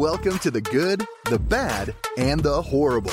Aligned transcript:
Welcome 0.00 0.38
to 0.38 0.50
the 0.50 0.62
good, 0.62 1.06
the 1.26 1.38
bad, 1.38 1.94
and 2.16 2.42
the 2.42 2.62
horrible. 2.62 3.12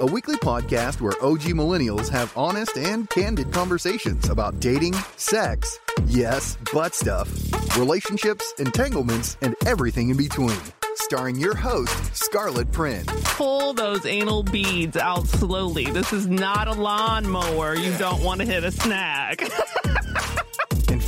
A 0.00 0.06
weekly 0.06 0.36
podcast 0.36 1.00
where 1.00 1.20
OG 1.20 1.40
millennials 1.58 2.08
have 2.08 2.32
honest 2.36 2.78
and 2.78 3.10
candid 3.10 3.52
conversations 3.52 4.28
about 4.28 4.60
dating, 4.60 4.92
sex, 5.16 5.80
yes, 6.06 6.56
butt 6.72 6.94
stuff, 6.94 7.28
relationships, 7.76 8.54
entanglements, 8.60 9.38
and 9.42 9.56
everything 9.66 10.10
in 10.10 10.16
between. 10.16 10.56
Starring 10.94 11.34
your 11.34 11.56
host, 11.56 12.14
Scarlett 12.14 12.70
Prin. 12.70 13.04
Pull 13.06 13.72
those 13.72 14.06
anal 14.06 14.44
beads 14.44 14.96
out 14.96 15.26
slowly. 15.26 15.86
This 15.86 16.12
is 16.12 16.28
not 16.28 16.68
a 16.68 16.72
lawnmower. 16.74 17.74
You 17.74 17.92
don't 17.98 18.22
want 18.22 18.40
to 18.40 18.46
hit 18.46 18.62
a 18.62 18.70
snag. 18.70 19.50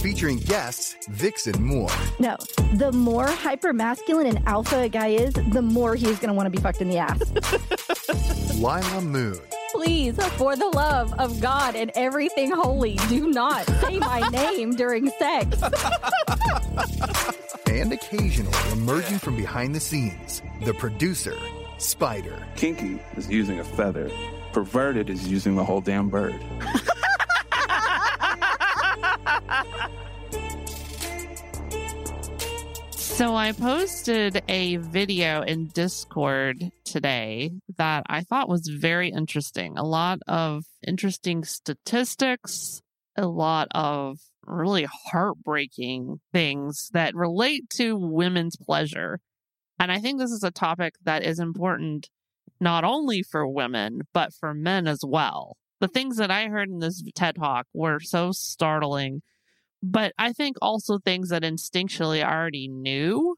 and 0.03 0.13
featuring 0.13 0.39
guests, 0.39 0.97
Vixen 1.09 1.63
Moore. 1.63 1.91
No, 2.19 2.37
the 2.75 2.93
more 2.93 3.27
hyper 3.27 3.73
masculine 3.73 4.27
and 4.27 4.47
alpha 4.47 4.81
a 4.81 4.89
guy 4.89 5.09
is, 5.09 5.33
the 5.35 5.63
more 5.63 5.95
he's 5.95 6.19
going 6.19 6.29
to 6.29 6.35
want 6.35 6.47
to 6.47 6.51
be 6.51 6.59
fucked 6.59 6.81
in 6.81 6.89
the 6.89 6.99
ass. 6.99 7.21
Lila 8.57 9.01
Moon. 9.01 9.41
Please, 9.73 10.17
for 10.37 10.55
the 10.55 10.69
love 10.69 11.13
of 11.19 11.41
God 11.41 11.75
and 11.75 11.91
everything 11.95 12.51
holy, 12.51 12.97
do 13.09 13.29
not 13.29 13.67
say 13.81 13.99
my 13.99 14.21
name 14.33 14.77
during 14.77 15.09
sex. 15.19 15.63
and 17.67 17.93
occasionally 17.93 18.73
emerging 18.73 19.19
from 19.19 19.37
behind 19.37 19.75
the 19.75 19.81
scenes, 19.81 20.43
the 20.65 20.75
producer, 20.75 21.37
Spider. 21.79 22.47
Kinky 22.55 23.01
is 23.17 23.29
using 23.29 23.59
a 23.59 23.65
feather. 23.65 24.09
Perverted 24.53 25.11
is 25.11 25.27
using 25.27 25.57
the 25.57 25.65
whole 25.65 25.81
damn 25.81 26.11
bird. 26.11 26.39
So 33.13 33.37
I 33.37 33.53
posted 33.53 34.43
a 34.49 34.77
video 34.79 35.43
in 35.43 35.67
Discord 35.69 36.71
today 36.85 37.53
that 37.77 38.05
I 38.09 38.23
thought 38.23 38.49
was 38.49 38.67
very 38.67 39.11
interesting. 39.11 39.77
A 39.77 39.85
lot 39.85 40.21
of 40.27 40.65
interesting 40.85 41.45
statistics, 41.45 42.81
a 43.17 43.27
lot 43.27 43.69
of 43.73 44.19
really 44.47 44.89
heartbreaking 45.11 46.21
things 46.33 46.89
that 46.95 47.15
relate 47.15 47.69
to 47.75 47.97
women's 47.99 48.57
pleasure. 48.57 49.21
And 49.79 49.93
I 49.93 49.99
think 49.99 50.19
this 50.19 50.33
is 50.33 50.43
a 50.43 50.51
topic 50.51 50.95
that 51.05 51.23
is 51.23 51.39
important 51.39 52.09
not 52.61 52.83
only 52.83 53.23
for 53.23 53.47
women, 53.47 54.01
but 54.15 54.33
for 54.33 54.55
men 54.55 54.87
as 54.89 55.01
well. 55.07 55.59
The 55.81 55.89
things 55.89 56.17
that 56.17 56.31
I 56.31 56.47
heard 56.47 56.71
in 56.71 56.79
this 56.79 57.03
TED 57.15 57.37
Talk 57.37 57.67
were 57.75 58.01
so 58.01 58.33
startling 58.33 59.21
but 59.83 60.13
I 60.19 60.33
think 60.33 60.57
also 60.63 60.99
things 60.99 61.31
that 61.31 61.43
instinctually 61.43 62.25
I 62.25 62.33
already 62.33 62.69
knew 62.69 63.37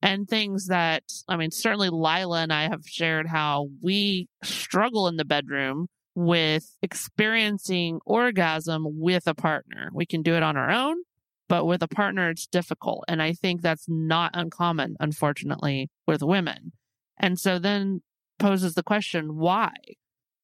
and 0.00 0.28
things 0.28 0.66
that, 0.66 1.02
I 1.28 1.36
mean, 1.36 1.50
certainly 1.50 1.90
Lila 1.90 2.42
and 2.42 2.52
I 2.52 2.68
have 2.68 2.86
shared 2.86 3.26
how 3.26 3.68
we 3.82 4.28
struggle 4.42 5.08
in 5.08 5.16
the 5.16 5.24
bedroom 5.24 5.86
with 6.14 6.76
experiencing 6.82 8.00
orgasm 8.06 8.84
with 8.86 9.26
a 9.26 9.34
partner. 9.34 9.90
We 9.92 10.06
can 10.06 10.22
do 10.22 10.34
it 10.34 10.42
on 10.42 10.56
our 10.56 10.70
own, 10.70 10.96
but 11.48 11.66
with 11.66 11.82
a 11.82 11.88
partner, 11.88 12.30
it's 12.30 12.46
difficult. 12.46 13.04
And 13.08 13.20
I 13.22 13.32
think 13.32 13.60
that's 13.60 13.86
not 13.88 14.30
uncommon, 14.34 14.96
unfortunately, 15.00 15.90
with 16.06 16.22
women. 16.22 16.72
And 17.18 17.38
so 17.38 17.58
then 17.58 18.02
poses 18.38 18.74
the 18.74 18.82
question 18.82 19.36
why? 19.36 19.72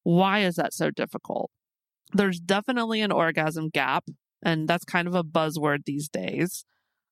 Why 0.03 0.41
is 0.41 0.57
that 0.57 0.75
so 0.75 0.91
difficult? 0.91 1.51
There's 2.13 2.41
definitely 2.41 3.01
an 3.01 3.13
orgasm 3.13 3.69
gap 3.69 4.05
and 4.43 4.69
that's 4.69 4.85
kind 4.85 5.09
of 5.09 5.15
a 5.15 5.25
buzzword 5.25 5.85
these 5.85 6.09
days. 6.09 6.65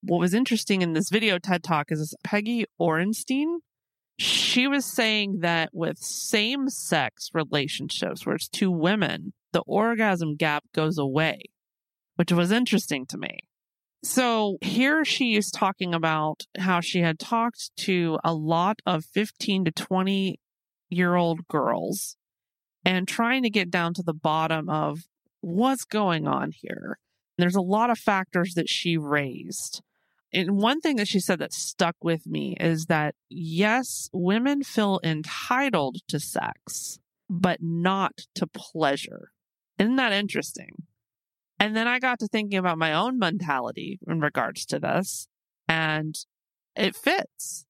What 0.02 0.20
was 0.20 0.34
interesting 0.34 0.82
in 0.82 0.92
this 0.92 1.10
video 1.10 1.38
TED 1.38 1.62
Talk 1.62 1.90
is 1.90 2.14
Peggy 2.22 2.66
Orenstein. 2.80 3.58
She 4.18 4.66
was 4.66 4.84
saying 4.84 5.40
that 5.40 5.70
with 5.72 5.98
same 5.98 6.68
sex 6.68 7.30
relationships, 7.34 8.24
where 8.24 8.36
it's 8.36 8.48
two 8.48 8.70
women, 8.70 9.32
the 9.52 9.60
orgasm 9.60 10.36
gap 10.36 10.64
goes 10.74 10.98
away, 10.98 11.42
which 12.16 12.32
was 12.32 12.50
interesting 12.50 13.06
to 13.06 13.18
me. 13.18 13.40
So 14.04 14.58
here 14.60 15.04
she 15.04 15.36
is 15.36 15.50
talking 15.50 15.94
about 15.94 16.46
how 16.58 16.80
she 16.80 17.00
had 17.00 17.18
talked 17.18 17.70
to 17.78 18.18
a 18.22 18.32
lot 18.32 18.80
of 18.86 19.04
15 19.04 19.64
to 19.64 19.72
20 19.72 20.38
year 20.90 21.16
old 21.16 21.46
girls 21.48 22.16
and 22.84 23.08
trying 23.08 23.42
to 23.42 23.50
get 23.50 23.70
down 23.70 23.94
to 23.94 24.02
the 24.02 24.14
bottom 24.14 24.68
of 24.68 25.00
what's 25.40 25.84
going 25.84 26.26
on 26.26 26.52
here. 26.52 26.98
There's 27.38 27.54
a 27.54 27.60
lot 27.60 27.90
of 27.90 27.98
factors 27.98 28.54
that 28.54 28.68
she 28.68 28.98
raised. 28.98 29.80
And 30.32 30.58
one 30.58 30.80
thing 30.80 30.96
that 30.96 31.08
she 31.08 31.20
said 31.20 31.38
that 31.38 31.54
stuck 31.54 31.96
with 32.02 32.26
me 32.26 32.56
is 32.60 32.86
that 32.86 33.14
yes, 33.30 34.10
women 34.12 34.62
feel 34.62 35.00
entitled 35.02 35.98
to 36.08 36.20
sex, 36.20 36.98
but 37.30 37.62
not 37.62 38.26
to 38.34 38.46
pleasure. 38.46 39.30
Isn't 39.78 39.96
that 39.96 40.12
interesting? 40.12 40.82
And 41.58 41.74
then 41.74 41.88
I 41.88 41.98
got 41.98 42.18
to 42.18 42.28
thinking 42.28 42.58
about 42.58 42.78
my 42.78 42.92
own 42.92 43.18
mentality 43.18 43.98
in 44.06 44.20
regards 44.20 44.66
to 44.66 44.78
this, 44.78 45.28
and 45.66 46.14
it 46.76 46.94
fits 46.94 47.64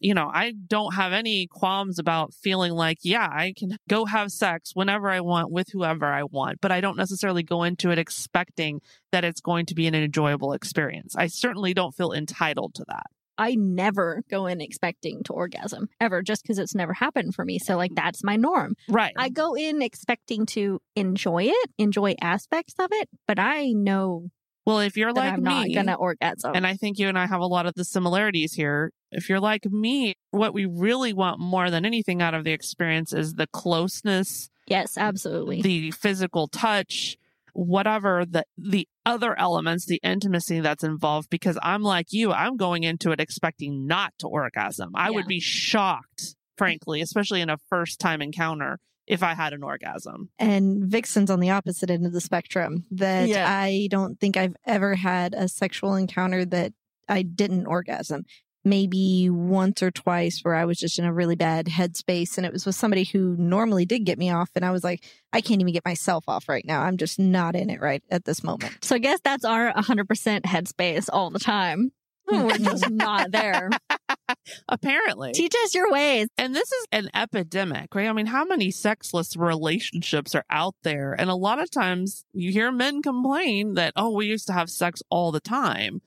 you 0.00 0.14
know, 0.14 0.30
I 0.32 0.52
don't 0.66 0.94
have 0.94 1.12
any 1.12 1.46
qualms 1.46 1.98
about 1.98 2.34
feeling 2.34 2.72
like, 2.72 2.98
yeah, 3.02 3.28
I 3.30 3.52
can 3.56 3.76
go 3.88 4.06
have 4.06 4.32
sex 4.32 4.70
whenever 4.74 5.10
I 5.10 5.20
want 5.20 5.50
with 5.50 5.68
whoever 5.72 6.06
I 6.06 6.24
want, 6.24 6.60
but 6.60 6.72
I 6.72 6.80
don't 6.80 6.96
necessarily 6.96 7.42
go 7.42 7.62
into 7.62 7.90
it 7.90 7.98
expecting 7.98 8.80
that 9.12 9.24
it's 9.24 9.40
going 9.40 9.66
to 9.66 9.74
be 9.74 9.86
an 9.86 9.94
enjoyable 9.94 10.52
experience. 10.52 11.14
I 11.16 11.26
certainly 11.26 11.74
don't 11.74 11.94
feel 11.94 12.12
entitled 12.12 12.74
to 12.76 12.84
that. 12.88 13.06
I 13.36 13.54
never 13.54 14.22
go 14.30 14.46
in 14.46 14.60
expecting 14.60 15.22
to 15.24 15.32
orgasm 15.32 15.88
ever 15.98 16.20
just 16.20 16.42
because 16.42 16.58
it's 16.58 16.74
never 16.74 16.92
happened 16.92 17.34
for 17.34 17.42
me. 17.42 17.58
So, 17.58 17.76
like, 17.76 17.94
that's 17.94 18.22
my 18.22 18.36
norm. 18.36 18.74
Right. 18.86 19.14
I 19.16 19.30
go 19.30 19.54
in 19.54 19.80
expecting 19.80 20.44
to 20.46 20.80
enjoy 20.94 21.44
it, 21.44 21.70
enjoy 21.78 22.16
aspects 22.20 22.74
of 22.78 22.88
it, 22.92 23.08
but 23.26 23.38
I 23.38 23.72
know 23.72 24.28
well, 24.66 24.80
if 24.80 24.96
you're 24.96 25.12
like 25.12 25.32
I'm 25.34 25.42
me, 25.42 25.74
not 25.74 25.74
gonna 25.74 25.94
orgasm. 25.96 26.52
and 26.54 26.66
I 26.66 26.74
think 26.74 26.98
you 26.98 27.08
and 27.08 27.18
I 27.18 27.26
have 27.26 27.40
a 27.40 27.46
lot 27.46 27.66
of 27.66 27.74
the 27.74 27.84
similarities 27.84 28.52
here. 28.52 28.92
If 29.12 29.28
you're 29.28 29.40
like 29.40 29.64
me, 29.66 30.14
what 30.30 30.54
we 30.54 30.66
really 30.66 31.12
want 31.12 31.40
more 31.40 31.70
than 31.70 31.84
anything 31.84 32.22
out 32.22 32.34
of 32.34 32.44
the 32.44 32.52
experience 32.52 33.12
is 33.12 33.34
the 33.34 33.46
closeness. 33.48 34.50
Yes, 34.66 34.96
absolutely. 34.96 35.62
The 35.62 35.90
physical 35.90 36.46
touch, 36.46 37.16
whatever 37.52 38.24
the 38.24 38.44
the 38.56 38.86
other 39.04 39.36
elements, 39.38 39.86
the 39.86 40.00
intimacy 40.02 40.60
that's 40.60 40.84
involved. 40.84 41.30
Because 41.30 41.58
I'm 41.62 41.82
like 41.82 42.12
you, 42.12 42.32
I'm 42.32 42.56
going 42.56 42.84
into 42.84 43.10
it 43.10 43.20
expecting 43.20 43.86
not 43.86 44.12
to 44.18 44.28
orgasm. 44.28 44.90
I 44.94 45.06
Yeah. 45.06 45.10
would 45.16 45.26
be 45.26 45.40
shocked, 45.40 46.20
mm. 46.22 46.34
frankly, 46.56 47.00
especially 47.00 47.40
in 47.40 47.50
a 47.50 47.58
first 47.68 47.98
time 47.98 48.22
encounter, 48.22 48.78
if 49.10 49.22
I 49.22 49.34
had 49.34 49.52
an 49.52 49.62
orgasm. 49.62 50.30
and 50.38 50.84
Vixen's 50.84 51.30
on 51.30 51.40
the 51.40 51.50
opposite 51.50 51.90
end 51.90 52.06
of 52.06 52.12
the 52.12 52.20
spectrum. 52.20 52.84
That 52.92 53.28
Yeah. 53.28 53.46
I 53.50 53.88
don't 53.90 54.18
think 54.18 54.36
I've 54.36 54.56
ever 54.66 54.94
had 54.94 55.34
a 55.34 55.48
sexual 55.48 55.94
encounter 55.96 56.44
that 56.46 56.72
I 57.08 57.22
didn't 57.22 57.66
orgasm. 57.66 58.24
Maybe 58.62 59.30
once 59.30 59.82
or 59.82 59.90
twice 59.90 60.40
where 60.42 60.54
I 60.54 60.66
was 60.66 60.78
just 60.78 60.98
in 60.98 61.06
a 61.06 61.12
really 61.14 61.34
bad 61.34 61.64
headspace 61.66 62.36
and 62.36 62.44
it 62.44 62.52
was 62.52 62.66
with 62.66 62.74
somebody 62.74 63.04
who 63.04 63.34
normally 63.38 63.86
did 63.86 64.04
get 64.04 64.18
me 64.18 64.30
off. 64.30 64.50
And 64.54 64.66
I 64.66 64.70
was 64.70 64.84
like, 64.84 65.02
I 65.32 65.40
can't 65.40 65.62
even 65.62 65.72
get 65.72 65.84
myself 65.86 66.24
off 66.28 66.46
right 66.46 66.64
now. 66.66 66.82
I'm 66.82 66.98
just 66.98 67.18
not 67.18 67.56
in 67.56 67.70
it 67.70 67.80
right 67.80 68.02
at 68.10 68.26
this 68.26 68.44
moment. 68.44 68.84
so 68.84 68.94
I 68.94 68.98
guess 68.98 69.18
that's 69.24 69.46
our 69.46 69.72
100% 69.72 70.42
headspace 70.42 71.08
all 71.10 71.30
the 71.30 71.38
time. 71.38 71.92
We're 72.30 72.58
just 72.58 72.88
not 72.90 73.30
there. 73.32 73.70
Apparently. 74.68 75.32
Teach 75.32 75.54
us 75.64 75.74
your 75.74 75.90
ways. 75.90 76.28
And 76.38 76.54
this 76.54 76.70
is 76.70 76.86
an 76.92 77.10
epidemic, 77.14 77.94
right? 77.94 78.08
I 78.08 78.12
mean, 78.12 78.26
how 78.26 78.44
many 78.44 78.70
sexless 78.70 79.36
relationships 79.36 80.34
are 80.34 80.44
out 80.50 80.74
there? 80.82 81.14
And 81.18 81.30
a 81.30 81.34
lot 81.34 81.60
of 81.60 81.70
times 81.70 82.24
you 82.32 82.52
hear 82.52 82.70
men 82.72 83.02
complain 83.02 83.74
that, 83.74 83.92
oh, 83.96 84.14
we 84.14 84.26
used 84.26 84.46
to 84.48 84.52
have 84.52 84.70
sex 84.70 85.02
all 85.10 85.32
the 85.32 85.40
time. 85.40 86.00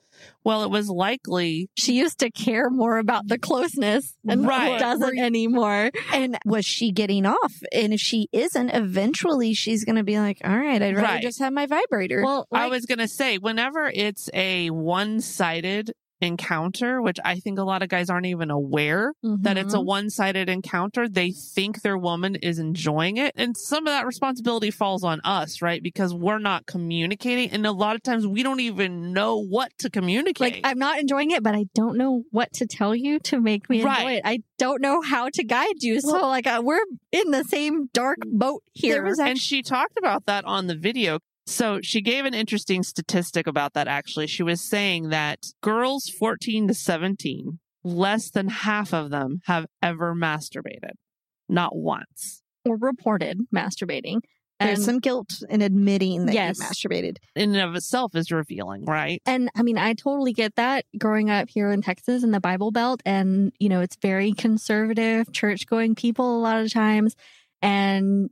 Well, 0.45 0.63
it 0.63 0.69
was 0.69 0.89
likely, 0.89 1.69
She 1.75 1.93
used 1.93 2.19
to 2.19 2.29
care 2.29 2.69
more 2.69 2.97
about 2.97 3.27
the 3.27 3.37
closeness 3.37 4.15
and 4.27 4.45
Right. 4.45 4.79
doesn't 4.79 5.17
anymore. 5.19 5.89
And 6.13 6.37
was 6.45 6.65
she 6.65 6.91
getting 6.91 7.25
off? 7.25 7.53
And 7.73 7.93
if 7.93 7.99
she 7.99 8.27
isn't, 8.31 8.69
eventually 8.69 9.53
she's 9.53 9.83
going 9.83 9.95
to 9.97 10.03
be 10.03 10.19
like, 10.19 10.37
all 10.45 10.55
right, 10.57 10.81
I'd 10.81 10.95
rather 10.95 11.07
Right. 11.07 11.21
just 11.21 11.39
have 11.39 11.51
my 11.51 11.65
vibrator. 11.65 12.21
Well, 12.23 12.47
I 12.53 12.67
was 12.67 12.85
going 12.85 12.99
to 12.99 13.07
say, 13.07 13.37
whenever 13.37 13.91
it's 13.93 14.29
a 14.33 14.69
one 14.69 15.19
sided 15.19 15.91
encounter, 16.23 17.01
which 17.01 17.19
I 17.23 17.35
think 17.39 17.59
a 17.59 17.63
lot 17.63 17.83
of 17.83 17.89
guys 17.89 18.09
aren't 18.09 18.25
even 18.25 18.49
aware 18.49 19.13
that 19.21 19.57
it's 19.57 19.73
a 19.73 19.77
Mhm. 19.77 19.85
one 19.85 20.09
sided 20.09 20.49
encounter. 20.49 21.07
They 21.07 21.31
think 21.31 21.81
their 21.81 21.97
woman 21.97 22.35
is 22.35 22.57
enjoying 22.59 23.17
it. 23.17 23.33
And 23.35 23.55
some 23.55 23.85
of 23.85 23.93
that 23.93 24.05
responsibility 24.07 24.71
falls 24.71 25.03
on 25.03 25.21
us, 25.23 25.61
right? 25.61 25.83
Because 25.83 26.13
we're 26.13 26.39
not 26.39 26.65
communicating. 26.65 27.49
And 27.51 27.65
a 27.67 27.71
lot 27.71 27.95
of 27.95 28.03
times 28.03 28.25
we 28.25 28.41
don't 28.43 28.59
even 28.61 29.13
know 29.13 29.37
what 29.43 29.71
to 29.79 29.89
communicate. 29.89 30.53
like 30.55 30.61
I'm 30.63 30.79
not 30.79 30.99
enjoying 30.99 31.31
it, 31.31 31.43
but 31.43 31.53
I 31.55 31.65
don't 31.75 31.97
know 31.97 32.23
what 32.31 32.51
to 32.53 32.65
tell 32.65 32.95
you 32.95 33.19
to 33.19 33.39
make 33.39 33.69
me 33.69 33.77
enjoy 33.77 33.87
Right. 33.89 34.17
it. 34.17 34.21
I 34.25 34.39
don't 34.57 34.81
know 34.81 35.01
how 35.01 35.29
to 35.29 35.43
guide 35.43 35.81
you. 35.83 35.99
So 36.01 36.27
like 36.27 36.47
uh, 36.47 36.61
we're 36.63 36.83
in 37.11 37.31
the 37.31 37.43
same 37.43 37.89
dark 37.93 38.17
boat 38.25 38.63
here. 38.73 39.03
Was 39.03 39.19
and 39.19 39.37
she 39.37 39.61
talked 39.61 39.97
about 39.97 40.25
that 40.25 40.45
on 40.45 40.67
the 40.67 40.75
video. 40.75 41.19
So 41.45 41.79
she 41.81 42.01
gave 42.01 42.25
an 42.25 42.33
interesting 42.33 42.83
statistic 42.83 43.47
about 43.47 43.73
that 43.73 43.87
actually. 43.87 44.27
She 44.27 44.43
was 44.43 44.61
saying 44.61 45.09
that 45.09 45.47
girls 45.61 46.07
14 46.09 46.67
to 46.69 46.73
17 46.73 47.59
less 47.83 48.29
than 48.29 48.47
half 48.47 48.93
of 48.93 49.09
them 49.09 49.41
have 49.45 49.65
ever 49.81 50.15
masturbated. 50.15 50.93
Not 51.49 51.75
once. 51.75 52.41
Or 52.65 52.77
reported 52.77 53.41
masturbating. 53.53 54.19
There's 54.59 54.79
And- 54.79 54.85
some 54.85 54.99
guilt 54.99 55.43
in 55.49 55.61
admitting 55.61 56.27
that 56.27 56.33
Yes. 56.35 56.59
you 56.59 56.65
masturbated. 56.65 57.17
In 57.35 57.53
and 57.55 57.59
of 57.69 57.75
itself 57.75 58.15
is 58.15 58.31
revealing, 58.31 58.85
right? 58.85 59.21
And 59.25 59.49
I 59.53 59.63
mean, 59.63 59.77
I 59.77 59.93
totally 59.95 60.31
get 60.31 60.55
that 60.55 60.85
growing 60.97 61.29
up 61.29 61.49
here 61.49 61.69
in 61.71 61.81
Texas 61.81 62.23
in 62.23 62.31
the 62.31 62.39
Bible 62.39 62.71
Belt. 62.71 63.01
And, 63.05 63.51
you 63.59 63.67
know, 63.67 63.81
it's 63.81 63.97
very 64.01 64.31
conservative, 64.31 65.33
church 65.33 65.67
going 65.67 65.95
people 65.95 66.37
a 66.37 66.39
lot 66.39 66.63
of 66.63 66.71
times. 66.71 67.15
And 67.61 68.29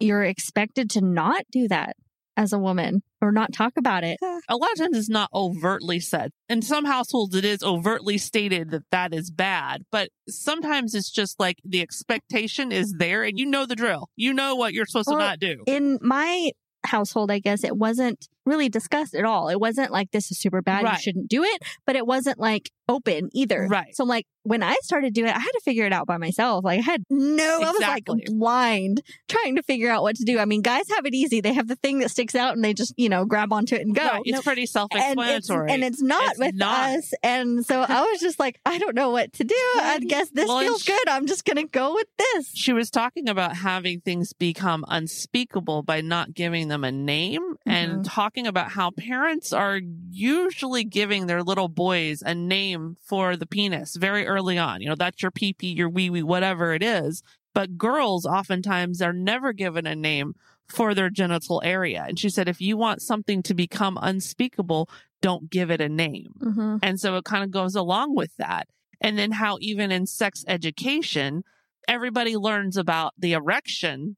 you're 0.00 0.24
expected 0.24 0.88
to 0.90 1.02
not 1.02 1.44
do 1.52 1.68
that 1.68 1.96
as 2.38 2.52
a 2.52 2.58
woman 2.58 3.02
or 3.20 3.32
not 3.32 3.52
talk 3.52 3.72
about 3.76 4.04
it. 4.04 4.16
a 4.48 4.56
lot 4.56 4.70
of 4.72 4.78
times 4.78 4.96
it's 4.96 5.08
not 5.08 5.28
overtly 5.34 5.98
said. 5.98 6.30
In 6.48 6.62
some 6.62 6.84
households, 6.84 7.34
it 7.34 7.44
is 7.44 7.62
overtly 7.62 8.16
stated 8.16 8.70
that 8.70 8.84
that 8.92 9.12
is 9.12 9.30
bad, 9.30 9.84
but 9.90 10.08
sometimes 10.28 10.94
it's 10.94 11.10
just 11.10 11.38
like 11.40 11.58
the 11.64 11.82
expectation 11.82 12.70
is 12.70 12.94
there 12.96 13.24
and 13.24 13.38
you 13.38 13.44
know 13.44 13.66
the 13.66 13.74
drill. 13.74 14.08
You 14.16 14.32
know 14.32 14.54
what 14.54 14.72
you're 14.72 14.86
supposed 14.86 15.08
Or 15.08 15.18
to 15.18 15.24
not 15.24 15.40
do. 15.40 15.64
In 15.66 15.98
my 16.00 16.52
household, 16.86 17.30
I 17.32 17.40
guess 17.40 17.64
it 17.64 17.76
wasn't 17.76 18.28
really 18.48 18.68
discussed 18.68 19.14
at 19.14 19.24
all. 19.24 19.48
It 19.48 19.60
wasn't 19.60 19.90
like 19.92 20.10
this 20.10 20.30
is 20.30 20.38
super 20.40 20.62
bad, 20.62 20.84
Right. 20.84 20.94
you 20.94 20.98
shouldn't 21.00 21.28
do 21.28 21.44
it, 21.44 21.62
but 21.86 21.96
it 21.96 22.06
wasn't 22.06 22.38
like 22.38 22.70
open 22.88 23.28
either. 23.34 23.66
Right. 23.68 23.94
So 23.94 24.04
like 24.04 24.26
when 24.44 24.62
I 24.62 24.74
started 24.82 25.12
doing 25.12 25.28
it, 25.28 25.36
I 25.36 25.40
had 25.40 25.50
to 25.50 25.60
figure 25.62 25.84
it 25.84 25.92
out 25.92 26.06
by 26.06 26.16
myself. 26.16 26.64
Like 26.64 26.78
I 26.78 26.82
had 26.82 27.04
no, 27.10 27.60
I 27.62 27.70
was 27.70 27.80
like 27.80 28.06
blind 28.26 29.02
trying 29.28 29.56
to 29.56 29.62
figure 29.62 29.90
out 29.90 30.02
what 30.02 30.16
to 30.16 30.24
do. 30.24 30.38
I 30.38 30.46
mean, 30.46 30.62
guys 30.62 30.84
have 30.96 31.04
it 31.04 31.14
easy. 31.14 31.40
They 31.42 31.52
have 31.52 31.68
the 31.68 31.76
thing 31.76 31.98
that 31.98 32.10
sticks 32.10 32.34
out 32.34 32.54
and 32.54 32.64
they 32.64 32.72
just, 32.72 32.94
you 32.96 33.10
know, 33.10 33.26
grab 33.26 33.52
onto 33.52 33.74
it 33.74 33.82
and 33.82 33.94
go. 33.94 34.04
Right. 34.06 34.22
It's 34.24 34.42
pretty 34.42 34.62
and 34.62 34.70
self-explanatory. 34.70 35.70
and 35.70 35.84
it's 35.84 36.00
not 36.00 36.30
It's 36.30 36.38
with 36.38 36.54
not. 36.54 36.96
us. 36.96 37.12
And 37.22 37.64
so 37.66 37.80
I 37.88 38.00
was 38.02 38.20
just 38.20 38.38
like, 38.40 38.58
I 38.64 38.78
don't 38.78 38.94
know 38.94 39.10
what 39.10 39.34
to 39.34 39.44
do. 39.44 39.54
I 39.76 39.98
guess 40.00 40.30
this 40.30 40.46
feels 40.50 40.82
good. 40.84 41.08
I'm 41.08 41.26
just 41.26 41.44
going 41.44 41.56
to 41.58 41.66
go 41.70 41.92
with 41.94 42.08
this. 42.18 42.50
she 42.54 42.72
was 42.72 42.90
talking 42.90 43.28
about 43.28 43.56
having 43.56 44.00
things 44.00 44.32
become 44.32 44.84
unspeakable 44.88 45.82
by 45.82 46.00
not 46.00 46.32
giving 46.32 46.68
them 46.68 46.84
a 46.84 46.92
name 46.92 47.56
and 47.66 47.92
mm-hmm. 47.92 48.02
talking 48.02 48.37
about 48.46 48.70
how 48.72 48.90
parents 48.90 49.52
are 49.52 49.80
usually 50.10 50.84
giving 50.84 51.26
their 51.26 51.42
little 51.42 51.68
boys 51.68 52.22
a 52.22 52.34
name 52.34 52.96
for 53.02 53.36
the 53.36 53.46
penis 53.46 53.96
very 53.96 54.26
early 54.26 54.58
on. 54.58 54.80
You 54.80 54.88
know, 54.88 54.94
that's 54.94 55.22
your 55.22 55.30
pee 55.30 55.52
pee, 55.52 55.72
your 55.72 55.88
wee 55.88 56.10
wee, 56.10 56.22
whatever 56.22 56.72
it 56.74 56.82
is. 56.82 57.22
But 57.54 57.78
girls 57.78 58.26
oftentimes 58.26 59.02
are 59.02 59.12
never 59.12 59.52
given 59.52 59.86
a 59.86 59.96
name 59.96 60.34
for 60.68 60.94
their 60.94 61.10
genital 61.10 61.62
area. 61.64 62.04
And 62.06 62.18
she 62.18 62.28
said, 62.28 62.48
if 62.48 62.60
you 62.60 62.76
want 62.76 63.02
something 63.02 63.42
to 63.44 63.54
become 63.54 63.98
unspeakable, 64.00 64.88
don't 65.22 65.50
give 65.50 65.70
it 65.70 65.80
a 65.80 65.88
name. 65.88 66.34
Mm-hmm. 66.38 66.76
And 66.82 67.00
so 67.00 67.16
it 67.16 67.24
kind 67.24 67.42
of 67.42 67.50
goes 67.50 67.74
along 67.74 68.14
with 68.14 68.36
that. 68.36 68.68
And 69.00 69.18
then 69.18 69.32
how 69.32 69.56
even 69.60 69.90
in 69.90 70.06
sex 70.06 70.44
education, 70.46 71.42
everybody 71.88 72.36
learns 72.36 72.76
about 72.76 73.14
the 73.18 73.32
erection, 73.32 74.17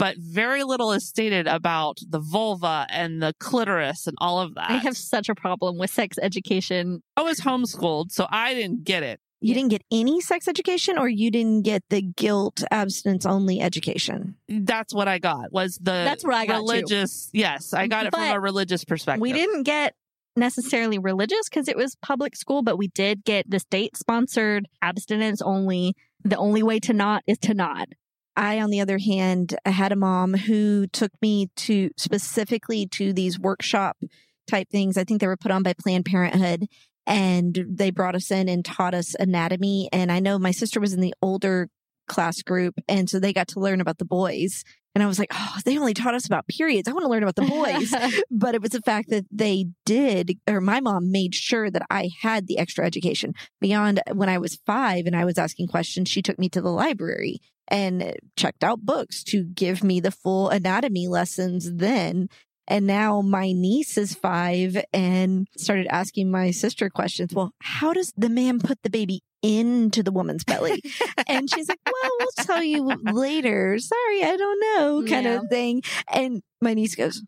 but 0.00 0.16
very 0.16 0.64
little 0.64 0.92
is 0.92 1.06
stated 1.06 1.46
about 1.46 1.98
the 2.08 2.18
vulva 2.18 2.86
and 2.88 3.22
the 3.22 3.34
clitoris 3.38 4.06
and 4.06 4.16
all 4.18 4.40
of 4.40 4.54
that. 4.54 4.70
I 4.70 4.76
have 4.78 4.96
such 4.96 5.28
a 5.28 5.34
problem 5.34 5.76
with 5.76 5.90
sex 5.90 6.16
education. 6.22 7.02
I 7.18 7.22
was 7.22 7.38
homeschooled, 7.38 8.10
so 8.10 8.26
I 8.30 8.54
didn't 8.54 8.84
get 8.84 9.02
it. 9.02 9.20
You 9.42 9.52
didn't 9.52 9.68
get 9.68 9.82
any 9.92 10.22
sex 10.22 10.48
education 10.48 10.96
or 10.96 11.06
you 11.06 11.30
didn't 11.30 11.62
get 11.62 11.82
the 11.90 12.00
guilt 12.00 12.64
abstinence 12.70 13.26
only 13.26 13.60
education? 13.60 14.36
That's 14.48 14.94
what 14.94 15.06
I 15.06 15.18
got 15.18 15.52
was 15.52 15.76
the 15.76 15.90
That's 15.92 16.24
what 16.24 16.34
I 16.34 16.46
got, 16.46 16.60
too. 16.60 16.72
religious. 16.72 17.28
Yes, 17.34 17.74
I 17.74 17.86
got 17.86 18.06
it 18.06 18.14
from 18.14 18.22
a 18.22 18.40
religious 18.40 18.84
perspective. 18.84 19.20
We 19.20 19.34
didn't 19.34 19.64
get 19.64 19.94
necessarily 20.34 20.98
religious 20.98 21.50
because 21.50 21.68
it 21.68 21.76
was 21.76 21.96
public 21.96 22.36
school, 22.36 22.62
but 22.62 22.78
we 22.78 22.88
did 22.88 23.22
get 23.24 23.50
the 23.50 23.58
state 23.58 23.98
sponsored 23.98 24.66
abstinence 24.80 25.42
only. 25.42 25.94
The 26.24 26.36
only 26.36 26.62
way 26.62 26.80
to 26.80 26.94
not 26.94 27.22
is 27.26 27.36
to 27.40 27.52
not. 27.52 27.88
I, 28.36 28.60
on 28.60 28.70
the 28.70 28.80
other 28.80 28.98
hand, 28.98 29.56
had 29.64 29.92
a 29.92 29.96
mom 29.96 30.34
who 30.34 30.86
took 30.86 31.12
me 31.20 31.48
to 31.56 31.90
specifically 31.96 32.86
to 32.88 33.12
these 33.12 33.38
workshop 33.38 33.96
type 34.48 34.68
things. 34.70 34.96
I 34.96 35.04
think 35.04 35.20
they 35.20 35.26
were 35.26 35.36
put 35.36 35.50
on 35.50 35.62
by 35.62 35.74
Planned 35.74 36.04
Parenthood 36.04 36.66
and 37.06 37.64
they 37.68 37.90
brought 37.90 38.14
us 38.14 38.30
in 38.30 38.48
and 38.48 38.64
taught 38.64 38.94
us 38.94 39.14
anatomy. 39.18 39.88
And 39.92 40.12
I 40.12 40.20
know 40.20 40.38
my 40.38 40.52
sister 40.52 40.80
was 40.80 40.92
in 40.92 41.00
the 41.00 41.14
older 41.20 41.68
class 42.10 42.42
group. 42.42 42.74
And 42.88 43.08
so 43.08 43.18
they 43.18 43.32
got 43.32 43.48
to 43.48 43.60
learn 43.60 43.80
about 43.80 43.98
the 43.98 44.04
boys. 44.04 44.64
And 44.94 45.04
I 45.04 45.06
was 45.06 45.20
like, 45.20 45.30
oh, 45.32 45.56
they 45.64 45.78
only 45.78 45.94
taught 45.94 46.14
us 46.14 46.26
about 46.26 46.48
periods. 46.48 46.88
I 46.88 46.92
want 46.92 47.04
to 47.04 47.10
learn 47.10 47.22
about 47.22 47.36
the 47.36 47.42
boys. 47.42 47.94
but 48.30 48.56
it 48.56 48.60
was 48.60 48.72
the 48.72 48.82
fact 48.82 49.08
that 49.10 49.24
they 49.30 49.66
did, 49.86 50.38
or 50.48 50.60
my 50.60 50.80
mom 50.80 51.12
made 51.12 51.34
sure 51.34 51.70
that 51.70 51.86
I 51.88 52.10
had 52.20 52.48
the 52.48 52.58
extra 52.58 52.84
education 52.84 53.34
beyond 53.60 54.02
when 54.12 54.28
I 54.28 54.38
was 54.38 54.58
five 54.66 55.06
and 55.06 55.14
I 55.14 55.24
was 55.24 55.38
asking 55.38 55.68
questions. 55.68 56.08
She 56.08 56.22
took 56.22 56.38
me 56.38 56.48
to 56.50 56.60
the 56.60 56.72
library 56.72 57.40
and 57.68 58.16
checked 58.36 58.64
out 58.64 58.80
books 58.80 59.22
to 59.24 59.44
give 59.44 59.84
me 59.84 60.00
the 60.00 60.10
full 60.10 60.48
anatomy 60.48 61.06
lessons 61.06 61.72
then. 61.72 62.28
And 62.66 62.86
now 62.86 63.20
my 63.20 63.52
niece 63.52 63.96
is 63.96 64.14
five 64.14 64.76
and 64.92 65.46
started 65.56 65.86
asking 65.88 66.30
my 66.30 66.50
sister 66.50 66.90
questions. 66.90 67.32
Well, 67.32 67.52
how 67.60 67.92
does 67.92 68.12
the 68.16 68.28
man 68.28 68.58
put 68.58 68.82
the 68.82 68.90
baby 68.90 69.22
into 69.42 70.02
the 70.02 70.12
woman's 70.12 70.44
belly? 70.44 70.82
and 71.26 71.50
she's 71.50 71.68
like, 71.68 71.78
well, 71.86 72.10
we'll 72.18 72.44
tell 72.46 72.62
you 72.62 72.84
later. 73.12 73.78
Sorry, 73.78 74.24
I 74.24 74.36
don't 74.36 74.60
know, 74.60 75.02
kind 75.08 75.24
Yeah. 75.26 75.34
of 75.40 75.48
thing. 75.48 75.82
And 76.12 76.42
my 76.60 76.74
niece 76.74 76.94
goes, 76.94 77.22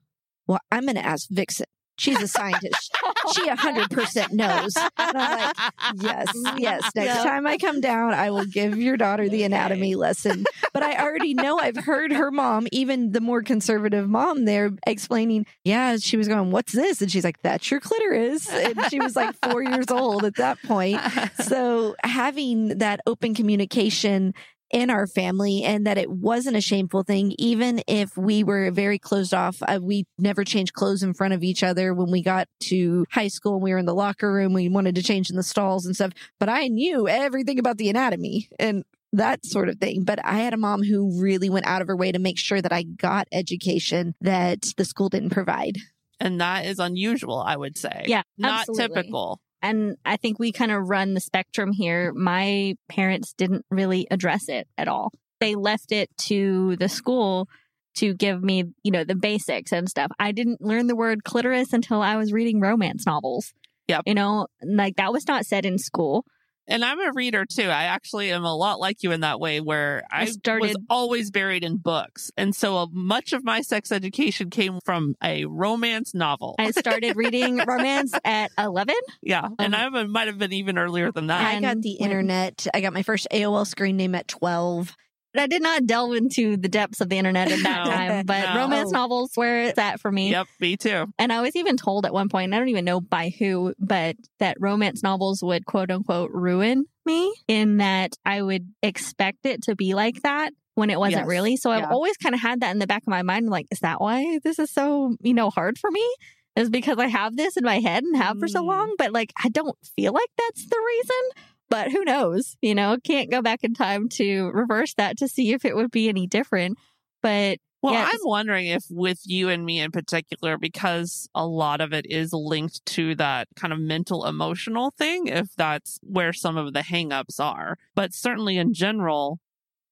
well, 0.47 0.61
I'm 0.71 0.85
going 0.85 0.97
to 0.97 1.05
ask 1.07 1.29
Vixen. 1.31 1.67
She's 2.03 2.21
a 2.21 2.27
scientist. 2.27 2.97
she 3.33 3.47
a 3.47 3.55
hundred 3.55 3.89
percent 3.91 4.33
knows. 4.33 4.75
And 4.77 5.17
I'm 5.17 5.39
like, 5.39 5.57
yes, 6.03 6.33
yes. 6.59 6.91
Next 6.97 7.23
time 7.23 7.47
I 7.47 7.59
come 7.59 7.81
down, 7.81 8.13
I 8.13 8.31
will 8.33 8.45
give 8.45 8.77
your 8.77 8.97
daughter 8.97 9.29
the 9.29 9.45
anatomy 9.45 9.95
lesson. 9.95 10.45
But 10.73 10.83
I 10.83 10.97
already 11.01 11.33
know 11.33 11.61
I've 11.61 11.77
heard 11.77 12.11
her 12.13 12.33
mom, 12.33 12.67
even 12.73 13.13
the 13.13 13.21
more 13.21 13.43
conservative 13.43 14.09
mom 14.09 14.47
there, 14.47 14.71
explaining, 14.85 15.47
yeah, 15.65 15.97
she 15.99 16.17
was 16.17 16.27
going, 16.27 16.51
What's 16.51 16.73
this? 16.73 17.01
And 17.01 17.11
she's 17.11 17.23
like, 17.23 17.41
That's 17.43 17.71
your 17.71 17.79
clitoris. 17.79 18.49
And 18.49 18.85
she 18.91 18.99
was 18.99 19.15
like 19.15 19.37
four 19.49 19.63
years 19.63 19.91
old 19.91 20.25
at 20.25 20.35
that 20.37 20.61
point. 20.65 21.01
So 21.43 21.95
having 22.05 22.79
that 22.79 23.01
open 23.07 23.35
communication 23.35 24.35
in 24.73 24.89
our 24.91 25.07
family 25.07 25.63
and 25.63 25.87
that 25.87 25.99
it 25.99 26.11
wasn't 26.11 26.57
a 26.57 26.61
shameful 26.61 27.03
thing, 27.03 27.35
even 27.39 27.83
if 27.87 28.17
we 28.17 28.43
were 28.43 28.71
very 28.71 28.99
closed 28.99 29.35
off. 29.35 29.63
Uh, 29.69 29.79
we 29.81 30.07
never 30.19 30.45
changed 30.45 30.73
clothes 30.73 31.03
in 31.03 31.13
front 31.13 31.35
of 31.35 31.43
each 31.43 31.63
other 31.63 31.93
when 31.95 32.11
we 32.11 32.23
got 32.23 32.49
to 32.61 33.05
high 33.11 33.29
school 33.29 33.55
and 33.55 33.63
we 33.63 33.73
were 33.73 33.79
in 33.79 33.87
the 33.87 33.95
locker 33.95 34.33
room. 34.33 34.55
We 34.55 34.69
wanted 34.71 34.95
to 34.95 35.03
change 35.03 35.29
in 35.31 35.37
the 35.37 35.43
stalls 35.43 35.85
and 35.85 35.95
stuff, 35.95 36.13
but 36.41 36.49
I 36.49 36.69
knew 36.69 37.07
everything 37.07 37.59
about 37.59 37.77
the 37.77 37.91
anatomy 37.91 38.49
and 38.59 38.85
that 39.13 39.45
sort 39.45 39.69
of 39.69 39.77
thing. 39.77 40.05
But 40.05 40.25
I 40.25 40.39
had 40.39 40.55
a 40.55 40.57
mom 40.57 40.83
who 40.83 41.21
really 41.21 41.51
went 41.51 41.67
out 41.67 41.83
of 41.83 41.89
her 41.89 41.97
way 41.97 42.11
to 42.11 42.19
make 42.19 42.39
sure 42.39 42.63
that 42.63 42.73
I 42.73 42.83
got 42.83 43.29
education 43.31 44.15
that 44.23 44.73
the 44.79 44.87
school 44.87 45.11
didn't 45.11 45.31
provide. 45.31 45.77
and 46.19 46.41
that 46.41 46.65
is 46.65 46.79
unusual, 46.79 47.41
I 47.41 47.57
would 47.57 47.77
say. 47.77 48.05
Yeah, 48.07 48.23
not 48.39 48.61
absolutely. 48.61 49.03
typical. 49.03 49.41
And 49.63 49.97
I 50.05 50.17
think 50.17 50.39
we 50.39 50.53
kind 50.53 50.73
of 50.73 50.89
run 50.89 51.15
the 51.15 51.21
spectrum 51.21 51.73
here. 51.73 52.13
My 52.13 52.75
parents 52.89 53.33
didn't 53.33 53.65
really 53.71 54.07
address 54.11 54.49
it 54.49 54.69
at 54.77 54.89
all. 54.89 55.13
They 55.41 55.55
left 55.55 55.93
it 55.93 56.11
to 56.29 56.77
the 56.77 56.89
school 56.89 57.49
to 57.97 58.15
give 58.15 58.43
me, 58.43 58.65
you 58.83 58.91
know, 58.91 59.05
the 59.05 59.15
basics 59.15 59.73
and 59.73 59.89
stuff. 59.89 60.11
I 60.19 60.33
didn't 60.33 60.61
learn 60.61 60.87
the 60.87 60.97
word 60.97 61.25
clitoris 61.25 61.73
until 61.73 62.01
I 62.01 62.17
was 62.17 62.33
reading 62.33 62.61
romance 62.61 63.07
novels. 63.07 63.53
Yep. 63.89 64.03
You 64.07 64.15
know, 64.15 64.47
like 64.63 64.97
that 64.97 65.13
was 65.13 65.27
not 65.27 65.45
said 65.45 65.67
in 65.67 65.79
school. 65.79 66.25
And 66.69 66.85
I'm 66.85 67.01
a 67.01 67.13
reader 67.13 67.45
too. 67.45 67.65
I 67.69 67.85
actually 67.85 68.31
am 68.31 68.45
a 68.45 68.55
lot 68.55 68.79
like 68.79 69.03
you 69.03 69.11
in 69.13 69.21
that 69.21 69.41
way 69.41 69.61
where 69.61 70.05
I, 70.11 70.23
I 70.23 70.25
started- 70.27 70.69
was 70.69 70.77
always 70.89 71.31
buried 71.31 71.65
in 71.65 71.77
books. 71.77 72.31
And 72.37 72.55
so 72.55 72.77
uh, 72.79 72.87
much 72.93 73.33
of 73.33 73.45
my 73.45 73.63
sex 73.63 73.91
education 73.91 74.49
came 74.51 74.79
from 74.85 75.15
a 75.23 75.45
romance 75.47 76.15
novel. 76.15 76.55
I 76.59 76.71
started 76.71 77.17
reading 77.17 77.57
romance 77.67 78.15
at 78.25 78.51
11. 78.59 78.95
yeah. 79.23 79.49
And 79.59 79.75
Um, 79.75 79.95
I 79.97 80.05
might 80.05 80.29
have 80.29 80.39
been 80.39 80.53
even 80.53 80.79
earlier 80.79 81.11
than 81.11 81.27
that. 81.27 81.45
I 81.45 81.61
got 81.61 81.81
the 81.83 81.93
internet. 81.95 82.67
I 82.73 82.81
got 82.81 82.93
my 82.93 83.03
first 83.03 83.27
AOL 83.33 83.67
screen 83.67 83.97
name 83.97 84.15
at 84.15 84.29
12. 84.29 84.95
I 85.41 85.47
did 85.47 85.63
not 85.63 85.87
delve 85.87 86.15
into 86.15 86.57
the 86.57 86.69
depths 86.69 87.01
of 87.01 87.09
the 87.09 87.19
internet 87.19 87.51
at 87.51 87.63
that 87.63 87.85
time, 87.87 88.27
but 88.27 88.53
no. 88.53 88.57
romance 88.61 88.91
novels 88.93 89.31
where 89.35 89.65
it's 89.65 89.79
at 89.79 90.01
for 90.01 90.13
me. 90.13 90.31
Yep, 90.31 90.47
me 90.61 90.77
too. 90.77 91.07
And 91.19 91.33
I 91.33 91.41
was 91.41 91.57
even 91.57 91.77
told 91.77 92.05
at 92.07 92.13
one 92.13 92.29
point, 92.29 92.53
I 92.53 92.59
don't 92.59 92.69
even 92.69 92.85
know 92.85 93.01
by 93.01 93.33
who, 93.39 93.75
but 93.79 94.17
that 94.41 94.57
romance 94.61 95.03
novels 95.03 95.43
would 95.43 95.65
quote 95.67 95.91
unquote 95.91 96.31
ruin 96.33 96.85
me 97.07 97.35
in 97.49 97.79
that 97.79 98.13
I 98.25 98.43
would 98.43 98.69
expect 98.83 99.45
it 99.47 99.63
to 99.65 99.75
be 99.75 99.95
like 99.95 100.23
that 100.23 100.53
when 100.75 100.91
it 100.91 100.99
wasn't 101.01 101.23
Yes. 101.23 101.29
really. 101.29 101.57
So 101.57 101.71
I've 101.71 101.81
Yeah. 101.83 101.91
always 101.91 102.17
kind 102.17 102.35
of 102.35 102.41
had 102.41 102.61
that 102.61 102.71
in 102.73 102.79
the 102.79 102.87
back 102.87 103.03
of 103.03 103.09
my 103.09 103.23
mind. 103.23 103.49
Like, 103.49 103.67
is 103.71 103.81
that 103.81 104.01
why 104.01 104.39
this 104.45 104.59
is 104.59 104.71
so, 104.71 105.17
you 105.21 105.35
know, 105.35 105.51
hard 105.51 105.79
for 105.79 105.91
me? 105.91 106.07
Is 106.55 106.69
because 106.69 106.99
I 106.99 107.07
have 107.07 107.37
this 107.37 107.57
in 107.57 107.65
my 107.65 107.81
head 107.81 108.05
and 108.05 108.15
have 108.17 108.39
for 108.39 108.47
so 108.47 108.63
Mm. 108.63 108.67
long, 108.67 108.95
but 108.99 109.11
like 109.11 109.33
I 109.43 109.49
don't 109.49 109.77
feel 109.97 110.13
like 110.13 110.29
that's 110.37 110.67
the 110.69 110.77
reason. 110.87 111.45
But 111.73 111.91
who 111.91 112.05
knows? 112.05 112.55
You 112.61 112.75
know, 112.75 112.99
can't 113.03 113.31
go 113.31 113.41
back 113.41 113.65
in 113.65 113.73
time 113.73 114.09
to 114.11 114.51
reverse 114.53 114.93
that 114.95 115.17
to 115.19 115.27
see 115.27 115.53
if 115.55 115.65
it 115.65 115.75
would 115.75 115.91
be 115.91 116.09
any 116.11 116.27
different. 116.27 116.77
But 117.23 117.59
Well, 117.81 117.95
Yes. 117.95 118.11
I'm 118.13 118.21
wondering 118.25 118.67
if 118.67 118.85
with 118.91 119.21
you 119.25 119.49
and 119.49 119.65
me 119.65 119.81
in 119.81 119.91
particular, 119.91 120.57
because 120.59 121.29
a 121.35 121.47
lot 121.47 121.81
of 121.81 121.93
it 121.93 122.07
is 122.09 122.33
linked 122.33 122.85
to 122.87 123.15
that 123.17 123.49
kind 123.57 123.73
of 123.73 123.81
mental 123.81 124.25
emotional 124.25 124.93
thing, 124.97 125.27
if 125.27 125.49
that's 125.57 125.99
where 126.03 126.33
some 126.33 126.57
of 126.57 126.75
the 126.75 126.81
hangups 126.81 127.41
are. 127.41 127.79
But 127.97 128.13
certainly 128.15 128.57
in 128.57 128.73
general, 128.73 129.41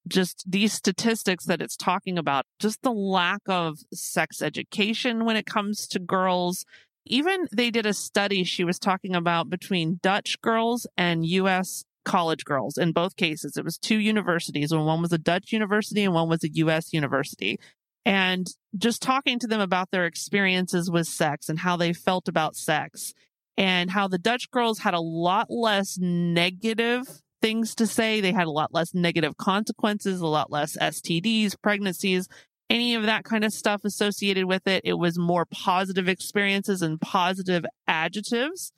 just 0.07 0.45
these 0.47 0.73
statistics 0.73 1.47
that 1.47 1.61
it's 1.61 1.77
talking 1.77 2.17
about, 2.17 2.45
just 2.59 2.83
the 2.83 2.93
lack 2.93 3.41
of 3.47 3.79
sex 3.93 4.41
education 4.43 5.25
when 5.25 5.37
it 5.37 5.47
comes 5.47 5.89
to 5.89 5.99
girls. 5.99 6.65
Even 7.07 7.49
they 7.53 7.71
did 7.71 7.87
a 7.87 7.95
study 7.95 8.45
she 8.45 8.65
was 8.65 8.79
talking 8.79 9.15
about 9.15 9.51
between 9.51 10.01
Dutch 10.03 10.41
girls 10.41 10.87
and 10.97 11.27
US 11.27 11.85
college 12.05 12.45
girls. 12.45 12.79
In 12.79 12.93
both 12.93 13.17
cases, 13.17 13.57
it 13.57 13.65
was 13.65 13.79
two 13.79 13.99
universities, 13.99 14.73
and 14.73 14.87
one 14.87 15.03
was 15.03 15.13
a 15.13 15.19
Dutch 15.19 15.53
university 15.53 16.05
and 16.05 16.15
one 16.15 16.29
was 16.29 16.45
a 16.45 16.51
US 16.51 16.93
university 16.93 17.59
and 18.05 18.47
just 18.77 19.03
talking 19.03 19.39
to 19.39 19.47
them 19.47 19.61
about 19.61 19.91
their 19.91 20.07
experiences 20.07 20.91
with 20.91 21.07
sex 21.07 21.49
and 21.49 21.59
how 21.59 21.77
they 21.77 21.93
felt 21.93 22.29
about 22.29 22.57
sex 22.57 23.13
and 23.57 23.91
how 23.91 24.09
the 24.09 24.19
Dutch 24.19 24.51
girls 24.51 24.81
had 24.81 24.95
a 24.95 25.01
lot 25.01 25.51
less 25.51 25.99
negative 26.01 27.23
things 27.43 27.75
to 27.75 27.87
say. 27.87 28.21
They 28.21 28.33
had 28.33 28.47
a 28.47 28.51
lot 28.51 28.73
less 28.73 28.95
negative 28.95 29.37
consequences, 29.37 30.21
a 30.21 30.27
lot 30.27 30.51
less 30.51 30.77
STDs, 30.79 31.57
pregnancies, 31.61 32.29
any 32.71 32.95
of 32.95 33.03
that 33.03 33.25
kind 33.25 33.45
of 33.45 33.53
stuff 33.53 33.85
associated 33.85 34.47
with 34.47 34.67
it. 34.67 34.83
It 34.85 34.95
was 34.95 35.19
more 35.19 35.45
positive 35.45 36.09
experiences 36.09 36.81
and 36.81 37.01
positive 37.01 37.67
adjectives. 37.87 38.73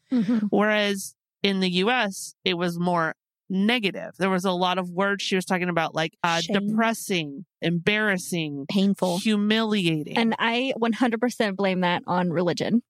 Whereas 0.51 1.15
in 1.43 1.61
the 1.61 1.71
US, 1.71 2.35
it 2.45 2.55
was 2.55 2.79
more 2.79 3.15
negative. 3.49 4.13
There 4.19 4.31
was 4.31 4.45
a 4.45 4.51
lot 4.51 4.79
of 4.79 4.91
words 4.91 5.23
she 5.23 5.37
was 5.37 5.45
talking 5.45 5.69
about, 5.69 5.95
like 5.95 6.15
uh, 6.25 6.41
depressing, 6.41 7.45
embarrassing, 7.61 8.67
Painful. 8.69 9.19
humiliating. 9.19 10.17
And 10.17 10.35
I 10.39 10.73
100% 10.81 11.57
blame 11.57 11.81
that 11.81 12.03
on 12.07 12.31
religion. 12.31 12.83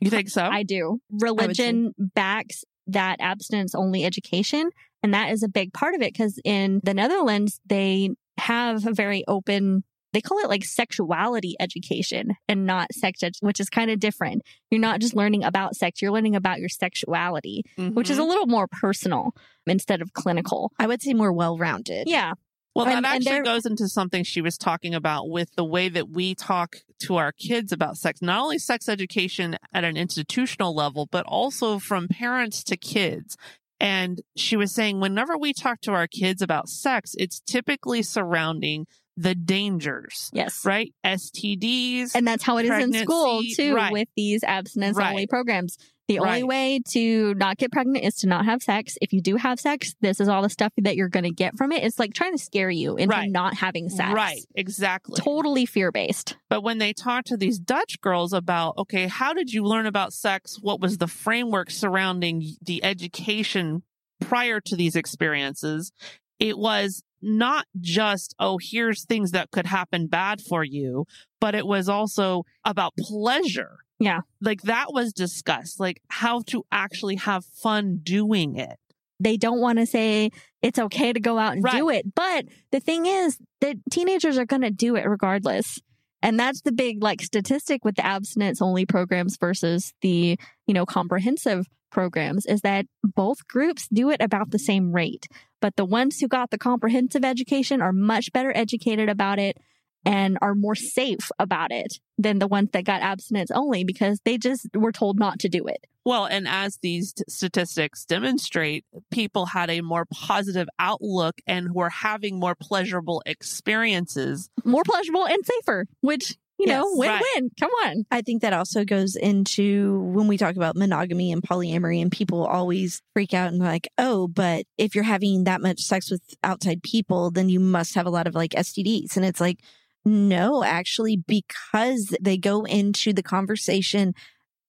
you 0.00 0.10
think 0.10 0.28
so? 0.28 0.42
I 0.42 0.62
do. 0.64 1.00
Religion 1.10 1.94
backs 1.98 2.64
that 2.88 3.16
abstinence 3.20 3.74
only 3.74 4.04
education. 4.04 4.70
And 5.02 5.14
that 5.14 5.32
is 5.32 5.42
a 5.42 5.48
big 5.48 5.72
part 5.72 5.94
of 5.94 6.02
it 6.02 6.12
because 6.12 6.38
in 6.44 6.80
the 6.84 6.94
Netherlands, 6.94 7.60
they 7.66 8.10
have 8.38 8.86
a 8.86 8.92
very 8.92 9.24
open, 9.26 9.84
they 10.12 10.20
call 10.20 10.38
it 10.38 10.48
like 10.48 10.64
sexuality 10.64 11.54
education 11.60 12.36
and 12.48 12.66
not 12.66 12.92
sex, 12.92 13.22
ed- 13.22 13.34
which 13.40 13.60
is 13.60 13.68
kind 13.70 13.90
of 13.90 13.98
different. 14.00 14.42
You're 14.70 14.80
not 14.80 15.00
just 15.00 15.14
learning 15.14 15.44
about 15.44 15.76
sex, 15.76 16.02
you're 16.02 16.12
learning 16.12 16.36
about 16.36 16.60
your 16.60 16.68
sexuality, 16.68 17.64
which 17.76 18.10
is 18.10 18.18
a 18.18 18.22
Mhm. 18.22 18.28
little 18.28 18.46
more 18.46 18.66
personal 18.66 19.34
instead 19.66 20.00
of 20.02 20.12
clinical. 20.12 20.72
I 20.78 20.86
would 20.86 21.02
say 21.02 21.14
more 21.14 21.32
well 21.32 21.56
rounded. 21.58 22.08
Yeah. 22.08 22.32
Well, 22.74 22.86
that 22.86 22.96
And- 22.96 23.04
and 23.04 23.16
actually 23.16 23.32
there- 23.32 23.42
goes 23.44 23.66
into 23.66 23.86
something 23.88 24.24
she 24.24 24.40
was 24.40 24.56
talking 24.56 24.94
about 24.94 25.28
with 25.28 25.54
the 25.56 25.64
way 25.64 25.90
that 25.90 26.08
we 26.08 26.34
talk 26.34 26.76
to 27.00 27.16
our 27.16 27.30
kids 27.32 27.70
about 27.70 27.98
sex, 27.98 28.22
not 28.22 28.40
only 28.42 28.58
sex 28.58 28.88
education 28.88 29.56
at 29.74 29.84
an 29.84 29.96
institutional 29.98 30.74
level, 30.74 31.06
but 31.10 31.26
also 31.26 31.78
from 31.78 32.08
parents 32.08 32.64
to 32.64 32.76
kids. 32.78 33.36
And 33.78 34.22
she 34.36 34.56
was 34.56 34.72
saying, 34.72 35.00
whenever 35.00 35.36
we 35.36 35.52
talk 35.52 35.80
to 35.82 35.92
our 35.92 36.06
kids 36.06 36.40
about 36.40 36.68
sex, 36.68 37.14
it's 37.18 37.40
typically 37.40 38.02
surrounding 38.02 38.86
the 39.16 39.34
dangers, 39.34 40.30
Yes. 40.32 40.64
right? 40.64 40.92
STDs. 41.04 42.14
And 42.14 42.26
that's 42.26 42.42
how 42.42 42.58
it 42.58 42.64
is 42.66 42.70
in 42.84 42.92
school 42.94 43.42
too 43.56 43.74
right. 43.74 43.92
with 43.92 44.08
these 44.16 44.42
abstinence 44.44 44.98
only 44.98 45.26
programs. 45.26 45.76
The 46.08 46.18
only 46.18 46.42
way 46.42 46.80
to 46.90 47.32
not 47.34 47.56
get 47.56 47.72
pregnant 47.72 48.04
is 48.04 48.16
to 48.16 48.26
not 48.26 48.44
have 48.44 48.62
sex. 48.62 48.98
If 49.00 49.12
you 49.14 49.22
do 49.22 49.36
have 49.36 49.58
sex, 49.58 49.94
this 50.00 50.20
is 50.20 50.28
all 50.28 50.42
the 50.42 50.50
stuff 50.50 50.72
that 50.78 50.94
you're 50.96 51.08
going 51.08 51.24
to 51.24 51.30
get 51.30 51.56
from 51.56 51.72
it. 51.72 51.82
It's 51.84 51.98
like 51.98 52.12
trying 52.12 52.32
to 52.36 52.42
scare 52.42 52.68
you 52.68 52.96
into 52.96 53.14
Right. 53.14 53.30
not 53.30 53.54
having 53.54 53.88
sex. 53.88 54.12
Right, 54.12 54.42
exactly. 54.54 55.18
Totally 55.18 55.64
fear 55.64 55.90
based. 55.92 56.36
But 56.50 56.62
when 56.62 56.78
they 56.78 56.92
talk 56.92 57.24
to 57.26 57.36
these 57.36 57.58
Dutch 57.58 58.00
girls 58.00 58.32
about, 58.34 58.76
okay, 58.78 59.06
how 59.06 59.32
did 59.32 59.52
you 59.52 59.64
learn 59.64 59.86
about 59.86 60.12
sex? 60.12 60.58
What 60.60 60.80
was 60.80 60.98
the 60.98 61.06
framework 61.06 61.70
surrounding 61.70 62.56
the 62.60 62.84
education 62.84 63.82
prior 64.20 64.60
to 64.60 64.76
these 64.76 64.96
experiences? 64.96 65.92
It 66.38 66.58
was 66.58 67.02
not 67.22 67.66
just, 67.80 68.34
oh, 68.38 68.58
here's 68.60 69.04
things 69.04 69.30
that 69.30 69.50
could 69.50 69.66
happen 69.66 70.08
bad 70.08 70.40
for 70.40 70.64
you, 70.64 71.06
but 71.40 71.54
it 71.54 71.66
was 71.66 71.88
also 71.88 72.44
about 72.64 72.94
pleasure. 72.98 73.78
Yeah. 73.98 74.20
Like 74.40 74.62
that 74.62 74.92
was 74.92 75.12
discussed, 75.12 75.78
like 75.78 76.02
how 76.08 76.42
to 76.48 76.64
actually 76.72 77.16
have 77.16 77.44
fun 77.44 78.00
doing 78.02 78.56
it. 78.56 78.78
They 79.20 79.36
don't 79.36 79.60
want 79.60 79.78
to 79.78 79.86
say 79.86 80.30
it's 80.62 80.80
okay 80.80 81.12
to 81.12 81.20
go 81.20 81.38
out 81.38 81.52
and 81.52 81.64
do 81.64 81.88
it. 81.88 82.12
But 82.12 82.46
the 82.72 82.80
thing 82.80 83.06
is 83.06 83.38
that 83.60 83.76
teenagers 83.90 84.36
are 84.36 84.44
going 84.44 84.62
to 84.62 84.70
do 84.70 84.96
it 84.96 85.06
regardless. 85.06 85.78
And 86.22 86.38
that's 86.38 86.62
the 86.62 86.72
big 86.72 87.02
like 87.02 87.22
statistic 87.22 87.84
with 87.84 87.94
the 87.94 88.04
abstinence 88.04 88.60
only 88.60 88.84
programs 88.84 89.36
versus 89.36 89.94
the, 90.02 90.36
you 90.66 90.74
know, 90.74 90.84
comprehensive 90.84 91.68
programs 91.92 92.46
is 92.46 92.62
that 92.62 92.86
both 93.04 93.46
groups 93.46 93.86
do 93.92 94.10
it 94.10 94.20
about 94.20 94.50
the 94.50 94.58
same 94.58 94.92
rate. 94.92 95.28
But 95.60 95.76
the 95.76 95.84
ones 95.84 96.18
who 96.18 96.26
got 96.26 96.50
the 96.50 96.58
comprehensive 96.58 97.24
education 97.24 97.80
are 97.80 97.92
much 97.92 98.32
better 98.32 98.52
educated 98.56 99.08
about 99.08 99.38
it 99.38 99.58
and 100.04 100.38
are 100.42 100.54
more 100.54 100.74
safe 100.74 101.30
about 101.38 101.70
it 101.70 101.98
than 102.18 102.38
the 102.38 102.48
ones 102.48 102.70
that 102.72 102.84
got 102.84 103.02
abstinence 103.02 103.50
only 103.52 103.84
because 103.84 104.20
they 104.24 104.38
just 104.38 104.66
were 104.74 104.92
told 104.92 105.18
not 105.18 105.38
to 105.40 105.48
do 105.48 105.66
it. 105.66 105.86
Well, 106.04 106.24
and 106.24 106.48
as 106.48 106.78
these 106.82 107.14
statistics 107.28 108.04
demonstrate, 108.04 108.84
people 109.12 109.46
had 109.46 109.70
a 109.70 109.82
more 109.82 110.04
positive 110.12 110.68
outlook 110.80 111.40
and 111.46 111.72
were 111.72 111.90
having 111.90 112.40
more 112.40 112.56
pleasurable 112.56 113.22
experiences. 113.24 114.50
More 114.64 114.82
pleasurable 114.84 115.26
and 115.26 115.44
safer, 115.44 115.86
which, 116.00 116.36
you 116.62 116.68
know, 116.68 116.86
Yes. 116.88 116.98
win 116.98 117.08
Right. 117.10 117.22
win. 117.34 117.50
Come 117.58 117.70
on. 117.84 118.04
I 118.10 118.22
think 118.22 118.42
that 118.42 118.52
also 118.52 118.84
goes 118.84 119.16
into 119.16 120.00
when 120.14 120.28
we 120.28 120.38
talk 120.38 120.54
about 120.56 120.76
monogamy 120.76 121.32
and 121.32 121.42
polyamory, 121.42 122.00
and 122.00 122.10
people 122.12 122.44
always 122.46 123.02
freak 123.14 123.34
out 123.34 123.48
and 123.52 123.58
like, 123.58 123.88
oh, 123.98 124.28
but 124.28 124.64
if 124.78 124.94
you're 124.94 125.02
having 125.04 125.44
that 125.44 125.60
much 125.60 125.80
sex 125.80 126.10
with 126.10 126.22
outside 126.44 126.82
people, 126.82 127.30
then 127.32 127.48
you 127.48 127.58
must 127.58 127.94
have 127.96 128.06
a 128.06 128.10
lot 128.10 128.26
of 128.28 128.34
like 128.34 128.52
STDs. 128.52 129.16
And 129.16 129.24
it's 129.26 129.40
like, 129.40 129.58
no, 130.04 130.62
actually, 130.62 131.16
because 131.16 132.14
they 132.20 132.36
go 132.38 132.64
into 132.64 133.12
the 133.12 133.22
conversation 133.22 134.14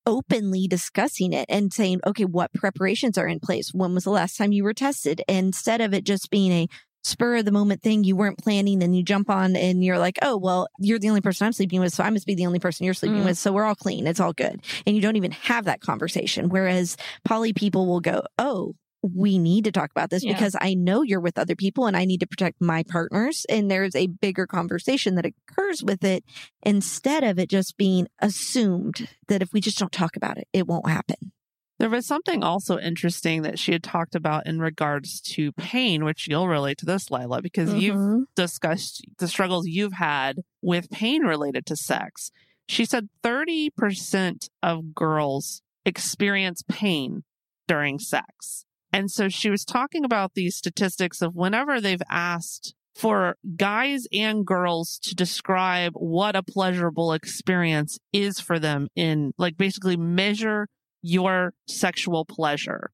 openly 0.06 0.68
discussing 0.68 1.32
it 1.32 1.46
and 1.48 1.72
saying, 1.72 2.02
okay, 2.06 2.26
what 2.26 2.54
preparations 2.54 3.18
are 3.18 3.28
in 3.28 3.40
place? 3.40 3.74
When 3.74 3.94
was 3.94 4.04
the 4.04 4.10
last 4.10 4.36
time 4.38 4.52
you 4.52 4.64
were 4.64 4.74
tested? 4.74 5.22
Instead 5.30 5.80
of 5.80 5.94
it 5.94 6.04
just 6.04 6.30
being 6.30 6.52
a 6.52 6.68
spur 7.04 7.36
of 7.38 7.46
the 7.46 7.52
moment 7.52 7.82
thing 7.82 8.04
you 8.04 8.16
weren't 8.16 8.38
planning 8.38 8.82
and 8.82 8.96
you 8.96 9.04
jump 9.04 9.30
on 9.30 9.56
and 9.56 9.84
you're 9.84 10.00
like, 10.00 10.18
oh, 10.22 10.38
well, 10.38 10.68
you're 10.80 11.00
the 11.00 11.10
only 11.10 11.22
person 11.22 11.46
I'm 11.46 11.54
sleeping 11.54 11.80
with. 11.80 11.94
So 11.94 12.04
I 12.04 12.10
must 12.10 12.26
be 12.26 12.36
the 12.36 12.46
only 12.46 12.60
person 12.60 12.86
you're 12.86 12.94
sleeping 12.94 13.22
Mm. 13.22 13.26
with. 13.26 13.38
So 13.38 13.52
we're 13.52 13.66
all 13.66 13.76
clean. 13.76 14.08
It's 14.08 14.20
all 14.20 14.34
good. 14.34 14.62
And 14.88 14.96
you 14.96 15.02
don't 15.02 15.18
even 15.18 15.32
have 15.32 15.66
that 15.66 15.82
conversation. 15.82 16.50
Whereas 16.50 16.96
poly 17.26 17.52
people 17.54 17.88
will 17.88 18.00
go, 18.00 18.24
oh, 18.38 18.76
we 19.02 19.38
need 19.38 19.66
to 19.66 19.72
talk 19.74 19.92
about 19.92 20.10
this 20.10 20.24
Yeah. 20.24 20.32
because 20.32 20.56
I 20.62 20.76
know 20.76 21.02
you're 21.02 21.20
with 21.20 21.38
other 21.38 21.58
people 21.58 21.88
and 21.88 21.98
I 21.98 22.06
need 22.06 22.22
to 22.22 22.26
protect 22.28 22.62
my 22.62 22.84
partners. 22.84 23.46
And 23.50 23.70
there's 23.70 23.96
a 23.98 24.08
bigger 24.08 24.48
conversation 24.48 25.16
that 25.16 25.26
occurs 25.26 25.84
with 25.84 26.06
it 26.06 26.24
instead 26.66 27.26
of 27.26 27.38
it 27.38 27.50
just 27.50 27.76
being 27.76 28.08
assumed 28.20 29.10
that 29.28 29.42
if 29.42 29.52
we 29.52 29.60
just 29.60 29.78
don't 29.78 29.92
talk 29.92 30.16
about 30.16 30.38
it, 30.38 30.48
it 30.54 30.68
won't 30.68 30.88
happen. 30.88 31.34
There 31.84 31.90
was 31.90 32.08
something 32.08 32.44
also 32.44 32.80
interesting 32.80 33.42
that 33.42 33.60
she 33.60 33.74
had 33.74 33.84
talked 33.84 34.16
about 34.16 34.48
in 34.48 34.60
regards 34.60 35.20
to 35.34 35.52
pain, 35.52 36.06
which 36.06 36.30
you'll 36.30 36.48
relate 36.48 36.78
to 36.78 36.86
this, 36.86 37.12
Lila, 37.12 37.42
because 37.42 37.74
you've 37.74 37.98
Mhm. 37.98 38.24
discussed 38.38 39.06
the 39.18 39.28
struggles 39.28 39.68
you've 39.68 39.92
had 39.92 40.44
with 40.62 40.90
pain 40.90 41.24
related 41.24 41.66
to 41.66 41.76
sex. 41.76 42.32
She 42.70 42.86
said 42.86 43.10
30% 43.22 44.48
of 44.62 44.96
girls 44.96 45.62
experience 45.86 46.64
pain 46.70 47.26
during 47.68 48.00
sex. 48.00 48.64
And 48.94 49.12
so 49.12 49.28
she 49.28 49.50
was 49.50 49.66
talking 49.66 50.06
about 50.06 50.36
these 50.36 50.56
statistics 50.56 51.22
of 51.22 51.36
whenever 51.36 51.82
they've 51.82 52.02
asked 52.10 52.76
for 52.96 53.36
guys 53.58 54.08
and 54.14 54.48
girls 54.48 55.00
to 55.00 55.14
describe 55.14 55.92
what 55.96 56.38
a 56.38 56.44
pleasurable 56.44 57.12
experience 57.12 58.00
is 58.14 58.40
for 58.40 58.58
them 58.58 58.88
in 58.96 59.34
like 59.38 59.58
basically 59.58 59.98
measure 59.98 60.70
your 61.04 61.54
sexual 61.68 62.26
pleasure. 62.26 62.90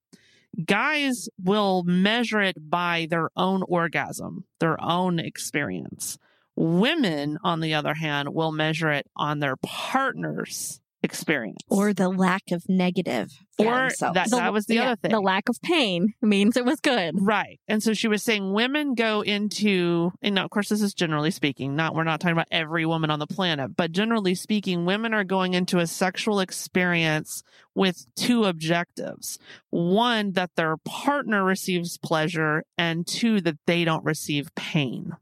Guys 0.66 1.30
will 1.42 1.84
measure 1.84 2.42
it 2.42 2.70
by 2.70 3.08
their 3.10 3.30
own 3.38 3.64
orgasm, 3.64 4.44
their 4.60 4.82
own 4.84 5.20
experience. 5.20 6.18
Women, 6.56 7.38
on 7.44 7.62
the 7.62 7.76
other 7.76 7.94
hand, 7.94 8.30
will 8.34 8.52
measure 8.52 8.92
it 8.92 9.08
on 9.16 9.40
their 9.40 9.56
partner's 9.58 10.82
experience. 11.02 11.60
Or 11.70 11.94
the 11.94 12.10
lack 12.10 12.52
of 12.52 12.64
negative 12.68 13.30
Or 13.58 13.66
themselves. 13.66 14.16
that- 14.16 14.30
that 14.32 14.54
was 14.54 14.66
the 14.66 14.76
yeah, 14.76 14.84
other 14.92 14.96
thing. 14.98 15.12
The 15.12 15.22
lack 15.22 15.48
of 15.48 15.62
pain 15.62 16.14
means 16.22 16.58
it 16.58 16.66
was 16.66 16.80
good. 16.82 17.16
Right. 17.18 17.60
And 17.68 17.82
so 17.82 17.94
she 17.94 18.08
was 18.08 18.22
saying 18.22 18.52
women 18.54 18.96
go 18.96 19.22
into, 19.22 20.12
and 20.22 20.38
of 20.38 20.50
course, 20.50 20.70
this 20.70 20.82
is 20.82 20.94
generally 20.94 21.32
speaking, 21.32 21.76
not, 21.76 21.96
we're 21.96 22.04
not 22.04 22.20
talking 22.20 22.34
about 22.34 22.48
every 22.52 22.86
woman 22.86 23.10
on 23.12 23.20
the 23.20 23.28
planet, 23.28 23.76
but 23.78 23.92
generally 23.92 24.36
speaking, 24.36 24.86
women 24.86 25.14
are 25.14 25.24
going 25.24 25.54
into 25.54 25.80
a 25.80 25.88
sexual 25.88 26.40
experience 26.42 27.44
with 27.76 28.06
two 28.16 28.44
objectives. 28.44 29.40
One, 29.70 30.34
that 30.34 30.52
their 30.56 30.76
partner 30.84 31.44
receives 31.46 31.98
pleasure, 31.98 32.64
and 32.78 33.08
two, 33.08 33.40
that 33.42 33.58
they 33.68 33.86
don't 33.86 34.04
receive 34.04 34.54
pain. 34.56 35.14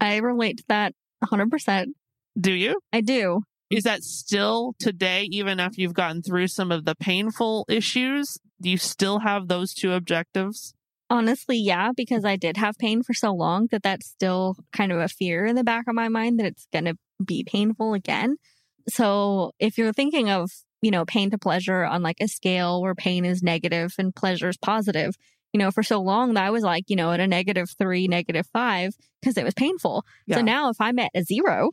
I 0.00 0.16
relate 0.16 0.58
to 0.58 0.64
that 0.68 0.94
100%. 1.24 1.86
Do 2.38 2.52
you? 2.52 2.80
I 2.92 3.00
do. 3.00 3.42
Is 3.70 3.84
that 3.84 4.04
still 4.04 4.74
today, 4.78 5.28
even 5.30 5.58
after 5.58 5.80
you've 5.80 5.94
gotten 5.94 6.22
through 6.22 6.48
some 6.48 6.70
of 6.70 6.84
the 6.84 6.94
painful 6.94 7.66
issues? 7.68 8.38
Do 8.60 8.70
you 8.70 8.78
still 8.78 9.20
have 9.20 9.48
those 9.48 9.74
two 9.74 9.92
objectives? 9.92 10.74
Honestly, 11.08 11.56
yeah, 11.56 11.90
because 11.96 12.24
I 12.24 12.36
did 12.36 12.56
have 12.56 12.76
pain 12.78 13.02
for 13.02 13.14
so 13.14 13.32
long 13.32 13.68
that 13.70 13.82
that's 13.82 14.06
still 14.06 14.56
kind 14.72 14.92
of 14.92 14.98
a 14.98 15.08
fear 15.08 15.46
in 15.46 15.56
the 15.56 15.64
back 15.64 15.86
of 15.88 15.94
my 15.94 16.08
mind 16.08 16.38
that 16.38 16.46
it's 16.46 16.66
going 16.72 16.86
to 16.86 16.96
be 17.24 17.44
painful 17.44 17.94
again. 17.94 18.36
So 18.88 19.52
if 19.58 19.78
you're 19.78 19.92
thinking 19.92 20.30
of, 20.30 20.50
you 20.82 20.90
know, 20.90 21.04
pain 21.04 21.30
to 21.30 21.38
pleasure 21.38 21.84
on 21.84 22.02
like 22.02 22.18
a 22.20 22.28
scale 22.28 22.82
where 22.82 22.94
pain 22.94 23.24
is 23.24 23.42
negative 23.42 23.94
and 23.98 24.14
pleasure 24.14 24.48
is 24.48 24.56
positive, 24.56 25.14
you 25.52 25.58
know, 25.58 25.70
for 25.70 25.82
so 25.82 26.00
long 26.00 26.34
that 26.34 26.44
I 26.44 26.50
was 26.50 26.62
like, 26.62 26.84
you 26.88 26.96
know, 26.96 27.12
at 27.12 27.20
a 27.20 27.26
negative 27.26 27.70
three, 27.78 28.08
negative 28.08 28.46
five 28.52 28.94
because 29.20 29.36
it 29.36 29.44
was 29.44 29.54
painful. 29.54 30.04
Yeah. 30.26 30.36
So 30.36 30.42
now 30.42 30.70
if 30.70 30.80
I'm 30.80 30.98
at 30.98 31.10
a 31.14 31.22
zero, 31.22 31.70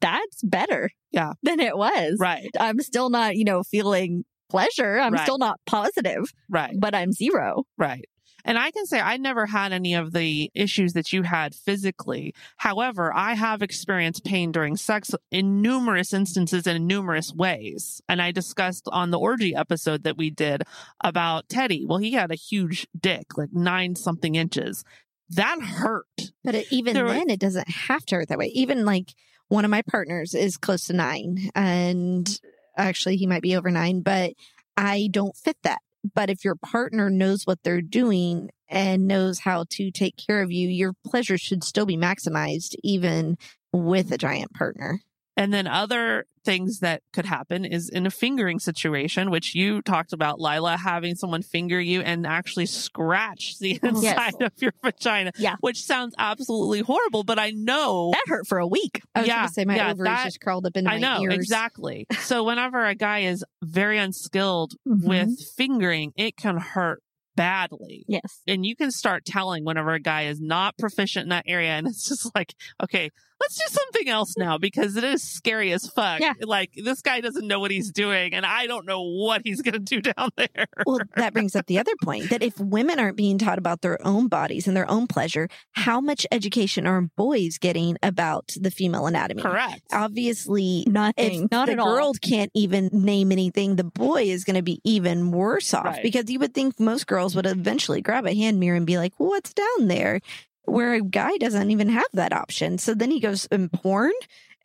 that's 0.00 0.42
better. 0.42 0.90
Yeah. 1.12 1.32
Than 1.42 1.60
it 1.60 1.76
was. 1.76 2.16
Right, 2.20 2.50
I'm 2.58 2.80
still 2.80 3.10
not, 3.10 3.36
you 3.36 3.44
know, 3.44 3.62
feeling 3.62 4.24
pleasure. 4.48 4.98
I'm 4.98 5.12
Right. 5.14 5.22
still 5.22 5.38
not 5.38 5.60
positive, 5.66 6.32
right, 6.48 6.74
but 6.78 6.94
I'm 6.94 7.12
zero. 7.12 7.64
right. 7.78 8.04
And 8.48 8.56
I 8.56 8.70
can 8.70 8.86
say 8.86 9.00
I 9.00 9.16
never 9.16 9.44
had 9.46 9.72
any 9.72 9.94
of 9.94 10.12
the 10.12 10.52
issues 10.54 10.92
that 10.92 11.12
you 11.12 11.22
had 11.22 11.52
physically. 11.52 12.32
However, 12.58 13.12
I 13.12 13.34
have 13.34 13.60
experienced 13.60 14.24
pain 14.24 14.52
during 14.52 14.76
sex 14.76 15.10
in 15.32 15.62
numerous 15.62 16.12
instances 16.12 16.64
and 16.64 16.76
in 16.76 16.86
numerous 16.86 17.32
ways. 17.34 18.00
And 18.08 18.22
I 18.22 18.30
discussed 18.30 18.88
on 18.92 19.10
the 19.10 19.18
orgy 19.18 19.52
episode 19.56 20.04
that 20.04 20.16
we 20.16 20.30
did 20.30 20.62
about 21.02 21.48
Teddy. 21.48 21.84
Well, 21.88 21.98
he 21.98 22.12
had 22.12 22.30
a 22.30 22.36
huge 22.36 22.86
dick, 22.96 23.36
like 23.36 23.52
nine 23.52 23.96
something 23.96 24.36
inches. 24.36 24.84
That 25.30 25.60
hurt. 25.60 26.06
But 26.44 26.54
it, 26.54 26.66
even 26.70 26.94
There 26.94 27.04
were- 27.04 27.14
then, 27.14 27.30
it 27.30 27.40
doesn't 27.40 27.68
have 27.68 28.06
to 28.06 28.14
hurt 28.14 28.28
that 28.28 28.38
way. 28.38 28.46
Even 28.54 28.84
like 28.84 29.12
one 29.48 29.64
of 29.64 29.70
my 29.70 29.82
partners 29.82 30.34
is 30.34 30.56
close 30.56 30.86
to 30.86 30.92
nine, 30.92 31.50
and 31.54 32.40
actually, 32.76 33.16
he 33.16 33.26
might 33.26 33.42
be 33.42 33.56
over 33.56 33.70
nine, 33.70 34.00
but 34.00 34.32
I 34.76 35.08
don't 35.10 35.36
fit 35.36 35.56
that. 35.62 35.80
But 36.14 36.30
if 36.30 36.44
your 36.44 36.56
partner 36.56 37.10
knows 37.10 37.44
what 37.44 37.58
they're 37.62 37.82
doing 37.82 38.50
and 38.68 39.06
knows 39.08 39.40
how 39.40 39.64
to 39.70 39.90
take 39.90 40.16
care 40.16 40.42
of 40.42 40.52
you, 40.52 40.68
your 40.68 40.92
pleasure 41.04 41.38
should 41.38 41.64
still 41.64 41.86
be 41.86 41.96
maximized, 41.96 42.74
even 42.82 43.36
with 43.72 44.12
a 44.12 44.18
giant 44.18 44.52
partner. 44.54 45.00
And 45.36 45.52
then 45.52 45.66
other 45.66 46.24
things 46.44 46.78
that 46.78 47.02
could 47.12 47.26
happen 47.26 47.64
is 47.64 47.88
in 47.90 48.06
a 48.06 48.10
fingering 48.10 48.58
situation, 48.58 49.30
which 49.30 49.54
you 49.54 49.82
talked 49.82 50.12
about, 50.12 50.40
Lila, 50.40 50.76
having 50.76 51.14
someone 51.14 51.42
finger 51.42 51.78
you 51.80 52.00
and 52.00 52.26
actually 52.26 52.66
scratch 52.66 53.58
the 53.58 53.78
Oh, 53.82 53.90
yes. 54.02 54.16
inside 54.16 54.42
of 54.42 54.52
your 54.62 54.72
vagina. 54.82 55.32
Yeah. 55.36 55.56
Which 55.60 55.82
sounds 55.82 56.14
absolutely 56.18 56.80
horrible, 56.80 57.24
but 57.24 57.38
I 57.38 57.50
know. 57.50 58.12
That 58.12 58.24
hurt 58.28 58.46
for 58.46 58.58
a 58.58 58.66
week. 58.66 59.02
I 59.14 59.20
was 59.20 59.28
Yeah, 59.28 59.42
to 59.46 59.52
say 59.52 59.64
my 59.64 59.76
yeah, 59.76 59.90
ovaries 59.90 60.04
that- 60.08 60.24
just 60.24 60.40
curled 60.40 60.66
up 60.66 60.76
into 60.76 60.90
I 60.90 60.94
my 60.94 61.00
know, 61.00 61.22
ears. 61.24 61.34
exactly. 61.34 62.06
So 62.20 62.44
whenever 62.44 62.86
a 62.86 62.94
guy 62.94 63.20
is 63.20 63.44
very 63.62 63.98
unskilled 63.98 64.74
Mhm. 64.88 65.04
with 65.06 65.38
fingering, 65.56 66.12
it 66.16 66.36
can 66.36 66.56
hurt 66.58 67.02
badly. 67.34 68.04
Yes. 68.08 68.40
And 68.46 68.64
you 68.64 68.74
can 68.74 68.90
start 68.90 69.26
telling 69.26 69.64
whenever 69.64 69.92
a 69.92 70.00
guy 70.00 70.22
is 70.22 70.40
not 70.40 70.78
proficient 70.78 71.24
in 71.24 71.28
that 71.30 71.44
area. 71.46 71.70
And 71.72 71.86
it's 71.86 72.08
just 72.08 72.34
like, 72.34 72.54
okay, 72.82 73.10
let's 73.40 73.56
do 73.56 73.64
something 73.68 74.08
else 74.08 74.34
now 74.36 74.58
because 74.58 74.96
it 74.96 75.04
is 75.04 75.22
scary 75.22 75.72
as 75.72 75.88
fuck. 75.88 76.20
Yeah. 76.20 76.32
Like 76.42 76.70
this 76.76 77.02
guy 77.02 77.20
doesn't 77.20 77.46
know 77.46 77.60
what 77.60 77.70
he's 77.70 77.90
doing 77.92 78.34
and 78.34 78.46
I 78.46 78.66
don't 78.66 78.86
know 78.86 79.02
what 79.02 79.42
he's 79.44 79.62
going 79.62 79.74
to 79.74 79.78
do 79.78 80.00
down 80.00 80.30
there. 80.36 80.66
Well, 80.86 81.00
that 81.16 81.32
brings 81.32 81.54
up 81.54 81.66
the 81.66 81.78
other 81.78 81.92
point 82.02 82.30
that 82.30 82.42
if 82.42 82.58
women 82.58 82.98
aren't 82.98 83.16
being 83.16 83.38
taught 83.38 83.58
about 83.58 83.82
their 83.82 83.98
own 84.06 84.28
bodies 84.28 84.66
and 84.66 84.76
their 84.76 84.90
own 84.90 85.06
pleasure, 85.06 85.48
how 85.72 86.00
much 86.00 86.26
education 86.32 86.86
are 86.86 87.02
boys 87.16 87.58
getting 87.58 87.96
about 88.02 88.54
the 88.60 88.70
female 88.70 89.06
anatomy? 89.06 89.42
Correct. 89.42 89.82
Obviously, 89.92 90.84
Nothing. 90.86 91.44
if 91.44 91.50
Not 91.50 91.66
the 91.66 91.72
at 91.72 91.78
all. 91.78 91.94
girl 91.94 92.12
can't 92.14 92.50
even 92.54 92.88
name 92.92 93.32
anything, 93.32 93.76
the 93.76 93.84
boy 93.84 94.22
is 94.24 94.44
going 94.44 94.56
to 94.56 94.62
be 94.62 94.80
even 94.84 95.30
worse 95.30 95.74
off 95.74 95.84
Right. 95.84 96.02
because 96.02 96.30
you 96.30 96.38
would 96.38 96.54
think 96.54 96.80
most 96.80 97.06
girls 97.06 97.36
would 97.36 97.46
eventually 97.46 98.00
grab 98.00 98.26
a 98.26 98.34
hand 98.34 98.58
mirror 98.58 98.76
and 98.76 98.86
be 98.86 98.98
like, 98.98 99.12
well, 99.18 99.28
what's 99.30 99.52
down 99.52 99.88
there? 99.88 100.20
Where 100.66 100.94
a 100.94 101.00
guy 101.00 101.36
doesn't 101.38 101.70
even 101.70 101.88
have 101.88 102.06
that 102.12 102.32
option. 102.32 102.78
So 102.78 102.94
then 102.94 103.10
he 103.10 103.20
goes 103.20 103.46
in 103.46 103.68
porn 103.68 104.12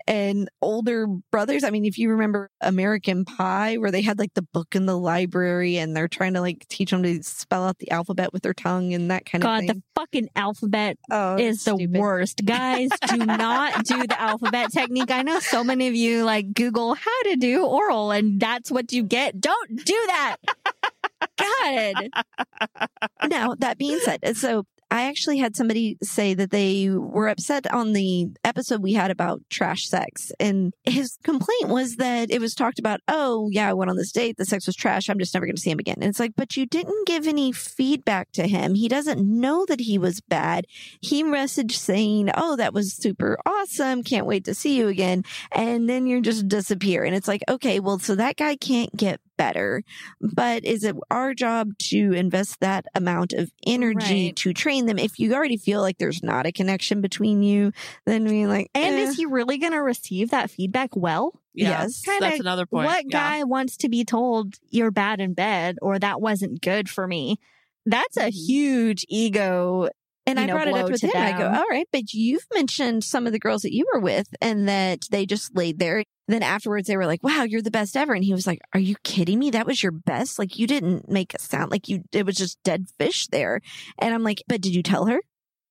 and 0.07 0.49
older 0.61 1.07
brothers. 1.07 1.63
I 1.63 1.69
mean, 1.69 1.85
if 1.85 1.97
you 1.97 2.09
remember 2.09 2.49
American 2.61 3.25
Pie, 3.25 3.77
where 3.77 3.91
they 3.91 4.01
had 4.01 4.19
like 4.19 4.33
the 4.33 4.41
book 4.41 4.75
in 4.75 4.85
the 4.85 4.97
library 4.97 5.77
and 5.77 5.95
they're 5.95 6.07
trying 6.07 6.33
to 6.33 6.41
like 6.41 6.67
teach 6.67 6.91
them 6.91 7.03
to 7.03 7.21
spell 7.23 7.65
out 7.65 7.79
the 7.79 7.91
alphabet 7.91 8.33
with 8.33 8.43
their 8.43 8.53
tongue 8.53 8.93
and 8.93 9.11
that 9.11 9.25
kind 9.25 9.41
God, 9.41 9.53
of 9.53 9.59
thing. 9.59 9.67
God, 9.67 9.75
the 9.75 9.83
fucking 9.95 10.29
alphabet 10.35 10.97
oh, 11.09 11.37
is 11.37 11.63
the 11.63 11.87
worst. 11.93 12.43
Guys, 12.45 12.89
do 13.07 13.17
not 13.17 13.85
do 13.85 14.05
the 14.05 14.19
alphabet 14.19 14.71
technique. 14.71 15.11
I 15.11 15.21
know 15.21 15.39
so 15.39 15.63
many 15.63 15.87
of 15.87 15.95
you 15.95 16.23
like 16.23 16.53
Google 16.53 16.93
how 16.93 17.21
to 17.23 17.35
do 17.35 17.65
oral 17.65 18.11
and 18.11 18.39
that's 18.39 18.71
what 18.71 18.91
you 18.91 19.03
get. 19.03 19.39
Don't 19.39 19.85
do 19.85 20.03
that. 20.07 20.37
God. 21.37 22.09
now 23.29 23.55
that 23.59 23.77
being 23.77 23.99
said 23.99 24.35
so 24.35 24.65
i 24.91 25.07
actually 25.07 25.37
had 25.37 25.55
somebody 25.55 25.97
say 26.03 26.33
that 26.33 26.51
they 26.51 26.89
were 26.89 27.27
upset 27.27 27.71
on 27.73 27.93
the 27.93 28.27
episode 28.43 28.83
we 28.83 28.93
had 28.93 29.09
about 29.09 29.41
trash 29.49 29.87
sex 29.87 30.31
and 30.39 30.73
his 30.83 31.17
complaint 31.23 31.67
was 31.67 31.95
that 31.95 32.29
it 32.29 32.39
was 32.39 32.53
talked 32.53 32.79
about 32.79 32.99
oh 33.07 33.49
yeah 33.51 33.69
i 33.69 33.73
went 33.73 33.89
on 33.89 33.97
this 33.97 34.11
date 34.11 34.37
the 34.37 34.45
sex 34.45 34.67
was 34.67 34.75
trash 34.75 35.09
i'm 35.09 35.17
just 35.19 35.33
never 35.33 35.45
going 35.45 35.55
to 35.55 35.61
see 35.61 35.71
him 35.71 35.79
again. 35.79 35.97
And 36.01 36.09
it's 36.09 36.19
like 36.19 36.33
but 36.35 36.57
you 36.57 36.65
didn't 36.65 37.07
give 37.07 37.27
any 37.27 37.51
feedback 37.51 38.31
to 38.33 38.47
him. 38.47 38.75
He 38.75 38.87
doesn't 38.87 39.21
know 39.21 39.65
that 39.67 39.79
he 39.79 39.97
was 39.97 40.21
bad. 40.21 40.65
He 41.01 41.23
messaged 41.23 41.71
saying 41.71 42.31
oh 42.35 42.55
that 42.55 42.73
was 42.73 42.93
super 42.93 43.37
awesome 43.45 44.03
can't 44.03 44.25
wait 44.25 44.45
to 44.45 44.53
see 44.53 44.77
you 44.77 44.87
again 44.87 45.23
and 45.51 45.89
then 45.89 46.07
you 46.07 46.21
just 46.21 46.47
disappear 46.47 47.03
and 47.03 47.15
it's 47.15 47.27
like 47.27 47.43
okay 47.47 47.79
well 47.79 47.99
so 47.99 48.15
that 48.15 48.37
guy 48.37 48.55
can't 48.55 48.95
get 48.95 49.19
better 49.41 49.83
but 50.19 50.63
is 50.65 50.83
it 50.83 50.95
our 51.09 51.33
job 51.33 51.69
to 51.79 52.13
invest 52.13 52.59
that 52.59 52.85
amount 52.95 53.33
of 53.33 53.51
energy 53.65 54.25
Right. 54.27 54.35
to 54.37 54.53
train 54.53 54.85
them 54.85 54.99
if 54.99 55.17
you 55.19 55.33
already 55.33 55.57
feel 55.57 55.81
like 55.81 55.97
there's 55.97 56.21
not 56.21 56.45
a 56.45 56.51
connection 56.51 57.01
between 57.01 57.41
you 57.43 57.71
then 58.05 58.25
we 58.25 58.45
like 58.45 58.69
And 58.75 58.95
eh. 58.95 59.01
is 59.03 59.15
he 59.15 59.25
really 59.25 59.57
going 59.57 59.71
to 59.73 59.81
receive 59.81 60.29
that 60.31 60.49
feedback 60.51 60.95
well? 60.95 61.25
Yeah, 61.53 61.69
yes. 61.81 62.01
That's 62.05 62.19
Kinda 62.19 62.37
another 62.41 62.65
point. 62.65 62.85
What 62.85 63.05
Yeah. 63.09 63.19
guy 63.39 63.43
wants 63.43 63.77
to 63.77 63.89
be 63.89 64.05
told 64.05 64.55
you're 64.69 64.91
bad 64.91 65.19
in 65.19 65.33
bed 65.33 65.77
or 65.81 65.99
that 65.99 66.21
wasn't 66.21 66.61
good 66.61 66.87
for 66.89 67.07
me? 67.07 67.39
That's 67.85 68.17
a 68.17 68.29
Mhm. 68.31 68.47
huge 68.47 69.05
ego. 69.09 69.89
and 70.27 70.37
you 70.37 70.43
I 70.43 70.45
know, 70.45 70.53
brought 70.53 70.67
it 70.67 70.75
up 70.75 70.89
with 70.91 71.01
to 71.01 71.07
him. 71.07 71.13
I 71.17 71.31
go, 71.35 71.47
all 71.47 71.65
right, 71.69 71.87
but 71.91 72.13
you've 72.13 72.45
mentioned 72.53 73.03
some 73.03 73.25
of 73.25 73.33
the 73.33 73.39
girls 73.39 73.63
that 73.63 73.73
you 73.73 73.85
were 73.91 73.99
with 73.99 74.27
and 74.39 74.67
that 74.69 74.99
they 75.09 75.25
just 75.25 75.55
laid 75.55 75.79
there. 75.79 76.03
Then 76.31 76.43
afterwards, 76.43 76.87
they 76.87 76.97
were 76.97 77.05
like, 77.05 77.23
wow, 77.23 77.43
you're 77.43 77.61
the 77.61 77.71
best 77.71 77.95
ever. 77.97 78.13
And 78.13 78.23
he 78.23 78.33
was 78.33 78.47
like, 78.47 78.59
are 78.73 78.79
you 78.79 78.95
kidding 79.03 79.39
me? 79.39 79.49
That 79.51 79.65
was 79.67 79.81
your 79.83 79.91
best? 79.91 80.39
Like, 80.39 80.57
you 80.57 80.67
didn't 80.67 81.09
make 81.09 81.33
a 81.33 81.39
sound 81.39 81.71
like 81.71 81.87
you, 81.89 82.03
it 82.11 82.25
was 82.25 82.35
just 82.35 82.61
dead 82.63 82.85
fish 82.99 83.27
there. 83.27 83.61
And 83.99 84.13
I'm 84.13 84.23
like, 84.23 84.43
but 84.47 84.61
did 84.61 84.73
you 84.75 84.83
tell 84.83 85.05
her? 85.05 85.19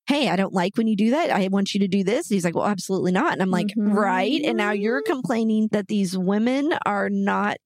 Hey, 0.07 0.29
I 0.29 0.37
don't 0.37 0.53
like 0.53 0.77
when 0.77 0.88
you 0.88 0.96
do 0.96 1.11
that. 1.11 1.31
I 1.31 1.49
want 1.49 1.73
you 1.73 1.81
to 1.81 1.88
do 1.88 2.03
this. 2.03 2.29
And 2.29 2.35
he's 2.35 2.44
like, 2.44 2.57
well, 2.57 2.66
absolutely 2.66 3.12
not. 3.12 3.33
And 3.33 3.42
I'm 3.42 3.51
like, 3.51 3.68
Mhm. 3.68 3.94
right. 3.94 4.40
And 4.44 4.57
now 4.57 4.73
you're 4.73 5.03
complaining 5.03 5.68
that 5.73 5.88
these 5.88 6.18
women 6.18 6.73
are 6.85 7.09
not 7.09 7.59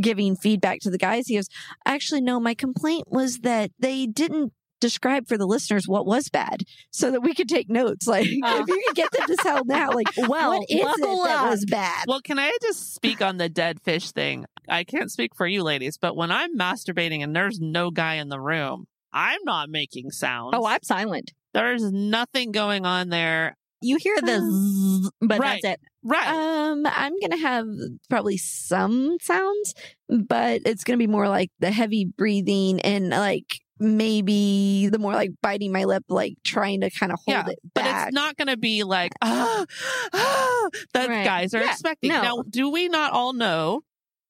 giving 0.00 0.34
feedback 0.34 0.80
to 0.80 0.90
the 0.90 0.98
guys. 0.98 1.28
He 1.28 1.36
goes, 1.36 1.48
actually, 1.84 2.20
no, 2.22 2.40
my 2.40 2.54
complaint 2.54 3.04
was 3.06 3.38
that 3.40 3.70
they 3.78 4.06
didn't 4.06 4.52
describe 4.86 5.28
for 5.28 5.36
the 5.36 5.46
listeners 5.46 5.86
what 5.88 6.06
was 6.06 6.28
bad 6.28 6.62
so 6.90 7.10
that 7.10 7.20
we 7.20 7.34
could 7.34 7.48
take 7.48 7.68
notes. 7.68 8.06
Like, 8.16 8.26
Uh. 8.42 8.62
if 8.62 8.68
you 8.68 8.82
could 8.86 8.96
get 8.96 9.10
them 9.12 9.26
to 9.26 9.36
tell 9.36 9.64
now, 9.64 9.90
like, 9.92 10.06
Well, 10.16 10.50
what 10.58 10.62
is 10.70 10.80
it 10.80 10.84
that 11.24 11.48
was 11.50 11.64
bad? 11.66 12.04
Well, 12.08 12.20
can 12.20 12.38
I 12.38 12.52
just 12.62 12.94
speak 12.94 13.20
on 13.22 13.36
the 13.36 13.48
dead 13.48 13.80
fish 13.82 14.12
thing? 14.12 14.44
I 14.68 14.84
can't 14.84 15.10
speak 15.10 15.32
for 15.36 15.46
you 15.46 15.62
ladies, 15.62 15.98
but 15.98 16.16
when 16.16 16.30
I'm 16.30 16.56
masturbating 16.58 17.22
and 17.22 17.34
there's 17.34 17.60
no 17.60 17.90
guy 17.90 18.14
in 18.14 18.28
the 18.28 18.40
room, 18.40 18.86
I'm 19.12 19.40
not 19.44 19.68
making 19.70 20.10
sounds. 20.10 20.52
Oh, 20.54 20.64
I'm 20.66 20.82
silent. 20.82 21.32
There's 21.54 21.90
nothing 21.92 22.52
going 22.52 22.84
on 22.86 23.08
there. 23.08 23.56
You 23.80 23.96
hear 23.96 24.16
the 24.20 24.40
zzz, 24.40 25.10
but 25.20 25.38
Right. 25.38 25.60
that's 25.62 25.74
it. 25.74 25.80
Right. 26.02 26.28
Um, 26.28 26.86
I'm 26.86 27.12
gonna 27.20 27.36
have 27.40 27.66
probably 28.08 28.36
some 28.36 29.16
sounds, 29.20 29.74
but 30.08 30.62
it's 30.64 30.84
gonna 30.84 30.96
be 30.98 31.06
more 31.06 31.28
like 31.28 31.50
the 31.60 31.70
heavy 31.70 32.04
breathing 32.04 32.80
and 32.80 33.10
like 33.10 33.60
maybe 33.78 34.88
the 34.88 34.98
more 34.98 35.12
like 35.12 35.30
biting 35.42 35.72
my 35.72 35.84
lip, 35.84 36.04
like 36.08 36.34
trying 36.44 36.80
to 36.80 36.90
kind 36.90 37.12
of 37.12 37.18
hold 37.24 37.46
Yeah, 37.46 37.52
it 37.52 37.58
but 37.74 37.84
it's 37.86 38.14
not 38.14 38.36
going 38.36 38.48
to 38.48 38.56
be 38.56 38.82
like, 38.84 39.12
ah, 39.22 39.64
ah, 40.12 40.68
that 40.94 41.08
Right. 41.08 41.24
guys 41.24 41.54
are 41.54 41.60
Yeah, 41.60 41.70
expecting. 41.70 42.08
no. 42.10 42.22
Now, 42.22 42.42
do 42.48 42.70
we 42.70 42.88
not 42.88 43.12
all 43.12 43.32
know 43.32 43.82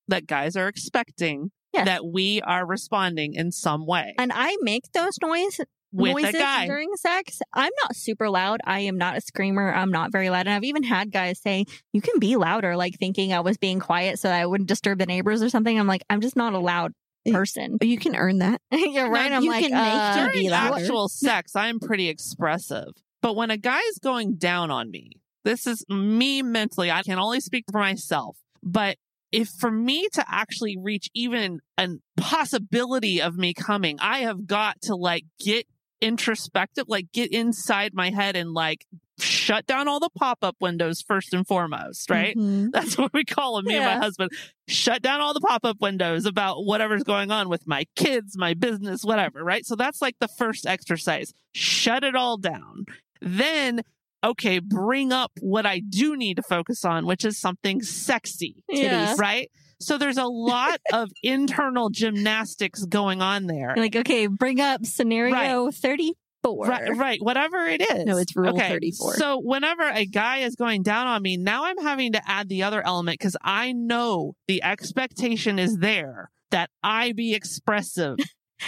that 0.08 0.26
guys 0.26 0.56
are 0.56 0.68
expecting 0.68 1.50
Yes. 1.72 1.86
that 1.86 2.06
we 2.06 2.40
are 2.42 2.64
responding 2.64 3.34
in 3.34 3.52
some 3.52 3.84
way 3.86 4.14
And 4.18 4.32
I 4.34 4.56
make 4.62 4.84
those 4.92 5.18
noise 5.20 5.60
with 5.92 6.12
noises 6.12 6.40
during 6.66 6.88
sex. 6.96 7.40
I'm 7.52 7.72
not 7.82 7.94
super 7.96 8.30
loud. 8.30 8.60
I 8.64 8.80
am 8.80 8.96
not 8.96 9.16
a 9.16 9.20
screamer. 9.20 9.72
I'm 9.74 9.90
not 9.90 10.10
very 10.10 10.30
loud. 10.30 10.46
And 10.46 10.50
I've 10.54 10.64
even 10.64 10.84
had 10.84 11.10
guys 11.12 11.38
say, 11.40 11.64
you 11.92 12.00
can 12.00 12.18
be 12.18 12.36
louder, 12.36 12.76
like 12.76 12.94
thinking 12.98 13.32
I 13.34 13.40
was 13.40 13.58
being 13.58 13.78
quiet 13.80 14.18
so 14.18 14.28
that 14.28 14.40
I 14.40 14.46
wouldn't 14.46 14.68
disturb 14.68 14.98
the 15.00 15.06
neighbors 15.06 15.42
or 15.42 15.50
something. 15.50 15.78
I'm 15.78 15.86
like, 15.86 16.02
I'm 16.08 16.20
just 16.22 16.36
not 16.36 16.54
a 16.54 16.58
loud 16.58 16.92
person. 17.32 17.78
you 17.80 17.98
can 17.98 18.16
earn 18.16 18.38
that. 18.38 18.60
You're 18.70 19.10
right. 19.10 19.32
I'm 19.32 19.42
you 19.42 19.50
like, 19.50 19.64
can 19.64 19.72
make 19.72 19.80
uh, 19.80 20.14
them 20.14 20.28
During 20.28 20.46
be 20.46 20.52
actual 20.52 21.08
sex, 21.08 21.54
I'm 21.54 21.80
pretty 21.80 22.08
expressive. 22.08 22.88
But 23.22 23.36
when 23.36 23.50
a 23.50 23.56
guy's 23.56 23.98
going 24.02 24.36
down 24.36 24.70
on 24.70 24.90
me, 24.90 25.12
this 25.44 25.66
is 25.66 25.84
me 25.88 26.42
mentally. 26.42 26.90
I 26.90 27.02
can 27.02 27.18
only 27.18 27.40
speak 27.40 27.64
for 27.70 27.80
myself, 27.80 28.36
but 28.62 28.96
if 29.32 29.48
for 29.48 29.70
me 29.70 30.08
to 30.12 30.24
actually 30.28 30.76
reach 30.80 31.08
even 31.14 31.60
a 31.78 31.88
possibility 32.16 33.20
of 33.20 33.36
me 33.36 33.54
coming, 33.54 33.98
I 34.00 34.20
have 34.20 34.46
got 34.46 34.80
to 34.82 34.94
like 34.94 35.24
get 35.38 35.66
introspective, 36.00 36.84
like 36.88 37.12
get 37.12 37.32
inside 37.32 37.92
my 37.94 38.10
head 38.10 38.36
and 38.36 38.52
like 38.52 38.86
shut 39.18 39.66
down 39.66 39.88
all 39.88 39.98
the 40.00 40.10
pop 40.10 40.38
up 40.42 40.56
windows 40.60 41.00
first 41.00 41.32
and 41.32 41.46
foremost, 41.46 42.10
right? 42.10 42.36
Mhm. 42.36 42.70
That's 42.72 42.98
what 42.98 43.12
we 43.12 43.24
call 43.24 43.56
them, 43.56 43.64
me 43.66 43.76
and 43.76 43.84
my 43.84 43.96
husband. 44.04 44.30
Shut 44.68 45.00
down 45.02 45.20
all 45.20 45.32
the 45.34 45.40
pop 45.40 45.64
up 45.64 45.80
windows 45.80 46.26
about 46.26 46.64
whatever's 46.64 47.02
going 47.02 47.30
on 47.30 47.48
with 47.48 47.66
my 47.66 47.84
kids, 47.96 48.36
my 48.36 48.54
business, 48.54 49.04
whatever, 49.04 49.42
right? 49.44 49.64
So 49.64 49.74
that's 49.76 50.02
like 50.02 50.16
the 50.20 50.28
first 50.28 50.66
exercise. 50.66 51.32
Shut 51.54 52.04
it 52.04 52.14
all 52.14 52.36
down. 52.36 52.84
Then, 53.22 53.80
okay, 54.24 54.58
bring 54.58 55.12
up 55.12 55.32
what 55.40 55.64
I 55.66 55.80
do 55.80 56.16
need 56.16 56.36
to 56.36 56.42
focus 56.42 56.84
on, 56.84 57.06
which 57.06 57.24
is 57.24 57.38
something 57.40 57.82
sexy, 57.82 58.62
Yeah. 58.68 59.14
right? 59.18 59.50
So 59.80 59.98
there's 59.98 60.16
a 60.18 60.24
lot 60.26 60.80
of 60.92 61.10
internal 61.22 61.90
gymnastics 61.90 62.84
going 62.84 63.22
on 63.22 63.46
there. 63.46 63.74
Like, 63.76 63.96
okay, 63.96 64.26
bring 64.26 64.60
up 64.60 64.84
scenario 64.84 65.70
34. 66.42 66.66
Right, 66.66 66.96
right, 66.96 67.18
whatever 67.22 67.66
it 67.66 67.80
is. 67.80 68.04
No, 68.04 68.16
it's 68.18 68.36
rule 68.36 68.58
34. 68.58 69.14
So 69.14 69.40
whenever 69.40 69.82
a 69.82 70.06
guy 70.06 70.38
is 70.38 70.54
going 70.54 70.82
down 70.82 71.06
on 71.06 71.22
me, 71.22 71.36
now 71.36 71.64
I'm 71.64 71.78
having 71.78 72.12
to 72.12 72.22
add 72.26 72.48
the 72.48 72.62
other 72.62 72.84
element 72.84 73.18
because 73.18 73.36
I 73.42 73.72
know 73.72 74.34
the 74.46 74.62
expectation 74.62 75.58
is 75.58 75.78
there 75.78 76.30
that 76.50 76.70
I 76.82 77.12
be 77.12 77.34
expressive. 77.34 78.16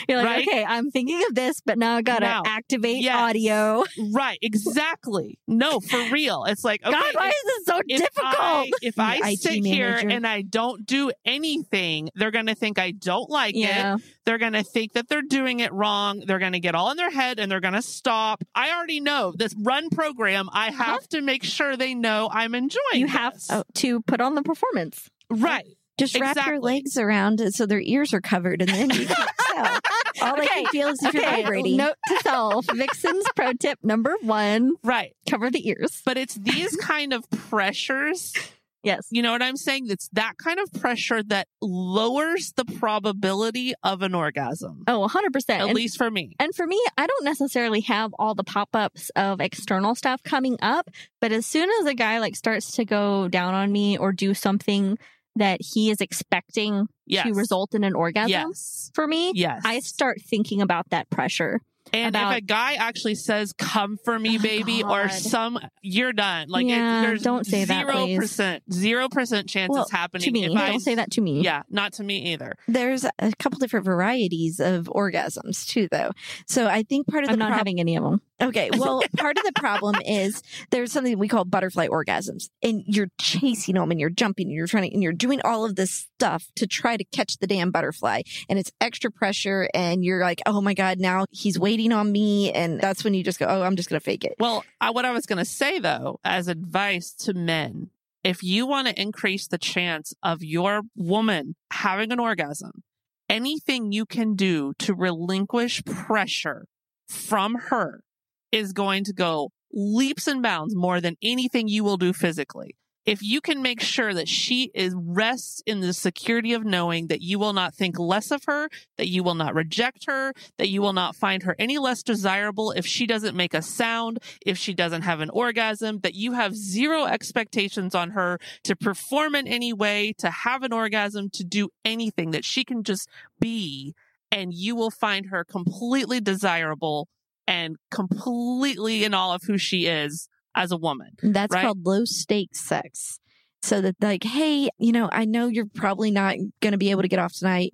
You're 0.09 0.19
like, 0.19 0.27
right? 0.27 0.49
okay, 0.49 0.65
I'm 0.65 0.91
thinking 0.91 1.23
of 1.29 1.35
this, 1.35 1.61
but 1.65 1.79
now 1.79 1.97
I 1.97 2.03
gotta 2.03 2.27
Now, 2.27 2.43
activate 2.47 3.03
yes. 3.03 3.15
audio. 3.17 3.85
right, 4.13 4.39
exactly. 4.43 5.39
No, 5.47 5.81
for 5.81 5.99
real. 6.11 6.45
It's 6.45 6.65
like, 6.65 6.83
okay, 6.83 6.93
God, 6.93 7.15
why 7.15 7.29
if- 7.29 7.35
is 7.35 7.45
this 7.45 7.67
so 7.67 7.81
if 7.87 7.99
difficult? 8.01 8.37
I, 8.39 8.71
if 8.83 8.99
I 8.99 9.17
IT 9.33 9.39
sit 9.41 9.65
here 9.65 9.97
and 9.97 10.27
I 10.27 10.43
don't 10.43 10.85
do 10.87 11.11
anything, 11.25 12.11
they're 12.15 12.31
going 12.31 12.47
to 12.47 12.55
think 12.55 12.79
I 12.79 12.91
don't 12.91 13.31
like 13.31 13.55
it. 13.57 14.01
They're 14.25 14.39
going 14.39 14.53
to 14.53 14.63
think 14.63 14.93
that 14.93 15.09
they're 15.09 15.23
doing 15.23 15.61
it 15.61 15.73
wrong. 15.73 16.23
They're 16.27 16.39
going 16.39 16.53
to 16.53 16.61
get 16.61 16.75
all 16.75 16.91
in 16.91 16.97
their 16.99 17.11
head 17.11 17.39
and 17.41 17.51
they're 17.51 17.61
going 17.61 17.75
to 17.75 17.83
stop. 17.83 18.45
I 18.55 18.73
already 18.77 19.01
know 19.01 19.33
this 19.37 19.55
run 19.59 19.89
program. 19.91 20.49
I 20.53 20.71
have 20.71 21.09
to 21.09 21.23
make 21.23 21.45
sure 21.45 21.77
they 21.77 21.95
know 21.95 22.29
I'm 22.31 22.55
enjoying 22.55 22.79
Uh-huh. 22.93 22.99
You 22.99 23.07
have 23.07 23.35
this. 23.35 23.49
oh, 23.51 23.65
to 23.77 24.01
put 24.03 24.21
on 24.21 24.35
the 24.35 24.43
performance. 24.43 25.09
right. 25.31 25.65
Just 25.99 26.19
wrap 26.19 26.33
Exactly. 26.37 26.53
your 26.55 26.61
legs 26.63 26.97
around 26.97 27.41
it 27.41 27.55
so 27.55 27.67
their 27.67 27.81
ears 27.81 28.15
are 28.15 28.21
covered, 28.21 28.61
and 28.63 28.71
then 28.71 28.91
you 28.91 29.07
can 29.07 29.17
tell. 29.55 29.79
All 30.23 30.37
they 30.37 30.43
Okay. 30.43 30.63
can 30.63 30.67
feel 30.67 30.89
is 30.89 31.03
if 31.03 31.15
you're 31.15 31.23
Okay, 31.25 31.43
vibrating. 31.43 31.77
Note 31.77 31.97
to 32.09 32.19
self. 32.21 32.67
Vixen's 32.75 33.25
pro 33.37 33.53
tip 33.53 33.79
number 33.83 34.15
one 34.23 34.73
Right. 34.83 35.15
cover 35.29 35.51
the 35.51 35.69
ears. 35.69 36.03
But 36.05 36.17
it's 36.19 36.35
these 36.35 36.77
kind 36.77 37.13
of 37.13 37.29
pressures. 37.31 38.33
Yes. 38.85 39.09
You 39.11 39.23
know 39.23 39.33
what 39.33 39.43
I'm 39.43 39.57
saying? 39.57 39.87
It's 39.91 40.09
that 40.13 40.35
kind 40.39 40.61
of 40.61 40.73
pressure 40.81 41.21
that 41.25 41.49
lowers 41.61 42.53
the 42.57 42.65
probability 42.65 43.75
of 43.83 44.03
an 44.03 44.15
orgasm. 44.15 44.85
Oh, 44.87 45.01
100%. 45.07 45.51
At 45.51 45.61
And- 45.63 45.75
least 45.75 45.99
for 45.99 46.09
me. 46.09 46.37
And 46.39 46.55
for 46.55 46.65
me, 46.65 46.81
I 46.97 47.09
don't 47.09 47.25
necessarily 47.25 47.81
have 47.83 48.13
all 48.21 48.37
the 48.37 48.45
pop 48.45 48.69
ups 48.75 49.11
of 49.17 49.41
external 49.41 49.97
stuff 49.97 50.23
coming 50.23 50.57
up, 50.63 50.89
but 51.21 51.33
as 51.33 51.45
soon 51.45 51.69
as 51.81 51.87
a 51.87 51.95
guy 51.95 52.21
like 52.21 52.37
starts 52.37 52.71
to 52.77 52.85
go 52.85 53.27
down 53.27 53.53
on 53.53 53.73
me 53.73 53.99
or 53.99 54.13
do 54.13 54.33
something 54.33 54.97
that 55.39 55.61
he 55.63 55.91
is 55.91 56.01
expecting 56.01 56.87
Yes. 57.07 57.27
to 57.27 57.33
result 57.33 57.75
in 57.75 57.85
an 57.85 57.95
orgasm 57.95 58.31
Yes. 58.31 58.91
for 58.95 59.07
me, 59.07 59.33
Yes. 59.35 59.63
I 59.65 59.81
start 59.81 60.21
thinking 60.29 60.61
about 60.61 60.91
that 60.91 61.09
pressure. 61.11 61.61
And 61.91 62.15
about- 62.15 62.33
if 62.33 62.39
a 62.39 62.41
guy 62.43 62.75
actually 62.75 63.15
says, 63.15 63.55
"Come 63.55 63.97
for 64.05 64.19
me, 64.19 64.37
Oh, 64.39 64.43
baby," 64.43 64.83
or 64.83 65.09
some, 65.09 65.59
you're 65.81 66.13
done. 66.13 66.49
Like, 66.51 66.67
Yeah, 66.67 66.99
it, 66.99 67.07
there's 67.07 67.23
don't 67.23 67.47
say 67.47 67.65
that, 67.65 67.87
zero 67.87 68.05
please. 68.05 68.19
percent, 68.19 68.63
zero 68.71 69.09
percent 69.09 69.49
chance 69.49 69.71
Well, 69.73 69.85
it's 69.85 69.91
happening. 69.91 70.25
To 70.27 70.31
me, 70.31 70.45
If 70.45 70.53
I, 70.55 70.69
don't 70.69 70.81
say 70.81 70.97
that 70.97 71.11
to 71.13 71.23
me. 71.23 71.41
Yeah, 71.41 71.63
not 71.71 71.95
to 71.95 72.05
me 72.05 72.33
either. 72.35 72.57
There's 72.67 73.07
a 73.07 73.33
couple 73.39 73.59
different 73.59 73.87
varieties 73.87 74.61
of 74.61 74.85
orgasms 74.95 75.67
too, 75.67 75.89
though. 75.91 76.11
So 76.47 76.67
I 76.67 76.83
think 76.83 77.07
part 77.07 77.25
of 77.25 77.29
the 77.29 77.33
I'm 77.33 77.39
not 77.39 77.49
prob- 77.49 77.59
having 77.61 77.81
any 77.81 77.97
of 77.97 78.05
them. 78.05 78.21
Okay, 78.41 78.71
well, 78.79 79.03
part 79.17 79.37
of 79.37 79.45
the 79.45 79.53
problem 79.53 79.97
is 80.07 80.43
there's 80.71 80.93
something 80.93 81.19
we 81.19 81.29
call 81.29 81.45
butterfly 81.45 81.89
orgasms, 81.89 82.49
and 82.63 82.83
you're 82.87 83.11
chasing 83.21 83.75
them, 83.75 83.91
and 83.91 83.99
you're 83.99 84.11
jumping, 84.11 84.49
and 84.49 84.55
you're 84.55 84.67
trying, 84.67 84.89
to, 84.89 84.95
and 84.95 85.03
you're 85.03 85.13
doing 85.13 85.41
all 85.45 85.65
of 85.65 85.77
this 85.77 85.91
stuff 86.15 86.47
to 86.57 86.67
try 86.67 86.97
to 86.97 87.05
catch 87.05 87.39
the 87.39 87.47
damn 87.47 87.71
butterfly, 87.71 88.23
and 88.49 88.59
it's 88.59 88.73
extra 88.81 89.11
pressure, 89.11 89.69
and 89.75 90.05
you're 90.05 90.21
like, 90.21 90.41
oh 90.47 90.61
my 90.61 90.75
god, 90.75 90.99
now 90.99 91.25
he's 91.31 91.59
waiting 91.59 91.93
on 91.93 92.11
me, 92.13 92.53
and 92.53 92.81
that's 92.81 93.05
when 93.05 93.15
you 93.15 93.25
just 93.25 93.39
go, 93.39 93.47
oh, 93.47 93.63
I'm 93.63 93.77
just 93.77 93.89
gonna 93.89 94.01
fake 94.01 94.25
it. 94.25 94.35
Well, 94.39 94.65
I, 94.81 94.91
what 94.91 95.05
I 95.05 95.13
was 95.13 95.27
going 95.27 95.39
to 95.39 95.45
say 95.45 95.79
though, 95.79 96.21
as 96.25 96.49
advice 96.49 97.13
to 97.21 97.35
men, 97.35 97.91
if 98.25 98.43
you 98.43 98.67
want 98.67 98.89
to 98.89 99.01
increase 99.01 99.47
the 99.47 99.59
chance 99.59 100.13
of 100.23 100.43
your 100.43 100.83
woman 100.97 101.55
having 101.71 102.13
an 102.13 102.21
orgasm, 102.21 102.83
anything 103.29 103.93
you 103.93 104.07
can 104.07 104.35
do 104.35 104.73
to 104.79 104.95
relinquish 104.95 105.85
pressure 105.85 106.67
from 107.09 107.55
her 107.55 108.03
is 108.53 108.73
going 108.73 109.05
to 109.05 109.13
go 109.13 109.51
leaps 109.73 110.27
and 110.27 110.43
bounds 110.43 110.75
more 110.75 111.01
than 111.01 111.17
anything 111.23 111.69
you 111.69 111.85
will 111.85 111.97
do 111.97 112.13
physically. 112.13 112.75
If 113.09 113.23
you 113.23 113.41
can 113.41 113.63
make 113.63 113.81
sure 113.81 114.13
that 114.13 114.29
she 114.29 114.71
is 114.75 114.95
rests 114.95 115.63
in 115.65 115.81
the 115.81 115.95
security 115.95 116.53
of 116.53 116.67
knowing 116.67 117.07
that 117.07 117.23
you 117.23 117.39
will 117.39 117.55
not 117.55 117.75
think 117.75 117.99
less 117.99 118.31
of 118.31 118.45
her, 118.45 118.69
that 118.99 119.09
you 119.09 119.23
will 119.23 119.35
not 119.35 119.55
reject 119.55 120.05
her, 120.07 120.35
that 120.59 120.69
you 120.69 120.83
will 120.83 120.93
not 120.93 121.17
find 121.17 121.43
her 121.45 121.57
any 121.59 121.79
less 121.79 122.03
desirable 122.03 122.71
if 122.73 122.85
she 122.85 123.07
doesn't 123.07 123.35
make 123.35 123.55
a 123.55 123.63
sound, 123.63 124.19
if 124.45 124.59
she 124.59 124.75
doesn't 124.75 125.03
have 125.03 125.21
an 125.21 125.31
orgasm, 125.31 126.01
that 126.01 126.17
you 126.17 126.33
have 126.33 126.55
zero 126.55 127.07
expectations 127.07 127.95
on 127.95 128.11
her 128.11 128.39
to 128.65 128.77
perform 128.77 129.35
in 129.35 129.49
any 129.49 129.73
way, 129.73 130.13
to 130.19 130.29
have 130.29 130.63
an 130.63 130.75
orgasm, 130.75 131.31
to 131.31 131.45
do 131.45 131.71
anything, 131.87 132.33
that 132.33 132.45
she 132.45 132.63
can 132.63 132.83
just 132.83 133.09
be, 133.41 133.95
and 134.31 134.53
you 134.53 134.77
will 134.77 134.91
find 134.91 135.31
her 135.31 135.45
completely 135.45 136.21
desirable 136.21 137.09
and 137.49 137.77
completely 137.91 139.03
in 139.05 139.15
all 139.15 139.33
of 139.33 139.43
who 139.47 139.57
she 139.59 139.87
is 139.87 140.29
as 140.55 140.71
a 140.71 140.77
woman. 140.77 141.13
That's 141.23 141.53
Right. 141.55 141.65
called 141.65 141.85
low 141.85 142.05
stakes 142.05 142.61
sex. 142.61 143.19
So 143.63 143.81
that 143.81 143.97
like, 144.01 144.23
hey, 144.23 144.69
you 144.79 144.93
know, 144.93 145.09
I 145.11 145.25
know 145.25 145.49
you're 145.49 145.67
probably 145.75 146.11
not 146.13 146.37
going 146.61 146.73
to 146.73 146.79
be 146.79 146.91
able 146.93 147.03
to 147.03 147.09
get 147.09 147.19
off 147.19 147.33
tonight, 147.33 147.73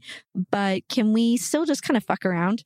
but 0.50 0.88
can 0.88 1.12
we 1.12 1.37
still 1.37 1.66
just 1.66 1.82
kind 1.82 1.96
of 1.96 2.04
fuck 2.04 2.24
around? 2.24 2.64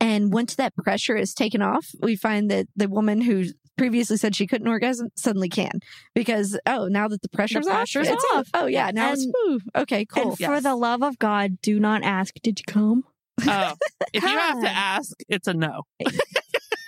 And 0.00 0.32
once 0.32 0.56
that 0.56 0.74
pressure 0.76 1.16
is 1.16 1.32
taken 1.34 1.62
off, 1.62 1.86
we 2.02 2.16
find 2.16 2.50
that 2.50 2.66
the 2.76 2.88
woman 2.88 3.20
who 3.22 3.44
previously 3.78 4.16
said 4.18 4.34
she 4.36 4.46
couldn't 4.46 4.68
orgasm 4.68 5.08
suddenly 5.16 5.48
can 5.48 5.80
because 6.14 6.58
oh, 6.66 6.86
now 6.88 7.08
that 7.08 7.22
the 7.22 7.28
pressure's, 7.30 7.64
pressure's 7.66 8.08
off, 8.08 8.14
it's 8.14 8.24
off. 8.34 8.48
Oh 8.52 8.66
yeah, 8.66 8.90
now 8.92 9.12
it's 9.12 9.24
And- 9.24 9.34
ooh, 9.46 9.60
okay, 9.76 10.04
cool. 10.04 10.30
And 10.30 10.36
for 10.36 10.42
Yes. 10.54 10.62
the 10.64 10.74
love 10.76 11.02
of 11.02 11.18
God, 11.18 11.60
do 11.62 11.78
not 11.80 12.02
ask, 12.02 12.34
did 12.42 12.60
you 12.60 12.64
come? 12.66 13.04
Oh, 13.46 13.72
if 14.12 14.22
you 14.22 14.28
have 14.28 14.60
to 14.60 14.68
ask, 14.68 15.12
it's 15.30 15.48
a 15.48 15.54
no. 15.54 15.84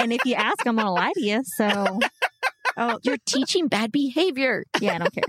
And 0.03 0.13
if 0.13 0.25
you 0.25 0.35
ask, 0.35 0.67
I'm 0.67 0.77
going 0.77 0.87
to 0.87 0.93
lie 0.93 1.13
to 1.15 1.23
you. 1.23 1.43
So, 1.57 1.99
oh, 2.77 2.99
you're 3.03 3.19
teaching 3.25 3.69
bad 3.69 3.93
behavior. 3.93 4.65
yeah, 4.81 4.95
I 4.95 4.99
don't 4.99 5.15
care. 5.15 5.25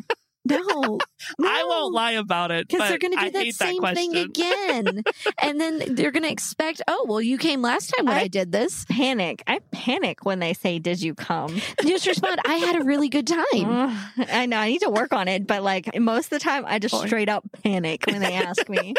No, 0.45 0.99
I 1.41 1.63
won't 1.63 1.93
lie 1.93 2.11
about 2.11 2.51
it 2.51 2.67
because 2.67 2.89
they're 2.89 2.97
going 2.97 3.17
to 3.17 3.23
do 3.23 3.31
that 3.31 3.53
same 3.53 3.81
thing 3.81 4.17
again, 4.17 5.03
and 5.41 5.61
then 5.61 5.95
they're 5.95 6.11
going 6.11 6.23
to 6.23 6.31
expect, 6.31 6.81
oh, 6.85 7.05
well, 7.07 7.21
you 7.21 7.37
came 7.37 7.61
last 7.61 7.93
time 7.95 8.07
when 8.07 8.17
I, 8.17 8.23
I- 8.23 8.27
did 8.27 8.51
this. 8.51 8.83
Panic. 8.89 9.41
I 9.47 9.59
panic 9.71 10.25
when 10.25 10.39
they 10.39 10.53
say, 10.53 10.79
did 10.79 11.01
you 11.01 11.15
come? 11.15 11.61
Just 11.85 12.05
respond, 12.07 12.41
I 12.45 12.55
had 12.55 12.75
a 12.75 12.83
really 12.83 13.07
good 13.07 13.25
time. 13.25 13.97
I 14.17 14.45
know 14.45 14.57
I 14.57 14.67
need 14.67 14.81
to 14.81 14.89
work 14.89 15.13
on 15.13 15.29
it, 15.29 15.47
but 15.47 15.63
like 15.63 15.97
most 15.97 16.25
of 16.25 16.31
the 16.31 16.39
time, 16.39 16.65
I 16.67 16.77
just 16.77 16.93
Boy. 16.93 17.05
straight 17.05 17.29
up 17.29 17.45
panic 17.63 18.03
when 18.07 18.19
they 18.19 18.33
ask 18.33 18.67
me. 18.67 18.95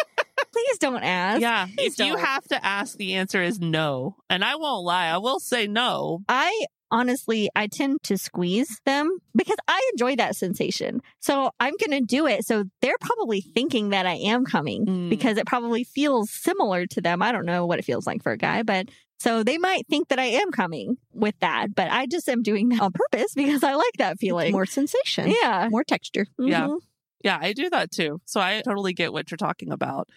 Please 0.54 0.78
don't 0.78 1.02
ask. 1.02 1.40
Yeah, 1.40 1.66
Please 1.76 1.92
if 1.98 2.06
you 2.06 2.12
don't. 2.14 2.24
have 2.24 2.44
to 2.44 2.64
ask, 2.64 2.96
the 2.96 3.14
answer 3.14 3.42
is 3.42 3.58
no. 3.60 4.16
And 4.30 4.44
I 4.44 4.54
won't 4.56 4.84
lie. 4.84 5.06
I 5.08 5.18
will 5.18 5.40
say 5.40 5.66
no. 5.66 6.20
I 6.28 6.66
honestly, 6.90 7.50
I 7.56 7.66
tend 7.66 8.02
to 8.04 8.16
squeeze 8.16 8.80
them 8.86 9.18
because 9.36 9.56
I 9.66 9.90
enjoy 9.92 10.14
that 10.16 10.36
sensation. 10.36 11.00
So 11.18 11.50
I'm 11.58 11.74
going 11.84 11.98
to 12.00 12.06
do 12.06 12.26
it. 12.26 12.46
So 12.46 12.64
they're 12.82 12.98
probably 13.00 13.40
thinking 13.40 13.88
that 13.90 14.06
I 14.06 14.14
am 14.14 14.44
coming 14.44 14.86
Mm. 14.86 15.10
because 15.10 15.36
it 15.36 15.46
probably 15.46 15.82
feels 15.82 16.30
similar 16.30 16.86
to 16.86 17.00
them. 17.00 17.20
I 17.20 17.32
don't 17.32 17.46
know 17.46 17.66
what 17.66 17.80
it 17.80 17.84
feels 17.84 18.06
like 18.06 18.22
for 18.22 18.30
a 18.32 18.36
guy, 18.38 18.62
but 18.62 18.88
so 19.18 19.42
they 19.42 19.58
might 19.58 19.88
think 19.88 20.08
that 20.08 20.18
I 20.20 20.26
am 20.26 20.52
coming 20.52 20.96
with 21.12 21.34
that, 21.40 21.74
but 21.74 21.90
I 21.90 22.06
just 22.06 22.28
am 22.28 22.42
doing 22.42 22.68
that 22.68 22.80
on 22.80 22.92
purpose 22.92 23.32
because 23.34 23.64
I 23.64 23.74
like 23.74 23.94
that 23.98 24.18
feeling. 24.20 24.52
More 24.52 24.66
sensation, 24.66 25.30
yeah. 25.42 25.68
more 25.70 25.82
texture. 25.84 26.26
Yeah. 26.38 26.66
Mhm. 26.68 26.78
Yeah, 27.24 27.38
I 27.40 27.54
do 27.54 27.70
that 27.70 27.90
too. 27.90 28.20
So 28.26 28.38
I 28.40 28.60
totally 28.64 28.92
get 28.92 29.12
what 29.12 29.30
you're 29.30 29.36
talking 29.38 29.72
about. 29.72 30.10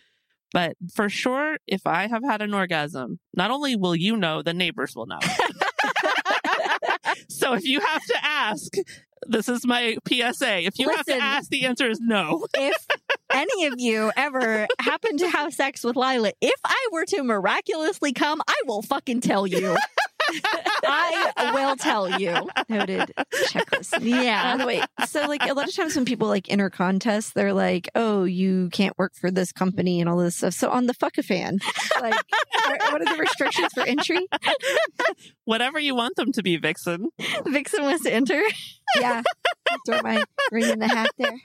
But 0.54 0.78
for 0.94 1.10
sure, 1.10 1.58
if 1.68 1.86
I 1.86 2.08
have 2.08 2.24
had 2.24 2.42
an 2.42 2.54
orgasm, 2.54 3.20
not 3.36 3.52
only 3.52 3.76
will 3.76 3.96
you 3.96 4.16
know, 4.16 4.42
the 4.42 4.54
neighbors 4.54 4.96
will 4.96 5.06
know. 5.06 5.20
so 7.30 7.54
if 7.54 7.66
you 7.66 7.80
have 7.82 8.04
to 8.06 8.18
ask, 8.24 8.74
this 9.28 9.50
is 9.50 9.66
my 9.66 9.98
PSA. 10.08 10.66
If 10.66 10.80
you 10.80 10.90
have 10.90 11.06
to 11.06 11.16
ask, 11.16 11.50
the 11.50 11.66
answer 11.66 11.90
is 11.90 12.00
no. 12.02 12.46
if 12.54 12.86
any 13.32 13.66
of 13.66 13.76
you 13.78 14.12
ever 14.16 14.68
happen 14.80 15.18
to 15.18 15.30
have 15.30 15.54
sex 15.54 15.84
with 15.84 15.96
Lila, 15.96 16.32
if 16.42 16.60
I 16.64 16.88
were 16.92 17.06
to 17.06 17.24
miraculously 17.24 18.14
come, 18.14 18.42
I 18.48 18.56
will 18.66 18.82
fucking 18.82 19.22
tell 19.22 19.48
you. 19.48 19.76
I 20.90 21.52
will 21.54 21.76
tell 21.76 22.20
you. 22.20 22.34
Noted 22.70 23.14
checklist. 23.48 24.00
Yeah. 24.02 24.54
By 24.54 24.58
the 24.64 24.68
way, 24.68 24.82
so 25.08 25.28
like 25.28 25.44
a 25.48 25.54
lot 25.54 25.68
of 25.68 25.76
times 25.76 25.96
when 25.96 26.06
people 26.06 26.28
like 26.28 26.52
enter 26.52 26.70
contests, 26.70 27.32
they're 27.34 27.54
like, 27.54 27.90
"Oh, 27.96 28.24
you 28.24 28.70
can't 28.72 28.98
work 28.98 29.14
for 29.16 29.32
this 29.32 29.52
company 29.52 30.00
and 30.02 30.10
all 30.10 30.18
this 30.18 30.38
stuff." 30.38 30.54
So 30.54 30.70
on 30.70 30.86
the 30.88 30.94
fuck 30.94 31.18
a 31.18 31.24
fan, 31.24 31.60
like, 32.02 32.14
are- 32.14 32.78
what 32.92 33.02
are 33.02 33.16
the 33.16 33.20
restrictions 33.20 33.74
for 33.74 33.84
entry? 33.84 34.28
Whatever 35.46 35.80
you 35.80 35.96
want 35.96 36.16
them 36.16 36.32
to 36.34 36.44
be, 36.44 36.58
Vixen. 36.58 37.10
Vixen 37.46 37.84
wants 37.84 38.04
to 38.04 38.14
enter. 38.14 38.42
Yeah, 39.00 39.22
throw 39.86 40.02
my 40.02 40.24
ring 40.52 40.70
in 40.70 40.80
the 40.80 40.88
hat 40.88 41.10
there. 41.18 41.36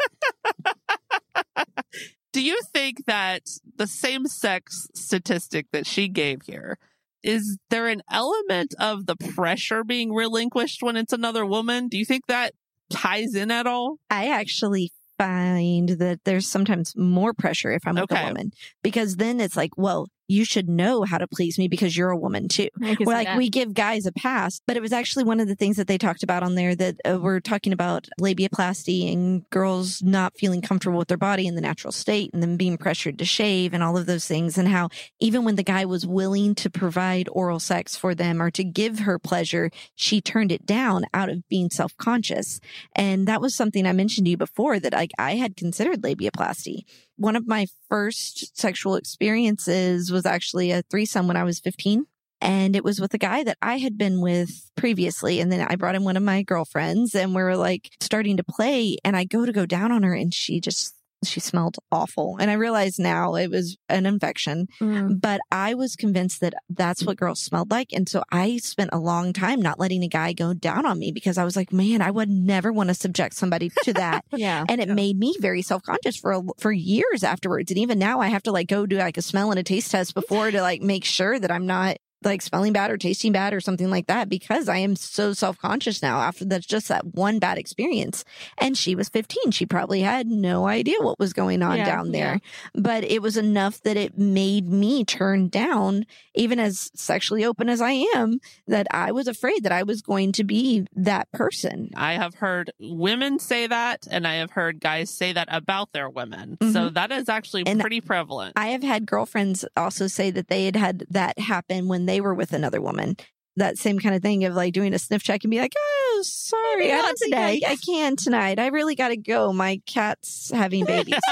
Do 2.32 2.40
you 2.42 2.58
think 2.72 3.04
that 3.06 3.42
the 3.76 3.86
same 3.86 4.26
sex 4.26 4.88
statistic 4.94 5.66
that 5.72 5.86
she 5.86 6.08
gave 6.08 6.42
here 6.46 6.78
is 7.22 7.58
there 7.70 7.88
an 7.88 8.02
element 8.10 8.74
of 8.78 9.06
the 9.06 9.16
pressure 9.16 9.84
being 9.84 10.12
relinquished 10.12 10.82
when 10.82 10.96
it's 10.96 11.12
another 11.12 11.46
woman? 11.46 11.88
Do 11.88 11.98
you 11.98 12.04
think 12.04 12.26
that 12.26 12.54
ties 12.90 13.34
in 13.34 13.50
at 13.50 13.66
all? 13.66 13.96
I 14.10 14.28
actually 14.28 14.92
find 15.18 15.88
that 15.90 16.20
there's 16.24 16.46
sometimes 16.46 16.94
more 16.96 17.32
pressure 17.32 17.70
if 17.70 17.86
I'm 17.86 17.94
with 17.94 18.10
a 18.10 18.24
woman 18.24 18.52
because 18.82 19.16
then 19.16 19.40
it's 19.40 19.56
like, 19.56 19.70
well, 19.76 20.08
you 20.32 20.44
should 20.44 20.68
know 20.68 21.02
how 21.02 21.18
to 21.18 21.26
please 21.26 21.58
me 21.58 21.68
because 21.68 21.96
you're 21.96 22.10
a 22.10 22.16
woman 22.16 22.48
too. 22.48 22.68
Like 22.80 23.26
that. 23.26 23.38
we 23.38 23.50
give 23.50 23.74
guys 23.74 24.06
a 24.06 24.12
pass, 24.12 24.60
but 24.66 24.76
it 24.76 24.82
was 24.82 24.92
actually 24.92 25.24
one 25.24 25.40
of 25.40 25.48
the 25.48 25.54
things 25.54 25.76
that 25.76 25.86
they 25.86 25.98
talked 25.98 26.22
about 26.22 26.42
on 26.42 26.54
there 26.54 26.74
that 26.74 26.96
uh, 27.04 27.18
we're 27.20 27.40
talking 27.40 27.72
about 27.72 28.08
labiaplasty 28.20 29.12
and 29.12 29.48
girls 29.50 30.02
not 30.02 30.36
feeling 30.36 30.62
comfortable 30.62 30.98
with 30.98 31.08
their 31.08 31.16
body 31.16 31.46
in 31.46 31.54
the 31.54 31.60
natural 31.60 31.92
state 31.92 32.30
and 32.32 32.42
then 32.42 32.56
being 32.56 32.78
pressured 32.78 33.18
to 33.18 33.24
shave 33.24 33.74
and 33.74 33.82
all 33.82 33.96
of 33.96 34.06
those 34.06 34.26
things 34.26 34.56
and 34.56 34.68
how 34.68 34.88
even 35.20 35.44
when 35.44 35.56
the 35.56 35.62
guy 35.62 35.84
was 35.84 36.06
willing 36.06 36.54
to 36.54 36.70
provide 36.70 37.28
oral 37.32 37.60
sex 37.60 37.94
for 37.94 38.14
them 38.14 38.40
or 38.40 38.50
to 38.50 38.64
give 38.64 39.00
her 39.00 39.18
pleasure, 39.18 39.70
she 39.94 40.20
turned 40.20 40.50
it 40.50 40.64
down 40.64 41.04
out 41.12 41.28
of 41.28 41.46
being 41.48 41.68
self-conscious. 41.68 42.60
And 42.94 43.28
that 43.28 43.40
was 43.40 43.54
something 43.54 43.86
I 43.86 43.92
mentioned 43.92 44.26
to 44.26 44.30
you 44.30 44.36
before 44.36 44.80
that 44.80 44.92
like 44.92 45.12
I 45.18 45.36
had 45.36 45.56
considered 45.56 46.02
labiaplasty 46.02 46.84
one 47.16 47.36
of 47.36 47.46
my 47.46 47.66
first 47.88 48.58
sexual 48.58 48.96
experiences 48.96 50.10
was 50.10 50.26
actually 50.26 50.70
a 50.70 50.82
threesome 50.82 51.28
when 51.28 51.36
I 51.36 51.44
was 51.44 51.60
15. 51.60 52.06
And 52.40 52.74
it 52.74 52.82
was 52.82 53.00
with 53.00 53.14
a 53.14 53.18
guy 53.18 53.44
that 53.44 53.58
I 53.62 53.78
had 53.78 53.96
been 53.96 54.20
with 54.20 54.50
previously. 54.76 55.38
And 55.38 55.52
then 55.52 55.64
I 55.68 55.76
brought 55.76 55.94
in 55.94 56.02
one 56.02 56.16
of 56.16 56.24
my 56.24 56.42
girlfriends 56.42 57.14
and 57.14 57.34
we 57.34 57.42
were 57.42 57.56
like 57.56 57.90
starting 58.00 58.36
to 58.38 58.44
play. 58.44 58.96
And 59.04 59.16
I 59.16 59.22
go 59.22 59.46
to 59.46 59.52
go 59.52 59.64
down 59.64 59.92
on 59.92 60.02
her 60.02 60.12
and 60.12 60.34
she 60.34 60.60
just, 60.60 60.92
she 61.24 61.40
smelled 61.40 61.76
awful. 61.90 62.36
And 62.40 62.50
I 62.50 62.54
realize 62.54 62.98
now 62.98 63.34
it 63.34 63.50
was 63.50 63.76
an 63.88 64.06
infection, 64.06 64.66
Mm. 64.80 65.20
but 65.20 65.40
I 65.50 65.74
was 65.74 65.96
convinced 65.96 66.40
that 66.40 66.54
that's 66.70 67.04
what 67.04 67.16
girls 67.16 67.40
smelled 67.40 67.70
like. 67.70 67.88
And 67.92 68.08
so 68.08 68.22
I 68.32 68.56
spent 68.58 68.90
a 68.92 68.98
long 68.98 69.32
time 69.32 69.60
not 69.60 69.78
letting 69.78 70.02
a 70.02 70.08
guy 70.08 70.32
go 70.32 70.52
down 70.54 70.86
on 70.86 70.98
me 70.98 71.12
because 71.12 71.38
I 71.38 71.44
was 71.44 71.56
like, 71.56 71.72
man, 71.72 72.02
I 72.02 72.10
would 72.10 72.28
never 72.30 72.72
want 72.72 72.88
to 72.88 72.94
subject 72.94 73.34
somebody 73.34 73.70
to 73.84 73.92
that 73.94 74.24
Yeah. 74.32 74.64
and 74.68 74.80
it 74.80 74.88
made 74.88 75.18
me 75.18 75.34
very 75.40 75.62
self-conscious 75.62 76.16
for 76.16 76.32
a, 76.32 76.42
for 76.58 76.72
years 76.72 77.22
afterwards 77.24 77.70
and 77.70 77.78
even 77.78 77.98
now 77.98 78.20
i 78.20 78.28
have 78.28 78.42
to 78.44 78.52
like 78.52 78.68
go 78.68 78.86
do 78.86 78.96
like 78.98 79.16
a 79.16 79.22
smell 79.22 79.50
and 79.50 79.58
a 79.58 79.62
taste 79.62 79.90
test 79.90 80.14
before 80.14 80.50
to 80.50 80.60
like 80.60 80.80
make 80.82 81.04
sure 81.04 81.38
that 81.38 81.50
i'm 81.50 81.66
not 81.66 81.96
like 82.24 82.42
smelling 82.42 82.72
bad 82.72 82.90
or 82.90 82.96
tasting 82.96 83.32
bad 83.32 83.52
or 83.54 83.60
something 83.60 83.90
like 83.90 84.06
that 84.06 84.28
because 84.28 84.68
i 84.68 84.76
am 84.76 84.96
so 84.96 85.32
self-conscious 85.32 86.02
now 86.02 86.20
after 86.20 86.44
that's 86.44 86.66
just 86.66 86.88
that 86.88 87.04
one 87.14 87.38
bad 87.38 87.58
experience. 87.58 88.24
And 88.58 88.76
she 88.76 88.94
was 88.94 89.08
15 89.08 89.50
she 89.50 89.66
probably 89.66 90.00
had 90.00 90.26
no 90.26 90.66
idea 90.66 90.96
what 91.00 91.18
was 91.18 91.32
going 91.32 91.62
on 91.62 91.78
Yeah, 91.78 91.84
down 91.84 92.12
there. 92.12 92.40
but 92.74 93.04
it 93.04 93.22
was 93.22 93.36
enough 93.36 93.82
that 93.82 93.96
it 93.96 94.18
made 94.18 94.68
me 94.68 95.04
turn 95.04 95.48
down 95.48 96.06
even 96.34 96.58
as 96.58 96.90
sexually 96.94 97.44
open 97.44 97.68
as 97.68 97.80
i 97.80 97.92
am 98.14 98.40
that 98.66 98.86
i 98.90 99.12
was 99.12 99.28
afraid 99.28 99.62
that 99.64 99.72
i 99.72 99.82
was 99.82 100.02
going 100.02 100.32
to 100.32 100.44
be 100.44 100.86
that 100.94 101.30
person. 101.32 101.90
I 101.96 102.14
have 102.14 102.34
heard 102.34 102.72
women 102.78 103.38
say 103.38 103.66
that, 103.66 104.06
and 104.10 104.26
I 104.26 104.34
have 104.36 104.50
heard 104.50 104.80
guys 104.80 105.10
say 105.10 105.32
that 105.32 105.48
about 105.50 105.92
their 105.92 106.08
women. 106.08 106.56
So 106.60 106.66
mm-hmm. 106.66 106.94
that 106.94 107.12
is 107.12 107.28
actually 107.28 107.66
And 107.66 107.80
pretty 107.80 108.00
prevalent. 108.00 108.54
I 108.56 108.68
have 108.68 108.82
had 108.82 109.06
girlfriends 109.06 109.64
also 109.76 110.06
say 110.06 110.30
that 110.30 110.48
they 110.48 110.64
had 110.66 110.76
had 110.76 111.04
that 111.10 111.38
happen 111.38 111.88
when 111.88 112.06
they 112.06 112.11
were 112.20 112.34
with 112.34 112.52
another 112.52 112.80
woman. 112.80 113.16
That 113.56 113.76
same 113.76 113.98
kind 113.98 114.14
of 114.14 114.22
thing 114.22 114.44
of 114.44 114.54
like 114.54 114.72
doing 114.72 114.94
a 114.94 114.98
sniff 114.98 115.22
check 115.22 115.44
and 115.44 115.50
be 115.50 115.58
like, 115.58 115.74
"Oh, 115.76 116.22
sorry, 116.24 116.88
Maybe 116.88 116.92
I 116.92 116.96
not 116.96 117.16
don't 117.20 117.34
I, 117.34 117.52
today." 117.56 117.66
I 117.68 117.76
can 117.76 118.16
tonight. 118.16 118.58
I 118.58 118.68
really 118.68 118.94
got 118.94 119.08
to 119.08 119.16
go. 119.16 119.52
My 119.52 119.80
cat's 119.86 120.50
having 120.50 120.84
babies." 120.84 121.20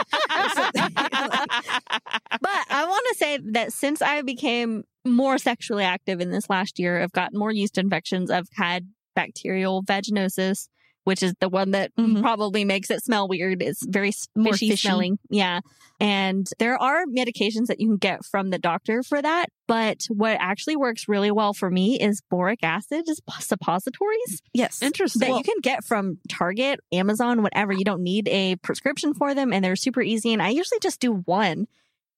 But 2.43 2.65
I 2.71 2.87
want 2.87 3.05
to 3.11 3.15
say 3.17 3.39
that 3.53 3.73
since 3.73 4.01
I 4.01 4.23
became 4.23 4.85
more 5.05 5.37
sexually 5.39 5.85
active 5.85 6.21
in 6.21 6.31
this 6.31 6.49
last 6.49 6.79
year, 6.79 7.03
I've 7.03 7.13
gotten 7.13 7.39
more 7.39 7.53
yeast 7.53 7.77
infections. 7.77 8.31
I've 8.31 8.49
had 8.55 8.89
bacterial 9.15 9.83
vaginosis, 9.83 10.69
which 11.05 11.23
is 11.23 11.35
the 11.41 11.49
one 11.49 11.71
that 11.73 11.91
Mhm. 11.99 12.21
probably 12.21 12.65
makes 12.65 12.91
it 12.91 13.03
smell 13.03 13.27
weird. 13.29 13.63
It's 13.63 13.85
very 13.87 14.13
More 14.37 14.53
fishy, 14.53 14.71
fishy. 14.71 14.89
smelling. 14.89 15.19
Yeah. 15.31 15.61
And 15.99 16.47
there 16.59 16.81
are 16.81 17.05
medications 17.07 17.67
that 17.67 17.81
you 17.81 17.89
can 17.89 17.97
get 17.99 18.25
from 18.25 18.51
the 18.51 18.59
doctor 18.59 19.03
for 19.03 19.21
that. 19.21 19.47
But 19.67 19.99
what 20.09 20.37
actually 20.41 20.77
works 20.77 21.09
really 21.09 21.31
well 21.31 21.53
for 21.53 21.71
me 21.71 22.01
is 22.01 22.23
boric 22.31 22.61
acid 22.63 23.09
is 23.09 23.21
suppositories 23.41 24.43
yes, 24.53 24.83
Interesting. 24.83 25.21
that 25.29 25.37
you 25.37 25.43
can 25.45 25.61
get 25.63 25.85
from 25.85 26.19
Target, 26.29 26.81
Amazon, 26.93 27.43
whatever. 27.43 27.73
You 27.73 27.85
don't 27.85 28.03
need 28.03 28.29
a 28.29 28.57
prescription 28.57 29.15
for 29.15 29.35
them 29.35 29.53
and 29.53 29.65
they're 29.65 29.77
super 29.77 30.03
easy. 30.03 30.33
And 30.33 30.43
I 30.43 30.49
usually 30.51 30.81
just 30.81 31.01
do 31.01 31.13
one 31.13 31.67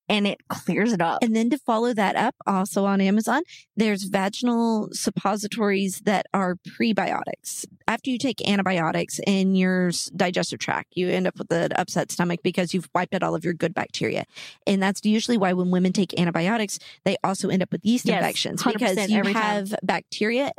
and 0.08 0.26
it 0.26 0.46
clears 0.48 0.92
it 0.92 1.00
up. 1.00 1.22
And 1.22 1.34
then 1.34 1.50
to 1.50 1.58
follow 1.58 1.94
that 1.94 2.16
up, 2.16 2.34
also 2.46 2.84
on 2.84 3.00
Amazon, 3.00 3.42
there's 3.76 4.04
vaginal 4.04 4.88
suppositories 4.92 6.00
that 6.04 6.26
are 6.34 6.56
prebiotics. 6.78 7.66
After 7.88 8.10
you 8.10 8.18
take 8.18 8.46
antibiotics 8.48 9.20
in 9.26 9.54
your 9.54 9.90
digestive 10.14 10.58
tract, 10.58 10.92
you 10.96 11.08
end 11.08 11.26
up 11.26 11.38
with 11.38 11.50
an 11.52 11.72
upset 11.72 12.10
stomach 12.10 12.40
because 12.42 12.74
you've 12.74 12.88
wiped 12.94 13.14
out 13.14 13.22
all 13.22 13.34
of 13.34 13.44
your 13.44 13.54
good 13.54 13.74
bacteria. 13.74 14.24
And 14.66 14.82
that's 14.82 15.04
usually 15.04 15.36
why 15.38 15.52
when 15.52 15.70
women 15.70 15.92
take 15.92 16.18
antibiotics, 16.18 16.78
they 17.04 17.16
also 17.24 17.48
end 17.48 17.62
up 17.62 17.72
with 17.72 17.84
yeast 17.84 18.06
Yes, 18.06 18.16
infections 18.16 18.62
because 18.62 19.08
you 19.08 19.18
every 19.18 19.32
time. 19.32 19.42
have 19.42 19.74
bacteria 19.82 20.52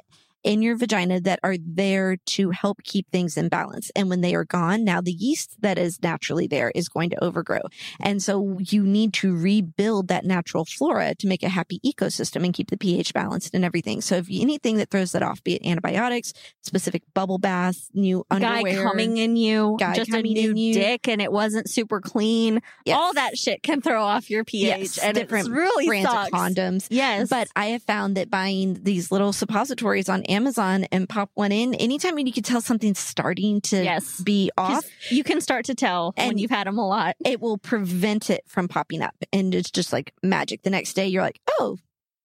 in 0.44 0.62
your 0.62 0.76
vagina 0.76 1.20
that 1.22 1.40
are 1.44 1.56
there 1.60 2.18
to 2.26 2.50
help 2.52 2.84
keep 2.84 3.10
things 3.12 3.38
in 3.38 3.50
balance. 3.50 3.92
And 3.96 4.10
when 4.10 4.22
they 4.22 4.36
are 4.36 4.46
gone, 4.46 4.84
now 4.84 5.02
the 5.02 5.12
yeast 5.12 5.56
that 5.62 5.78
is 5.78 6.02
naturally 6.02 6.48
there 6.48 6.72
is 6.76 6.90
going 6.90 7.10
to 7.12 7.24
overgrow. 7.24 7.62
And 8.00 8.22
so 8.22 8.58
you 8.60 8.84
need 8.84 9.14
to 9.16 9.36
rebuild 9.36 10.10
that 10.10 10.26
natural 10.26 10.66
flora 10.66 11.16
to 11.16 11.28
make 11.28 11.44
a 11.44 11.50
happy 11.50 11.80
ecosystem 11.86 12.44
and 12.44 12.54
keep 12.54 12.70
the 12.70 12.78
pH 12.78 13.14
balanced 13.14 13.54
and 13.54 13.64
everything. 13.64 14.02
So 14.02 14.16
if 14.16 14.28
anything 14.30 14.78
that 14.78 14.90
throws 14.90 15.14
that 15.14 15.24
off, 15.24 15.44
be 15.44 15.56
it 15.56 15.66
antibiotics, 15.66 16.34
specific 16.62 17.04
bubble 17.14 17.38
baths, 17.38 17.90
new 17.94 18.26
Guy 18.30 18.36
underwear, 18.60 18.84
coming 18.84 19.18
in 19.18 19.36
you, 19.36 19.78
Guy 19.80 19.96
just 19.96 20.12
a 20.14 20.22
new 20.22 20.52
in 20.52 20.58
you. 20.58 20.74
dick 20.74 21.08
and 21.08 21.22
it 21.22 21.32
wasn't 21.32 21.70
super 21.70 22.02
clean. 22.02 22.62
Yes. 22.86 22.98
All 22.98 23.14
that 23.14 23.38
shit 23.38 23.64
can 23.64 23.82
throw 23.82 24.04
off 24.04 24.30
your 24.30 24.44
pH 24.44 24.64
Yes, 24.64 24.98
and 24.98 25.16
different 25.16 25.48
it's 25.48 25.56
really 25.56 25.88
brands 25.88 26.10
sucks. 26.10 26.28
of 26.28 26.34
condoms. 26.34 26.88
Yes. 26.90 27.30
But 27.30 27.48
I 27.56 27.68
have 27.68 27.84
found 27.84 28.18
that 28.18 28.30
buying 28.30 28.80
these 28.84 29.12
little 29.12 29.34
suppositories 29.34 30.10
on 30.10 30.24
Amazon 30.34 30.86
and 30.92 31.08
pop 31.08 31.30
one 31.36 31.52
in, 31.52 31.74
anytime 31.76 32.18
you 32.18 32.34
can 32.34 32.44
tell 32.44 32.62
something's 32.62 33.00
starting 33.00 33.62
to 33.62 33.84
yes. 33.84 34.20
be 34.22 34.52
off, 34.58 34.84
You 35.10 35.24
can 35.24 35.40
start 35.42 35.66
to 35.66 35.76
tell 35.76 36.14
when 36.18 36.30
And- 36.32 36.40
you've 36.40 36.52
had 36.52 36.68
them 36.68 36.78
a 36.78 36.88
lot. 36.88 37.16
it 37.26 37.40
will 37.40 37.58
prevent 37.58 38.30
it 38.30 38.44
from 38.48 38.68
popping 38.68 39.02
up. 39.02 39.16
And 39.32 39.54
it's 39.56 39.72
just 39.72 39.94
like 39.94 40.14
magic. 40.24 40.64
The 40.64 40.70
next 40.70 40.94
day, 40.94 41.08
you're 41.08 41.22
like, 41.22 41.40
oh, 41.60 41.78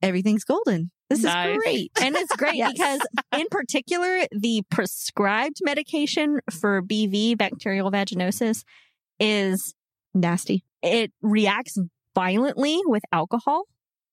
everything's 0.03 0.45
golden. 0.45 0.91
This 1.11 1.23
Nice. 1.23 1.57
is 1.57 1.63
great. 1.63 1.93
And 2.03 2.17
it's 2.17 2.35
great 2.37 2.55
Yes. 2.57 2.73
because, 2.73 3.01
in 3.39 3.47
particular, 3.51 4.25
the 4.31 4.63
prescribed 4.71 5.57
medication 5.63 6.41
for 6.51 6.83
BV, 6.83 7.37
bacterial 7.39 7.91
vaginosis, 7.91 8.65
is 9.21 9.75
Nasty. 10.15 10.65
it 10.83 11.13
reacts 11.23 11.79
violently 12.15 12.79
with 12.85 13.03
alcohol. 13.13 13.65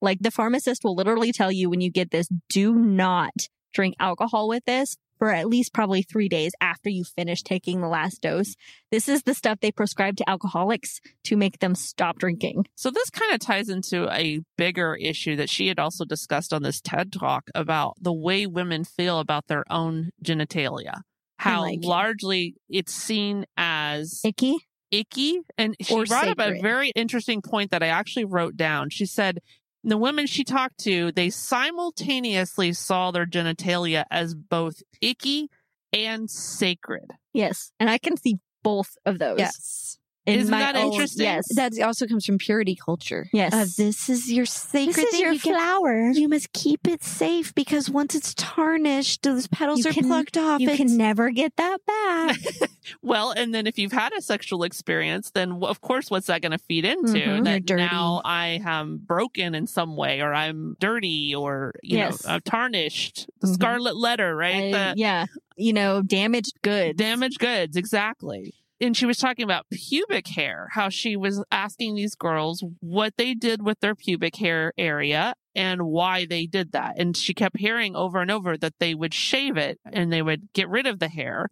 Like 0.02 0.20
the 0.20 0.32
pharmacist 0.32 0.84
will 0.84 0.96
literally 0.96 1.32
tell 1.32 1.52
you 1.52 1.70
when 1.70 1.82
you 1.82 1.90
get 1.92 2.12
this, 2.12 2.28
do 2.50 2.76
not 2.76 3.34
drink 3.76 3.96
alcohol 4.00 4.48
with 4.48 4.66
this 4.66 4.98
for 5.18 5.32
at 5.32 5.48
least 5.48 5.74
probably 5.74 6.02
three 6.02 6.28
days 6.28 6.52
after 6.60 6.90
you 6.90 7.04
finish 7.04 7.42
taking 7.42 7.82
the 7.82 7.88
last 7.88 8.22
dose. 8.22 8.56
This 8.92 9.08
is 9.08 9.24
the 9.24 9.34
stuff 9.34 9.60
they 9.62 9.72
prescribe 9.72 10.18
to 10.18 10.30
alcoholics 10.30 11.00
to 11.26 11.38
make 11.38 11.60
them 11.60 11.76
stop 11.76 12.18
drinking. 12.18 12.66
So 12.76 12.90
this 12.92 13.10
kind 13.10 13.34
of 13.34 13.40
ties 13.40 13.70
into 13.70 14.12
a 14.12 14.42
bigger 14.58 14.96
issue 14.96 15.36
that 15.38 15.50
she 15.50 15.68
had 15.68 15.80
also 15.80 16.06
discussed 16.06 16.54
on 16.54 16.64
this 16.64 16.82
TED 16.82 17.14
talk 17.14 17.50
about 17.54 17.94
the 18.02 18.14
way 18.14 18.46
women 18.46 18.84
feel 18.84 19.20
about 19.20 19.48
their 19.48 19.64
own 19.70 20.10
genitalia. 20.24 21.02
How 21.38 21.62
like 21.62 21.80
largely 21.84 22.56
it's 22.70 22.94
seen 22.94 23.46
as 23.58 24.22
Icky? 24.24 24.58
icky. 24.92 25.42
And 25.58 25.76
she 25.82 26.04
brought 26.06 26.28
up 26.28 26.40
a 26.40 26.60
very 26.62 26.90
interesting 26.90 27.42
point 27.42 27.72
that 27.72 27.84
I 27.84 27.88
actually 27.88 28.26
wrote 28.26 28.56
down. 28.56 28.90
She 28.90 29.06
said 29.06 29.40
the 29.86 29.98
women 29.98 30.26
she 30.26 30.44
talked 30.44 30.80
to, 30.80 31.12
they 31.12 31.30
simultaneously 31.30 32.74
saw 32.74 33.12
their 33.12 33.26
genitalia 33.26 34.06
as 34.10 34.34
both 34.34 34.82
icky 35.02 35.50
and 35.94 36.30
sacred. 36.30 37.12
Yes. 37.34 37.72
And 37.80 37.90
I 37.90 37.98
can 37.98 38.18
see 38.18 38.40
both 38.64 38.98
of 39.06 39.20
those. 39.20 39.40
Yes. 39.40 40.00
In 40.26 40.40
Isn't 40.40 40.52
my 40.52 40.60
that 40.60 40.76
own- 40.76 40.92
interesting? 40.92 41.24
Yes. 41.26 41.46
That 41.56 41.80
also 41.82 42.08
comes 42.08 42.26
from 42.26 42.38
purity 42.38 42.76
culture. 42.76 43.30
Yes. 43.32 43.54
Of 43.54 43.76
this 43.76 44.10
is 44.10 44.32
your 44.32 44.46
sacred 44.46 44.96
this 44.96 45.04
is 45.06 45.12
thing. 45.12 45.22
your 45.22 45.34
you, 45.34 45.40
can- 45.40 45.54
flower. 45.54 46.10
you 46.12 46.28
must 46.28 46.52
keep 46.54 46.88
it 46.88 47.04
safe 47.04 47.54
because 47.56 47.90
once 47.90 48.16
it's 48.16 48.34
tarnished, 48.34 49.24
those 49.24 49.48
petals 49.48 49.84
You 49.84 49.92
are 49.92 49.94
can- 49.94 50.06
plucked 50.08 50.38
off. 50.38 50.60
You 50.62 50.70
can 50.76 50.98
never 50.98 51.30
get 51.32 51.56
that 51.58 51.78
back. 51.86 52.38
Well, 53.02 53.32
and 53.32 53.52
then 53.54 53.66
if 53.66 53.80
you've 53.80 53.92
had 53.92 54.14
a 54.14 54.22
sexual 54.22 54.62
experience, 54.62 55.32
then 55.32 55.54
of 55.64 55.82
course, 55.82 56.12
what's 56.12 56.28
that 56.28 56.44
going 56.44 56.52
to 56.52 56.60
feed 56.60 56.86
into? 56.86 57.14
Mhm. 57.14 57.44
That 57.46 57.68
You're 57.68 57.78
dirty. 57.80 57.82
now 57.92 58.22
I 58.24 58.62
am 58.64 58.98
broken 58.98 59.56
in 59.56 59.66
some 59.66 59.96
way, 59.96 60.22
or 60.22 60.32
I'm 60.32 60.76
dirty, 60.80 61.34
or 61.34 61.74
you 61.82 61.98
Yes. 61.98 62.24
know, 62.24 62.34
I'm 62.36 62.42
tarnished. 62.42 63.28
The 63.42 63.48
Mhm. 63.48 63.54
scarlet 63.56 63.98
letter, 63.98 64.36
right? 64.36 64.72
Uh, 64.72 64.94
The 64.94 65.00
yeah. 65.00 65.26
You 65.58 65.74
know, 65.74 66.04
damaged 66.04 66.54
goods. 66.62 66.96
damaged 66.96 67.40
goods, 67.40 67.76
exactly. 67.76 68.54
And 68.82 68.96
she 68.96 69.06
was 69.06 69.18
talking 69.18 69.44
about 69.44 69.68
pubic 69.72 70.28
hair, 70.28 70.68
how 70.74 70.90
she 70.90 71.16
was 71.16 71.44
asking 71.50 71.96
these 71.96 72.14
girls 72.14 72.64
what 72.82 73.14
they 73.18 73.34
did 73.34 73.64
with 73.64 73.80
their 73.80 73.96
pubic 73.96 74.36
hair 74.36 74.74
area 74.78 75.34
and 75.56 75.84
why 75.84 76.26
they 76.26 76.46
did 76.46 76.74
that. 76.74 76.96
And 76.98 77.16
she 77.16 77.34
kept 77.34 77.58
hearing 77.58 77.96
over 77.96 78.20
and 78.22 78.30
over 78.30 78.58
that 78.58 78.74
they 78.80 78.94
would 78.94 79.14
shave 79.14 79.56
it 79.56 79.80
and 79.86 80.12
they 80.12 80.22
would 80.22 80.50
get 80.54 80.68
rid 80.68 80.88
of 80.88 81.00
the 81.00 81.08
hair. 81.08 81.48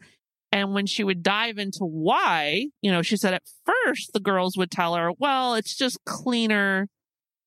And 0.51 0.73
when 0.73 0.85
she 0.85 1.03
would 1.03 1.23
dive 1.23 1.57
into 1.57 1.85
why, 1.85 2.67
you 2.81 2.91
know, 2.91 3.01
she 3.01 3.15
said 3.15 3.33
at 3.33 3.43
first 3.65 4.11
the 4.13 4.19
girls 4.19 4.57
would 4.57 4.69
tell 4.69 4.95
her, 4.95 5.11
well, 5.17 5.55
it's 5.55 5.75
just 5.75 6.03
cleaner 6.05 6.89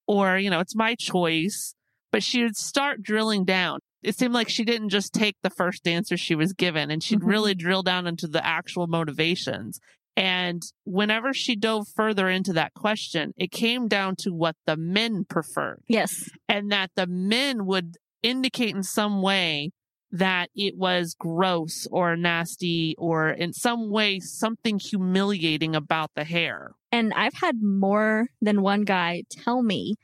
or, 0.09 0.39
you 0.39 0.49
know, 0.49 0.61
it's 0.61 0.75
my 0.75 0.95
choice. 0.95 1.75
But 2.13 2.23
she 2.23 2.43
would 2.43 2.57
start 2.57 3.03
drilling 3.03 3.45
down. 3.45 3.81
It 4.07 4.17
seemed 4.17 4.35
like 4.35 4.49
she 4.49 4.65
didn't 4.65 4.91
just 4.91 5.13
take 5.13 5.37
the 5.43 5.51
first 5.51 5.89
answer 5.89 6.17
she 6.17 6.37
was 6.37 6.53
given 6.53 6.93
and 6.93 7.03
she'd 7.03 7.21
Mhm. 7.21 7.27
really 7.27 7.55
drill 7.57 7.83
down 7.83 8.07
into 8.07 8.29
the 8.29 8.45
actual 8.47 8.87
motivations. 8.87 9.81
And 10.17 10.63
whenever 10.85 11.35
she 11.35 11.57
dove 11.57 11.89
further 11.89 12.29
into 12.31 12.53
that 12.53 12.73
question, 12.73 13.33
it 13.37 13.51
came 13.51 13.89
down 13.89 14.15
to 14.21 14.31
what 14.33 14.55
the 14.65 14.77
men 14.77 15.25
preferred 15.29 15.83
Yes. 15.89 16.31
and 16.49 16.71
that 16.71 16.93
the 16.95 17.09
men 17.09 17.67
would 17.67 17.97
indicate 18.23 18.75
in 18.77 18.85
some 18.85 19.23
way 19.23 19.73
that 20.13 20.51
it 20.55 20.77
was 20.77 21.17
gross 21.19 21.89
or 21.91 22.17
nasty 22.17 22.95
or 22.97 23.29
in 23.31 23.53
some 23.53 23.91
way 23.91 24.21
something 24.21 24.79
humiliating 24.79 25.75
about 25.75 26.13
the 26.15 26.25
hair. 26.25 26.71
And 26.93 27.13
I've 27.13 27.35
had 27.35 27.61
more 27.61 28.29
than 28.41 28.63
one 28.63 28.85
guy 28.85 29.25
tell 29.31 29.63
me, 29.63 29.97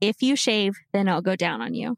if 0.00 0.22
you 0.22 0.34
shave, 0.34 0.72
then 0.92 1.08
I'll 1.08 1.20
go 1.20 1.36
down 1.36 1.60
on 1.60 1.74
you. 1.74 1.96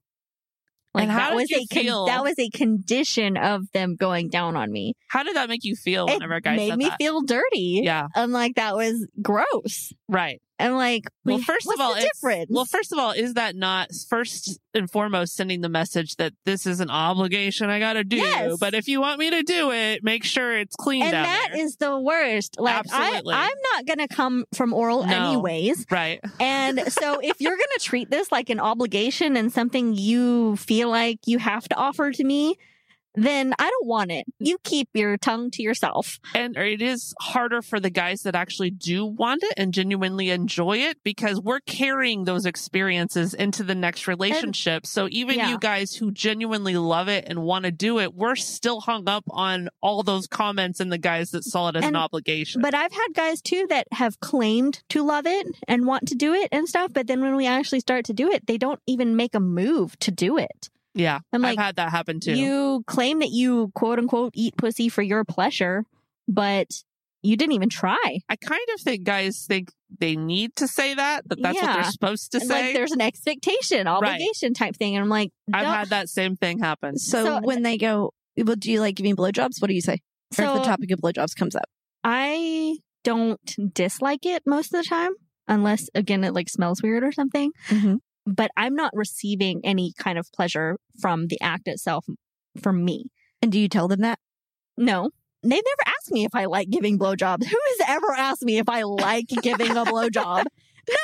Like 0.95 1.05
And 1.05 1.13
how 1.13 1.31
that 1.31 1.31
did 1.31 1.37
was 1.37 1.53
a 1.53 1.67
con- 1.75 1.83
feel? 1.85 2.07
that 2.07 2.23
was 2.23 2.35
a 2.39 2.51
condition 2.51 3.37
of 3.39 3.63
them 3.73 3.97
going 3.97 4.29
down 4.29 4.57
on 4.57 4.71
me. 4.71 4.93
How 5.09 5.23
did 5.23 5.37
that 5.37 5.49
make 5.49 5.65
you 5.65 5.75
feel 5.75 6.07
It 6.07 6.15
whenever 6.15 6.35
a 6.35 6.41
guy 6.43 6.57
made 6.57 6.77
me 6.77 6.85
that? 6.87 6.99
feel 6.99 7.23
dirty. 7.23 7.81
yeah, 7.83 8.09
And 8.15 8.33
like 8.33 8.57
that 8.57 8.77
was 8.77 9.07
gross. 9.23 9.93
Right. 10.13 10.41
And 10.59 10.77
like, 10.77 11.07
Well, 11.25 11.39
we- 11.39 11.43
first 11.43 11.67
of 11.67 11.81
all, 11.81 11.97
difference? 11.97 12.47
well, 12.49 12.65
first 12.65 12.93
of 12.93 12.99
all, 13.01 13.11
is 13.11 13.35
that 13.35 13.57
not 13.57 13.89
first 14.09 14.61
and 14.75 14.89
foremost 14.89 15.35
sending 15.35 15.61
the 15.61 15.69
message 15.69 16.15
that 16.17 16.35
this 16.45 16.67
is 16.67 16.79
an 16.79 16.89
obligation 16.89 17.69
I 17.69 17.81
got 17.81 17.95
to 17.95 18.05
do? 18.05 18.19
Yes. 18.19 18.59
But 18.61 18.73
if 18.73 18.87
you 18.87 19.01
want 19.01 19.19
me 19.19 19.31
to 19.31 19.43
do 19.43 19.73
it, 19.73 20.05
make 20.05 20.23
sure 20.23 20.57
it's 20.57 20.77
clean 20.77 21.03
and 21.03 21.13
that 21.15 21.49
there. 21.53 21.65
is 21.65 21.77
the 21.79 21.99
worst. 21.99 22.61
Like 22.61 22.77
Absolutely. 22.77 23.35
I, 23.35 23.47
I'm 23.47 23.59
not 23.75 23.87
gonna 23.87 24.07
come 24.07 24.45
from 24.55 24.73
oral 24.73 25.05
No. 25.05 25.31
anyways. 25.31 25.85
right. 25.91 26.21
And 26.39 26.79
so 26.93 27.19
if 27.21 27.41
you're 27.41 27.57
gonna 27.57 27.81
treat 27.81 28.09
this 28.11 28.31
like 28.31 28.49
an 28.49 28.61
obligation 28.61 29.37
and 29.37 29.53
something 29.53 29.95
you 29.95 30.55
feel 30.59 30.91
like 30.91 31.19
you 31.27 31.39
have 31.41 31.69
to 31.71 31.75
offer 31.75 32.13
to 32.13 32.23
me, 32.23 32.55
then 33.15 33.55
I 33.59 33.69
don't 33.69 33.87
want 33.87 34.11
it. 34.11 34.27
Mm. 34.27 34.47
You 34.49 34.59
keep 34.65 34.89
your 34.95 35.17
tongue 35.17 35.51
to 35.53 35.63
yourself. 35.63 36.19
And 36.35 36.57
it 36.57 36.83
is 36.83 37.15
harder 37.21 37.63
for 37.63 37.81
the 37.81 37.91
guys 37.91 38.23
that 38.23 38.35
actually 38.35 38.71
do 38.71 39.05
want 39.05 39.43
it 39.43 39.55
and 39.57 39.73
genuinely 39.75 40.31
enjoy 40.31 40.79
it 40.79 40.99
because 41.05 41.41
we're 41.41 41.61
carrying 41.61 42.25
those 42.25 42.47
experiences 42.47 43.35
into 43.35 43.63
the 43.63 43.75
next 43.75 44.07
relationship. 44.07 44.87
so 44.87 45.09
even 45.11 45.37
yeah. 45.37 45.51
you 45.51 45.59
guys 45.59 45.95
who 45.95 46.11
genuinely 46.11 46.77
love 46.77 47.09
it 47.09 47.25
and 47.27 47.43
want 47.43 47.65
to 47.65 47.71
do 47.71 47.99
it, 47.99 48.15
we're 48.15 48.37
still 48.37 48.81
hung 48.81 49.09
up 49.09 49.25
on 49.31 49.69
all 49.81 50.03
those 50.03 50.27
comments 50.27 50.81
and 50.81 50.93
the 50.93 50.99
guys 50.99 51.31
that 51.31 51.45
saw 51.45 51.69
it 51.69 51.77
as 51.77 51.85
And- 51.85 51.97
an 51.97 52.03
obligation. 52.03 52.63
But 52.63 52.75
I've 52.75 52.93
had 52.93 53.09
guys 53.15 53.41
too 53.41 53.67
that 53.69 53.87
have 53.93 54.21
claimed 54.21 54.83
to 54.91 55.03
love 55.03 55.27
it 55.27 55.47
and 55.69 55.87
want 55.87 56.09
to 56.09 56.15
do 56.15 56.33
it 56.35 56.49
and 56.53 56.69
stuff, 56.69 56.93
but 56.93 57.07
then 57.07 57.21
when 57.21 57.37
we 57.37 57.47
actually 57.47 57.81
start 57.81 58.05
to 58.07 58.13
do 58.13 58.31
it, 58.31 58.47
they 58.47 58.59
don't 58.59 58.81
even 58.87 59.17
make 59.17 59.35
a 59.35 59.41
move 59.41 59.99
to 60.01 60.11
do 60.11 60.39
it. 60.39 60.71
Yeah, 60.95 61.21
I'm 61.33 61.45
I've 61.45 61.57
had 61.59 61.77
that 61.77 61.91
happen 61.91 62.21
too. 62.21 62.33
You 62.35 62.83
claim 62.87 63.21
that 63.21 63.31
you 63.31 63.71
quote 63.75 63.99
unquote 63.99 64.33
eat 64.35 64.57
pussy 64.57 64.89
for 64.89 65.03
your 65.03 65.25
pleasure, 65.25 65.85
but 66.29 66.69
you 67.23 67.37
didn't 67.37 67.53
even 67.53 67.69
try. 67.69 68.19
I 68.29 68.37
kind 68.37 68.61
of 68.75 68.81
think 68.81 69.05
guys 69.05 69.45
think 69.47 69.71
they 70.01 70.17
need 70.17 70.57
to 70.57 70.67
say 70.67 70.95
that, 70.95 71.29
that 71.29 71.41
that's 71.41 71.61
what 71.61 71.75
they're 71.75 71.85
supposed 71.93 72.33
to 72.33 72.39
And, 72.39 72.49
say. 72.49 72.63
Like 72.67 72.75
there's 72.75 72.91
an 72.93 73.01
expectation, 73.01 73.87
obligation 73.87 74.55
type 74.55 74.75
thing. 74.77 74.97
And 74.97 75.05
I'm 75.05 75.09
like, 75.09 75.31
I've 75.53 75.67
had 75.67 75.89
that 75.91 76.09
same 76.09 76.35
thing 76.37 76.59
happen. 76.59 76.99
So, 76.99 77.25
So- 77.25 77.41
when 77.43 77.63
they 77.63 77.79
go, 77.79 78.13
well, 78.37 78.57
do 78.57 78.73
you 78.73 78.81
like 78.81 78.97
giving 78.97 79.15
blowjobs? 79.15 79.61
What 79.61 79.69
do 79.69 79.75
you 79.75 79.81
say? 79.81 79.93
or 79.93 79.99
if 80.33 80.37
so 80.37 80.55
the 80.59 80.65
topic 80.65 80.91
of 80.91 80.99
blowjobs 81.01 81.37
comes 81.37 81.55
up. 81.55 81.67
I 82.03 82.79
don't 83.05 83.41
dislike 83.75 84.25
it 84.27 84.43
most 84.47 84.75
of 84.75 84.83
the 84.83 84.89
time, 84.89 85.11
unless 85.47 85.89
again 85.95 86.25
it 86.25 86.33
like 86.35 86.49
smells 86.49 86.83
weird 86.83 87.05
or 87.05 87.13
something. 87.13 87.53
Mhm. 87.69 87.99
But 88.27 88.51
I'm 88.57 88.75
not 88.75 88.93
receiving 88.95 89.61
any 89.65 89.93
kind 89.99 90.19
of 90.19 90.31
pleasure 90.33 90.79
from 91.01 91.27
the 91.29 91.41
act 91.41 91.67
itself 91.69 92.07
for 92.61 92.73
me. 92.73 93.07
And 93.41 93.51
do 93.51 93.59
you 93.59 93.69
tell 93.69 93.89
them 93.89 94.01
that? 94.03 94.19
No. 94.77 95.11
They've 95.43 95.51
never 95.51 95.95
asked 95.97 96.13
me 96.13 96.25
if 96.25 96.35
I 96.35 96.45
like 96.45 96.71
giving 96.71 96.99
blowjobs. 97.01 97.45
Who 97.45 97.59
has 97.79 97.89
ever 97.89 98.13
asked 98.17 98.43
me 98.45 98.59
if 98.59 98.69
I 98.69 98.83
like 98.83 99.27
giving 99.43 99.73
a 99.73 99.85
blowjob? 99.85 100.45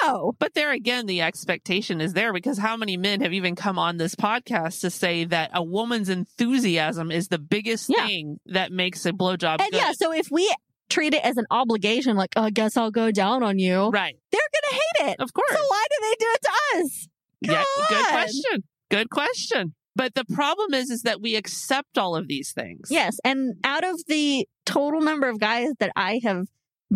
No. 0.05 0.33
But 0.39 0.55
there 0.55 0.71
again, 0.73 1.07
the 1.07 1.23
expectation 1.23 2.01
is 2.01 2.13
there 2.13 2.33
because 2.33 2.59
how 2.59 2.77
many 2.77 2.97
men 2.97 3.21
have 3.23 3.33
even 3.33 3.57
come 3.57 3.79
on 3.79 3.97
this 3.97 4.15
podcast 4.15 4.81
to 4.83 4.91
say 4.91 5.25
that 5.25 5.51
a 5.55 5.63
woman's 5.63 6.09
enthusiasm 6.09 7.11
is 7.11 7.29
the 7.29 7.39
biggest 7.39 7.89
Yeah. 7.89 8.07
thing 8.07 8.39
that 8.47 8.71
makes 8.73 9.05
a 9.07 9.13
blowjob 9.13 9.61
And 9.61 9.71
good? 9.73 9.77
yeah, 9.77 9.93
so 9.93 10.13
if 10.13 10.29
we 10.31 10.53
treat 10.88 11.14
it 11.14 11.24
as 11.24 11.37
an 11.37 11.46
obligation, 11.51 12.16
like, 12.16 12.33
oh, 12.37 12.42
I 12.42 12.51
guess 12.51 12.77
I'll 12.77 12.90
go 12.90 13.11
down 13.11 13.42
on 13.42 13.59
you, 13.59 13.88
right. 13.90 14.16
they're 14.33 14.40
going 14.40 14.70
to 14.70 14.74
hate 14.74 15.11
it. 15.12 15.20
Of 15.20 15.33
course. 15.33 15.51
So 15.51 15.62
why 15.68 15.85
do 15.90 15.96
they 16.03 16.14
do 16.18 16.27
it 16.35 16.42
to 16.42 16.51
us? 16.79 17.09
Come 17.46 17.55
yeah. 17.55 17.87
Good 17.88 18.07
question. 18.07 18.64
Good 18.90 19.11
question. 19.11 19.74
But 19.94 20.14
the 20.14 20.24
problem 20.24 20.74
is, 20.74 20.90
is 20.90 21.03
that 21.03 21.20
we 21.20 21.35
accept 21.35 21.98
all 21.98 22.14
of 22.14 22.29
these 22.29 22.53
things. 22.53 22.88
Yes. 22.90 23.18
And 23.24 23.55
out 23.64 23.85
of 23.85 24.01
the 24.07 24.46
total 24.64 25.01
number 25.01 25.29
of 25.29 25.40
guys 25.40 25.70
that 25.81 25.90
I 25.96 26.20
have 26.22 26.46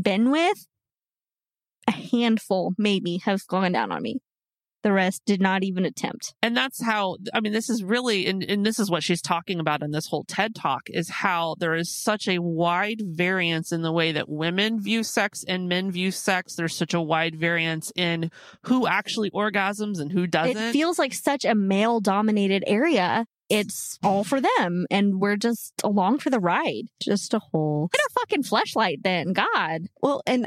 been 0.00 0.31
with, 0.31 0.66
a 1.88 1.92
handful 1.92 2.74
maybe 2.78 3.18
have 3.24 3.44
gone 3.48 3.72
down 3.72 3.90
on 3.90 4.02
me. 4.02 4.20
The 4.83 4.92
rest 4.92 5.23
did 5.25 5.40
not 5.40 5.62
even 5.62 5.85
attempt. 5.85 6.35
And 6.42 6.57
that's 6.57 6.83
how, 6.83 7.16
I 7.33 7.40
mean, 7.40 7.53
this 7.53 7.71
is 7.71 7.85
really, 7.85 8.27
and, 8.27 8.42
and 8.42 8.66
this 8.66 8.81
is 8.81 8.90
what 8.90 9.05
she's 9.05 9.23
talking 9.23 9.61
about 9.61 9.83
in 9.83 9.92
this 9.92 10.09
whole 10.09 10.25
TED 10.25 10.55
talk 10.55 10.83
is 10.88 11.09
how 11.09 11.55
there 11.59 11.75
is 11.77 11.95
such 11.95 12.27
a 12.27 12.40
wide 12.40 13.01
variance 13.05 13.71
in 13.71 13.83
the 13.83 13.92
way 13.92 14.11
that 14.12 14.29
women 14.29 14.81
view 14.81 15.05
sex 15.05 15.45
and 15.47 15.68
men 15.68 15.90
view 15.90 16.11
sex. 16.11 16.57
There's 16.57 16.75
such 16.75 16.95
a 16.95 17.01
wide 17.01 17.37
variance 17.37 17.92
in 17.95 18.31
who 18.64 18.87
actually 18.87 19.31
orgasms 19.31 20.01
and 20.01 20.11
who 20.11 20.27
doesn't. 20.27 20.57
It 20.57 20.73
feels 20.73 20.99
like 20.99 21.14
such 21.14 21.45
a 21.45 21.55
male 21.55 22.01
dominated 22.01 22.64
area. 22.66 23.27
It's 23.49 23.99
all 24.03 24.25
for 24.25 24.40
them. 24.40 24.87
And 24.90 25.21
we're 25.21 25.37
just 25.37 25.75
along 25.85 26.18
for 26.18 26.31
the 26.31 26.40
ride. 26.40 26.85
Just 27.01 27.35
a 27.35 27.38
whole. 27.38 27.88
Get 27.92 28.01
a 28.01 28.21
fucking 28.21 28.42
fleshlight 28.42 29.03
then. 29.05 29.33
God. 29.33 29.83
Well, 30.03 30.23
and 30.27 30.47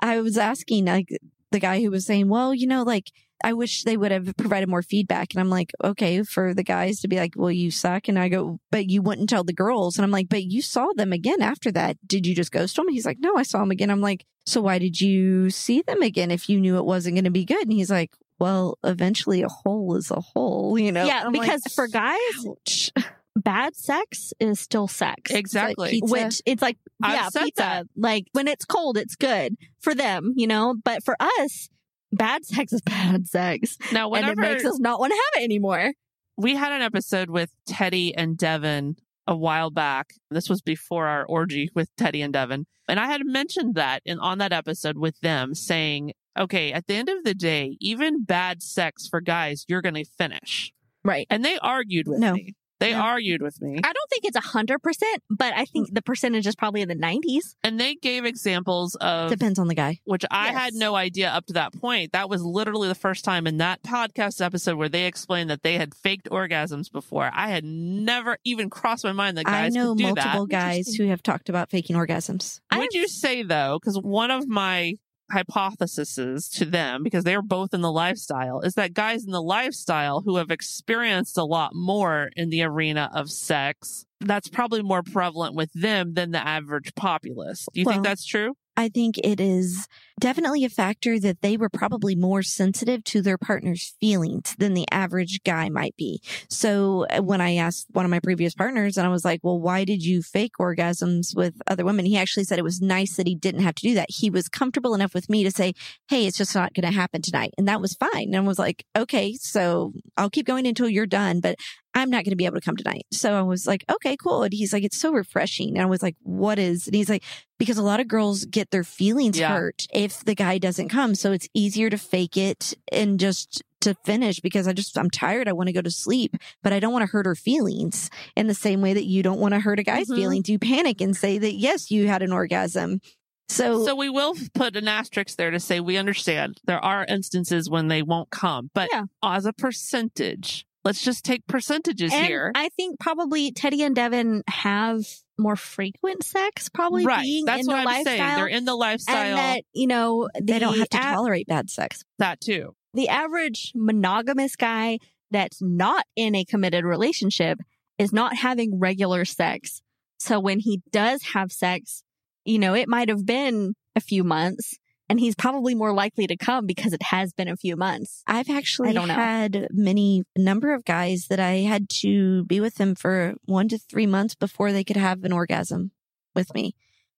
I 0.00 0.20
was 0.20 0.36
asking 0.36 0.86
like 0.86 1.08
the 1.50 1.60
guy 1.60 1.80
who 1.80 1.90
was 1.90 2.04
saying, 2.04 2.28
well, 2.28 2.54
you 2.54 2.66
know, 2.66 2.82
like 2.82 3.10
I 3.42 3.52
wish 3.52 3.84
they 3.84 3.96
would 3.96 4.12
have 4.12 4.36
provided 4.36 4.68
more 4.68 4.82
feedback. 4.82 5.32
And 5.32 5.40
I'm 5.40 5.50
like, 5.50 5.72
okay, 5.82 6.22
for 6.22 6.54
the 6.54 6.62
guys 6.62 7.00
to 7.00 7.08
be 7.08 7.16
like, 7.16 7.34
well, 7.36 7.50
you 7.50 7.70
suck. 7.70 8.08
And 8.08 8.18
I 8.18 8.28
go, 8.28 8.60
but 8.70 8.90
you 8.90 9.02
wouldn't 9.02 9.28
tell 9.28 9.44
the 9.44 9.52
girls. 9.52 9.96
And 9.96 10.04
I'm 10.04 10.10
like, 10.10 10.28
but 10.28 10.44
you 10.44 10.62
saw 10.62 10.88
them 10.94 11.12
again 11.12 11.40
after 11.40 11.70
that. 11.72 11.96
Did 12.06 12.26
you 12.26 12.34
just 12.34 12.52
ghost 12.52 12.76
them? 12.76 12.88
He's 12.88 13.06
like, 13.06 13.18
no, 13.20 13.36
I 13.36 13.42
saw 13.42 13.60
them 13.60 13.70
again. 13.70 13.90
I'm 13.90 14.00
like, 14.00 14.26
so 14.46 14.60
why 14.60 14.78
did 14.78 15.00
you 15.00 15.50
see 15.50 15.82
them 15.82 16.02
again 16.02 16.30
if 16.30 16.48
you 16.48 16.60
knew 16.60 16.76
it 16.78 16.84
wasn't 16.84 17.16
going 17.16 17.24
to 17.24 17.30
be 17.30 17.44
good? 17.44 17.62
And 17.62 17.72
he's 17.72 17.90
like, 17.90 18.12
well, 18.38 18.78
eventually 18.84 19.42
a 19.42 19.48
hole 19.48 19.96
is 19.96 20.10
a 20.10 20.20
hole, 20.20 20.78
you 20.78 20.92
know? 20.92 21.04
yeah, 21.04 21.22
I'm 21.24 21.32
like, 21.32 21.42
because 21.42 21.62
for 21.74 21.86
guys, 21.86 22.18
ouch. 22.48 22.90
bad 23.36 23.76
sex 23.76 24.32
is 24.40 24.58
still 24.58 24.88
sex. 24.88 25.30
exactly. 25.30 25.90
pizza. 25.90 26.12
Which 26.12 26.42
it's 26.46 26.62
like, 26.62 26.78
I've 27.02 27.14
yeah, 27.14 27.42
pizza. 27.42 27.62
that. 27.62 27.86
Like 27.96 28.24
when 28.32 28.48
it's 28.48 28.64
cold, 28.64 28.96
it's 28.96 29.14
good 29.14 29.56
for 29.80 29.94
them, 29.94 30.32
you 30.36 30.46
know. 30.46 30.74
But 30.82 31.04
for 31.04 31.16
us, 31.20 31.68
bad 32.12 32.44
sex 32.44 32.72
is 32.72 32.80
bad 32.82 33.26
sex, 33.26 33.76
now, 33.92 34.04
and 34.04 34.12
whenever 34.12 34.42
it 34.42 34.52
makes 34.54 34.64
us 34.64 34.78
not 34.78 35.00
want 35.00 35.12
to 35.12 35.16
have 35.16 35.42
it 35.42 35.44
anymore. 35.44 35.92
we 36.36 36.54
had 36.56 36.72
an 36.72 36.82
episode 36.82 37.30
with 37.30 37.50
Teddy 37.66 38.14
and 38.14 38.36
Devin 38.36 38.96
a 39.26 39.36
while 39.36 39.70
back. 39.70 40.14
This 40.30 40.48
was 40.48 40.60
before 40.62 41.06
our 41.06 41.24
orgy 41.26 41.70
with 41.74 41.88
Teddy 41.96 42.22
and 42.22 42.32
Devin. 42.32 42.66
And 42.88 42.98
I 42.98 43.06
had 43.06 43.20
mentioned 43.24 43.74
that 43.76 44.02
in 44.04 44.18
on 44.18 44.38
that 44.38 44.52
episode 44.52 44.96
with 44.98 45.18
them 45.20 45.54
saying, 45.54 46.12
okay, 46.38 46.72
at 46.72 46.86
the 46.86 46.94
end 46.94 47.08
of 47.08 47.22
the 47.24 47.34
day, 47.34 47.76
even 47.80 48.24
bad 48.24 48.62
sex 48.62 49.06
for 49.06 49.20
guys, 49.20 49.64
you're 49.68 49.82
going 49.82 49.94
to 49.94 50.04
finish. 50.18 50.72
Right. 51.04 51.26
And 51.30 51.44
they 51.44 51.58
argued 51.58 52.08
with 52.08 52.18
No. 52.18 52.34
me. 52.34 52.54
They 52.80 52.90
Yeah. 52.90 53.02
argued 53.02 53.42
with 53.42 53.60
me. 53.60 53.76
I 53.76 53.92
don't 53.92 54.10
think 54.10 54.24
it's 54.24 54.36
a 54.36 54.40
hundred 54.40 54.80
percent, 54.82 55.22
but 55.30 55.52
I 55.54 55.64
think 55.66 55.90
mm. 55.90 55.94
the 55.94 56.02
percentage 56.02 56.46
is 56.46 56.56
probably 56.56 56.80
in 56.80 56.88
the 56.88 56.94
nineties. 56.94 57.56
And 57.62 57.78
they 57.78 57.94
gave 57.94 58.24
examples 58.24 58.94
of 58.96 59.30
Depends 59.30 59.58
on 59.58 59.68
the 59.68 59.74
guy. 59.74 60.00
which 60.04 60.24
I 60.30 60.48
had 60.52 60.74
no 60.74 60.94
idea 60.96 61.28
up 61.30 61.46
to 61.46 61.52
that 61.54 61.72
point. 61.78 62.12
That 62.12 62.28
was 62.28 62.42
literally 62.42 62.88
the 62.88 62.94
first 62.94 63.24
time 63.24 63.46
in 63.46 63.58
that 63.58 63.82
podcast 63.82 64.44
episode 64.44 64.76
where 64.76 64.88
they 64.88 65.04
explained 65.06 65.50
that 65.50 65.62
they 65.62 65.74
had 65.78 65.94
faked 65.94 66.28
orgasms 66.30 66.90
before. 66.90 67.30
I 67.32 67.48
had 67.48 67.64
never 67.64 68.38
even 68.44 68.70
crossed 68.70 69.04
my 69.04 69.12
mind 69.12 69.36
that 69.36 69.44
guys 69.44 69.76
I 69.76 69.78
know 69.78 69.90
could 69.94 69.98
do 69.98 70.04
multiple 70.04 70.46
that. 70.46 70.50
guys 70.50 70.94
who 70.94 71.06
have 71.08 71.22
talked 71.22 71.48
about 71.48 71.70
faking 71.70 71.96
orgasms. 71.96 72.60
I 72.70 72.78
Would 72.78 72.94
you 72.94 73.06
say 73.08 73.42
though, 73.42 73.78
because 73.80 73.96
one 73.98 74.30
of 74.30 74.48
my 74.48 74.94
hypotheses 75.30 76.48
to 76.50 76.64
them, 76.64 77.02
because 77.02 77.24
they're 77.24 77.42
both 77.42 77.74
in 77.74 77.80
the 77.80 77.92
lifestyle, 77.92 78.60
is 78.60 78.74
that 78.74 78.94
guys 78.94 79.24
in 79.24 79.30
the 79.30 79.42
lifestyle 79.42 80.20
who 80.20 80.36
have 80.36 80.50
experienced 80.50 81.38
a 81.38 81.44
lot 81.44 81.74
more 81.74 82.30
in 82.36 82.50
the 82.50 82.62
arena 82.62 83.10
of 83.14 83.30
sex, 83.30 84.06
that's 84.20 84.48
probably 84.48 84.82
more 84.82 85.02
prevalent 85.02 85.54
with 85.54 85.72
them 85.72 86.14
than 86.14 86.30
the 86.30 86.46
average 86.46 86.94
populace. 86.94 87.66
Do 87.72 87.80
you 87.80 87.86
Well, 87.86 87.94
think 87.94 88.04
that's 88.04 88.26
true? 88.26 88.54
I 88.76 88.88
think 88.88 89.18
it 89.18 89.40
is 89.40 89.86
definitely 90.20 90.64
a 90.64 90.68
factor 90.68 91.18
that 91.18 91.40
they 91.42 91.56
were 91.56 91.68
probably 91.68 92.14
more 92.14 92.42
sensitive 92.42 93.02
to 93.04 93.22
their 93.22 93.38
partner's 93.38 93.94
feelings 94.00 94.54
than 94.58 94.74
the 94.74 94.86
average 94.92 95.40
guy 95.44 95.68
might 95.68 95.96
be. 95.96 96.22
So 96.48 97.06
uh, 97.10 97.22
when 97.22 97.40
I 97.40 97.56
asked 97.56 97.86
one 97.90 98.04
of 98.04 98.10
my 98.10 98.20
previous 98.20 98.54
partners 98.54 98.96
and 98.96 99.06
I 99.06 99.10
was 99.10 99.24
like, 99.24 99.40
well, 99.42 99.58
why 99.58 99.84
did 99.84 100.04
you 100.04 100.22
fake 100.22 100.52
orgasms 100.60 101.34
with 101.34 101.54
other 101.66 101.84
women? 101.84 102.04
He 102.04 102.16
actually 102.16 102.44
said 102.44 102.58
it 102.58 102.62
was 102.62 102.80
nice 102.80 103.16
that 103.16 103.26
he 103.26 103.34
didn't 103.34 103.62
have 103.62 103.74
to 103.76 103.82
do 103.88 103.94
that. 103.94 104.06
He 104.10 104.30
was 104.30 104.48
comfortable 104.48 104.94
enough 104.94 105.14
with 105.14 105.28
me 105.28 105.42
to 105.42 105.50
say, 105.50 105.72
Hey, 106.08 106.26
it's 106.26 106.38
just 106.38 106.54
not 106.54 106.74
going 106.74 106.90
to 106.90 106.96
happen 106.96 107.22
tonight. 107.22 107.54
And 107.58 107.66
that 107.66 107.80
was 107.80 107.94
fine. 107.94 108.28
And 108.28 108.36
I 108.36 108.40
was 108.40 108.58
like, 108.58 108.84
okay, 108.96 109.34
so 109.34 109.92
I'll 110.16 110.30
keep 110.30 110.46
going 110.46 110.66
until 110.66 110.88
you're 110.88 111.06
done, 111.06 111.40
but 111.40 111.56
I'm 111.94 112.10
not 112.10 112.24
going 112.24 112.30
to 112.30 112.36
be 112.36 112.46
able 112.46 112.54
to 112.56 112.64
come 112.64 112.76
tonight. 112.76 113.04
So 113.10 113.34
I 113.34 113.42
was 113.42 113.66
like, 113.66 113.84
okay, 113.90 114.16
cool. 114.16 114.44
And 114.44 114.52
he's 114.52 114.72
like, 114.72 114.84
it's 114.84 115.00
so 115.00 115.12
refreshing. 115.12 115.70
And 115.70 115.82
I 115.82 115.86
was 115.86 116.02
like, 116.02 116.14
what 116.22 116.58
is? 116.58 116.86
And 116.86 116.94
he's 116.94 117.08
like, 117.08 117.24
because 117.58 117.78
a 117.78 117.82
lot 117.82 117.98
of 118.00 118.06
girls 118.06 118.44
get 118.44 118.70
their 118.70 118.84
feelings 118.84 119.38
Yeah. 119.38 119.48
hurt 119.48 119.86
if 119.92 120.09
the 120.18 120.34
guy 120.34 120.58
doesn't 120.58 120.88
come. 120.88 121.14
So 121.14 121.32
it's 121.32 121.48
easier 121.54 121.90
to 121.90 121.98
fake 121.98 122.36
it 122.36 122.74
and 122.92 123.18
just 123.18 123.62
to 123.80 123.94
finish 124.04 124.40
because 124.40 124.68
I 124.68 124.72
just, 124.72 124.96
I'm 124.98 125.08
tired. 125.10 125.48
I 125.48 125.52
want 125.52 125.68
to 125.68 125.72
go 125.72 125.80
to 125.80 125.90
sleep, 125.90 126.36
but 126.62 126.72
I 126.72 126.80
don't 126.80 126.92
want 126.92 127.02
to 127.02 127.10
hurt 127.10 127.24
her 127.26 127.34
feelings 127.34 128.10
in 128.36 128.46
the 128.46 128.54
same 128.54 128.82
way 128.82 128.92
that 128.92 129.04
you 129.04 129.22
don't 129.22 129.40
want 129.40 129.54
to 129.54 129.60
hurt 129.60 129.78
a 129.78 129.82
guy's 129.82 130.08
Mhm. 130.08 130.16
feelings. 130.16 130.48
You 130.48 130.58
panic 130.58 131.00
and 131.00 131.16
say 131.16 131.38
that, 131.38 131.54
yes, 131.54 131.90
you 131.90 132.06
had 132.06 132.22
an 132.22 132.32
orgasm. 132.32 133.00
So, 133.48 133.84
So 133.84 133.96
we 133.96 134.10
will 134.10 134.36
put 134.54 134.76
an 134.76 134.86
asterisk 134.86 135.36
there 135.36 135.50
to 135.50 135.58
say 135.58 135.80
we 135.80 135.96
understand 135.96 136.60
there 136.66 136.78
are 136.84 137.04
instances 137.06 137.68
when 137.68 137.88
they 137.88 138.02
won't 138.02 138.30
come, 138.30 138.70
but 138.74 138.88
Yeah. 138.92 139.04
as 139.24 139.44
a 139.44 139.52
percentage, 139.52 140.64
let's 140.84 141.02
just 141.02 141.24
take 141.24 141.46
percentages 141.46 142.12
And 142.12 142.26
here. 142.26 142.52
I 142.54 142.68
think 142.68 143.00
probably 143.00 143.50
Teddy 143.50 143.82
and 143.82 143.94
Devin 143.96 144.42
have 144.46 145.04
more 145.40 145.56
frequent 145.56 146.22
sex, 146.24 146.68
probably 146.68 147.04
right. 147.04 147.22
being 147.22 147.44
That's 147.44 147.62
in 147.62 147.66
what 147.66 147.72
the 147.74 147.78
I'm 147.80 147.84
lifestyle. 147.84 148.16
saying. 148.16 148.36
They're 148.36 148.46
in 148.46 148.64
the 148.64 148.74
lifestyle. 148.76 149.16
and 149.16 149.36
that 149.38 149.62
you 149.72 149.86
know 149.86 150.28
they 150.40 150.58
don't 150.58 150.78
have 150.78 150.88
to 150.90 150.98
tolerate 150.98 151.46
bad 151.46 151.70
sex. 151.70 152.04
that 152.18 152.40
too. 152.40 152.74
the 152.94 153.08
average 153.08 153.72
monogamous 153.74 154.56
guy 154.56 154.98
that's 155.30 155.62
not 155.62 156.04
in 156.16 156.34
a 156.34 156.44
committed 156.44 156.84
relationship 156.84 157.58
is 157.98 158.12
not 158.12 158.36
having 158.36 158.78
regular 158.78 159.24
sex. 159.24 159.80
So 160.18 160.40
when 160.40 160.58
he 160.58 160.82
does 160.90 161.22
have 161.34 161.52
sex, 161.52 162.02
you 162.44 162.58
know, 162.58 162.74
it 162.74 162.88
might 162.88 163.08
have 163.08 163.24
been 163.24 163.74
a 163.96 164.00
few 164.00 164.24
months 164.24 164.76
and 165.10 165.18
he's 165.18 165.34
probably 165.34 165.74
more 165.74 165.92
likely 165.92 166.28
to 166.28 166.36
come 166.36 166.66
because 166.66 166.92
it 166.92 167.02
has 167.02 167.32
been 167.32 167.48
a 167.48 167.56
few 167.56 167.76
months. 167.76 168.22
I've 168.28 168.48
actually 168.48 168.92
don't 168.92 169.08
know. 169.08 169.14
had 169.14 169.66
many 169.72 170.22
number 170.36 170.72
of 170.72 170.84
guys 170.84 171.26
that 171.28 171.40
I 171.40 171.56
had 171.56 171.90
to 172.00 172.44
be 172.44 172.60
with 172.60 172.76
them 172.76 172.94
for 172.94 173.34
one 173.44 173.68
to 173.68 173.78
three 173.78 174.06
months 174.06 174.36
before 174.36 174.70
they 174.70 174.84
could 174.84 174.96
have 174.96 175.24
an 175.24 175.32
orgasm 175.32 175.90
with 176.34 176.54
me. 176.54 176.76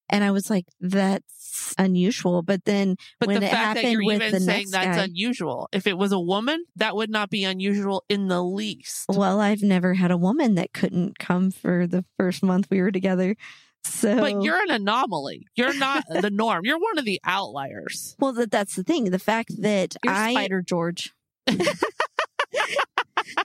And 0.08 0.24
I 0.24 0.30
was 0.30 0.48
like, 0.50 0.64
that's 0.80 1.74
unusual. 1.78 2.42
But 2.42 2.64
then 2.64 2.96
But 3.20 3.28
when 3.28 3.40
the 3.40 3.46
it 3.46 3.50
fact 3.50 3.74
that 3.74 3.84
happened 3.84 3.92
you're 3.92 4.04
with 4.06 4.16
even 4.22 4.32
the 4.32 4.40
saying 4.40 4.58
next 4.58 4.70
that's 4.72 4.96
guy, 4.96 5.04
unusual. 5.04 5.68
If 5.72 5.86
it 5.86 5.96
was 5.98 6.12
a 6.12 6.20
woman, 6.20 6.64
that 6.76 6.96
would 6.96 7.10
not 7.10 7.28
be 7.30 7.44
unusual 7.44 8.04
in 8.08 8.28
the 8.28 8.42
least. 8.42 9.04
well, 9.08 9.38
I've 9.40 9.62
never 9.62 9.94
had 9.94 10.10
a 10.10 10.16
woman 10.16 10.54
that 10.54 10.72
couldn't 10.72 11.18
come 11.18 11.50
for 11.50 11.86
the 11.86 12.04
first 12.18 12.42
month 12.42 12.68
we 12.70 12.80
were 12.80 12.90
together. 12.90 13.36
So, 13.84 14.16
But 14.16 14.42
you're 14.42 14.60
an 14.62 14.70
anomaly. 14.70 15.46
You're 15.56 15.74
not 15.74 16.04
the 16.20 16.30
norm. 16.30 16.64
You're 16.64 16.78
one 16.78 16.98
of 16.98 17.04
the 17.04 17.20
outliers. 17.24 18.16
well, 18.18 18.32
that, 18.34 18.50
that's 18.50 18.76
the 18.76 18.84
thing. 18.84 19.10
The 19.10 19.18
fact 19.18 19.50
that 19.62 19.96
You're 20.04 20.14
I, 20.14 20.32
Spider 20.32 20.62
George. 20.62 21.12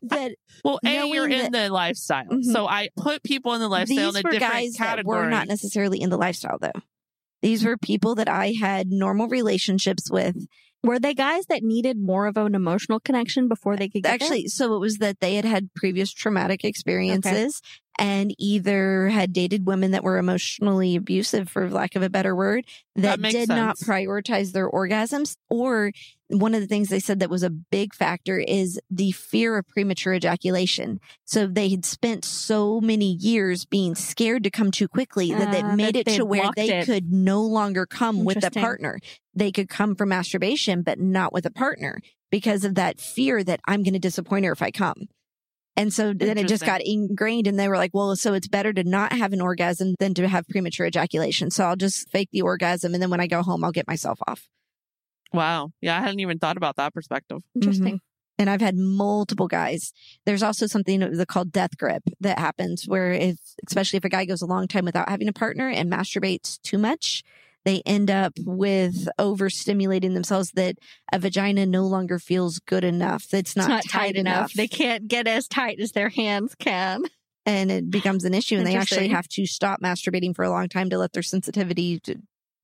that 0.03 0.35
Well, 0.63 0.79
A, 0.85 1.07
you're 1.07 1.27
Knowing 1.27 1.45
in 1.45 1.51
the 1.51 1.69
lifestyle. 1.69 2.25
Mhm. 2.25 2.43
So 2.43 2.67
I 2.67 2.89
put 2.97 3.23
people 3.23 3.53
in 3.53 3.61
the 3.61 3.69
lifestyle 3.69 4.11
these 4.11 4.15
in 4.15 4.25
a 4.25 4.27
were 4.27 4.31
different 4.31 4.53
guys 4.53 4.73
that 4.73 5.05
were 5.05 5.29
not 5.29 5.47
necessarily 5.47 6.01
in 6.01 6.09
the 6.09 6.17
lifestyle 6.17 6.57
though. 6.59 6.71
These 7.41 7.63
were 7.63 7.77
people 7.77 8.15
that 8.15 8.27
I 8.27 8.53
had 8.59 8.87
normal 8.89 9.27
relationships 9.27 10.09
with. 10.09 10.47
Were 10.83 10.99
they 10.99 11.13
guys 11.13 11.45
that 11.47 11.63
needed 11.63 11.97
more 11.99 12.27
of 12.27 12.37
an 12.37 12.55
emotional 12.55 12.99
connection 12.99 13.47
before 13.47 13.75
they 13.75 13.89
could 13.89 14.03
get 14.03 14.13
Actually, 14.13 14.47
so 14.47 14.75
it 14.75 14.79
was 14.79 14.97
that 14.97 15.19
they 15.19 15.35
had 15.35 15.45
had 15.45 15.73
previous 15.73 16.11
traumatic 16.11 16.63
experiences 16.63 17.61
and 17.99 18.33
either 18.37 19.09
had 19.09 19.33
dated 19.33 19.65
women 19.65 19.91
that 19.91 20.03
were 20.03 20.17
emotionally 20.17 20.95
abusive, 20.95 21.49
for 21.49 21.69
lack 21.69 21.95
of 21.95 22.03
a 22.03 22.09
better 22.09 22.35
word, 22.35 22.65
that, 22.95 23.21
That 23.21 23.31
did 23.31 23.49
not 23.49 23.77
prioritize 23.77 24.51
their 24.51 24.69
orgasms. 24.69 25.35
Or 25.49 25.91
one 26.29 26.53
of 26.53 26.61
the 26.61 26.67
things 26.67 26.89
they 26.89 26.99
said 26.99 27.19
that 27.21 27.29
was 27.29 27.43
a 27.43 27.49
big 27.49 27.95
factor 27.95 28.37
is 28.37 28.79
the 28.91 29.11
fear 29.11 29.57
of 29.57 29.67
premature 29.67 30.13
ejaculation. 30.13 30.99
So 31.25 31.47
they 31.47 31.69
had 31.69 31.85
spent 31.85 32.25
so 32.25 32.81
many 32.81 33.13
years 33.13 33.65
being 33.65 33.95
scared 33.95 34.43
to 34.43 34.51
come 34.51 34.71
too 34.71 34.87
quickly 34.87 35.33
that 35.33 35.55
Ah, 35.55 35.71
it 35.71 35.75
made 35.75 35.95
that 35.95 36.07
it 36.07 36.15
to 36.17 36.25
where 36.25 36.49
they 36.55 36.79
it. 36.79 36.85
could 36.85 37.11
no 37.11 37.41
longer 37.41 37.85
come 37.85 38.25
with 38.25 38.43
a 38.43 38.51
partner. 38.51 38.99
They 39.33 39.51
could 39.51 39.69
come 39.69 39.95
from 39.95 40.09
masturbation, 40.09 40.81
but 40.81 40.99
not 40.99 41.33
with 41.33 41.45
a 41.45 41.51
partner 41.51 42.01
because 42.29 42.65
of 42.65 42.75
that 42.75 42.99
fear 42.99 43.43
that 43.43 43.61
I'm 43.65 43.83
going 43.83 43.93
to 43.93 43.99
disappoint 43.99 44.45
her 44.45 44.51
if 44.51 44.61
I 44.61 44.71
come. 44.71 45.07
And 45.77 45.93
so 45.93 46.11
then 46.11 46.39
it 46.39 46.47
just 46.47 46.65
got 46.65 46.81
ingrained 46.83 47.45
and 47.45 47.59
they 47.59 47.67
were 47.69 47.77
like, 47.77 47.91
well, 47.93 48.15
so 48.15 48.33
it's 48.33 48.47
better 48.47 48.73
to 48.73 48.83
not 48.83 49.13
have 49.13 49.31
an 49.31 49.41
orgasm 49.41 49.93
than 49.99 50.15
to 50.15 50.27
have 50.27 50.47
premature 50.47 50.87
ejaculation. 50.87 51.51
So 51.51 51.65
I'll 51.65 51.75
just 51.75 52.09
fake 52.09 52.29
the 52.31 52.41
orgasm. 52.41 52.95
And 52.95 53.01
then 53.01 53.11
when 53.11 53.21
I 53.21 53.27
go 53.27 53.43
home, 53.43 53.63
I'll 53.63 53.71
get 53.71 53.87
myself 53.87 54.19
off. 54.27 54.49
Wow. 55.31 55.71
Yeah, 55.79 55.97
I 55.97 56.01
hadn't 56.01 56.19
even 56.19 56.39
thought 56.39 56.57
about 56.57 56.77
that 56.77 56.95
perspective. 56.95 57.37
Mm-hmm. 57.37 57.61
Interesting. 57.61 58.01
And 58.39 58.49
I've 58.49 58.61
had 58.61 58.75
multiple 58.75 59.47
guys. 59.47 59.93
There's 60.25 60.43
also 60.43 60.67
something 60.67 61.25
called 61.27 61.51
death 61.51 61.77
grip 61.77 62.03
that 62.21 62.39
happens 62.39 62.87
where 62.87 63.11
if, 63.11 63.37
especially 63.67 63.97
if 63.97 64.05
a 64.05 64.09
guy 64.09 64.25
goes 64.25 64.41
a 64.41 64.47
long 64.47 64.67
time 64.67 64.85
without 64.85 65.09
having 65.09 65.27
a 65.27 65.33
partner 65.33 65.69
and 65.69 65.91
masturbates 65.91 66.59
too 66.61 66.77
much, 66.77 67.23
they 67.67 67.81
end 67.85 68.09
up 68.09 68.33
with 68.45 69.09
overstimulating 69.19 70.13
themselves 70.13 70.51
that 70.51 70.77
a 71.11 71.19
vagina 71.19 71.65
no 71.65 71.83
longer 71.83 72.17
feels 72.17 72.59
good 72.59 72.85
enough. 72.85 73.33
It's 73.33 73.57
not, 73.57 73.63
it's 73.65 73.93
not 73.93 73.99
tight, 74.01 74.15
enough. 74.15 74.53
They 74.53 74.63
They 74.63 74.67
can't 74.69 75.07
get 75.07 75.27
as 75.27 75.49
tight 75.49 75.79
as 75.81 75.91
their 75.91 76.07
hands 76.07 76.55
can. 76.57 77.03
and 77.45 77.69
it 77.69 77.89
becomes 77.89 78.23
an 78.23 78.33
issue 78.33 78.57
and 78.57 78.65
they 78.65 78.75
actually 78.75 79.09
have 79.09 79.27
to 79.29 79.45
stop 79.45 79.81
masturbating 79.81 80.33
for 80.33 80.43
a 80.43 80.49
long 80.49 80.69
time 80.69 80.89
to 80.91 80.97
let 80.97 81.11
their 81.11 81.23
sensitivity 81.23 81.99
to 82.01 82.15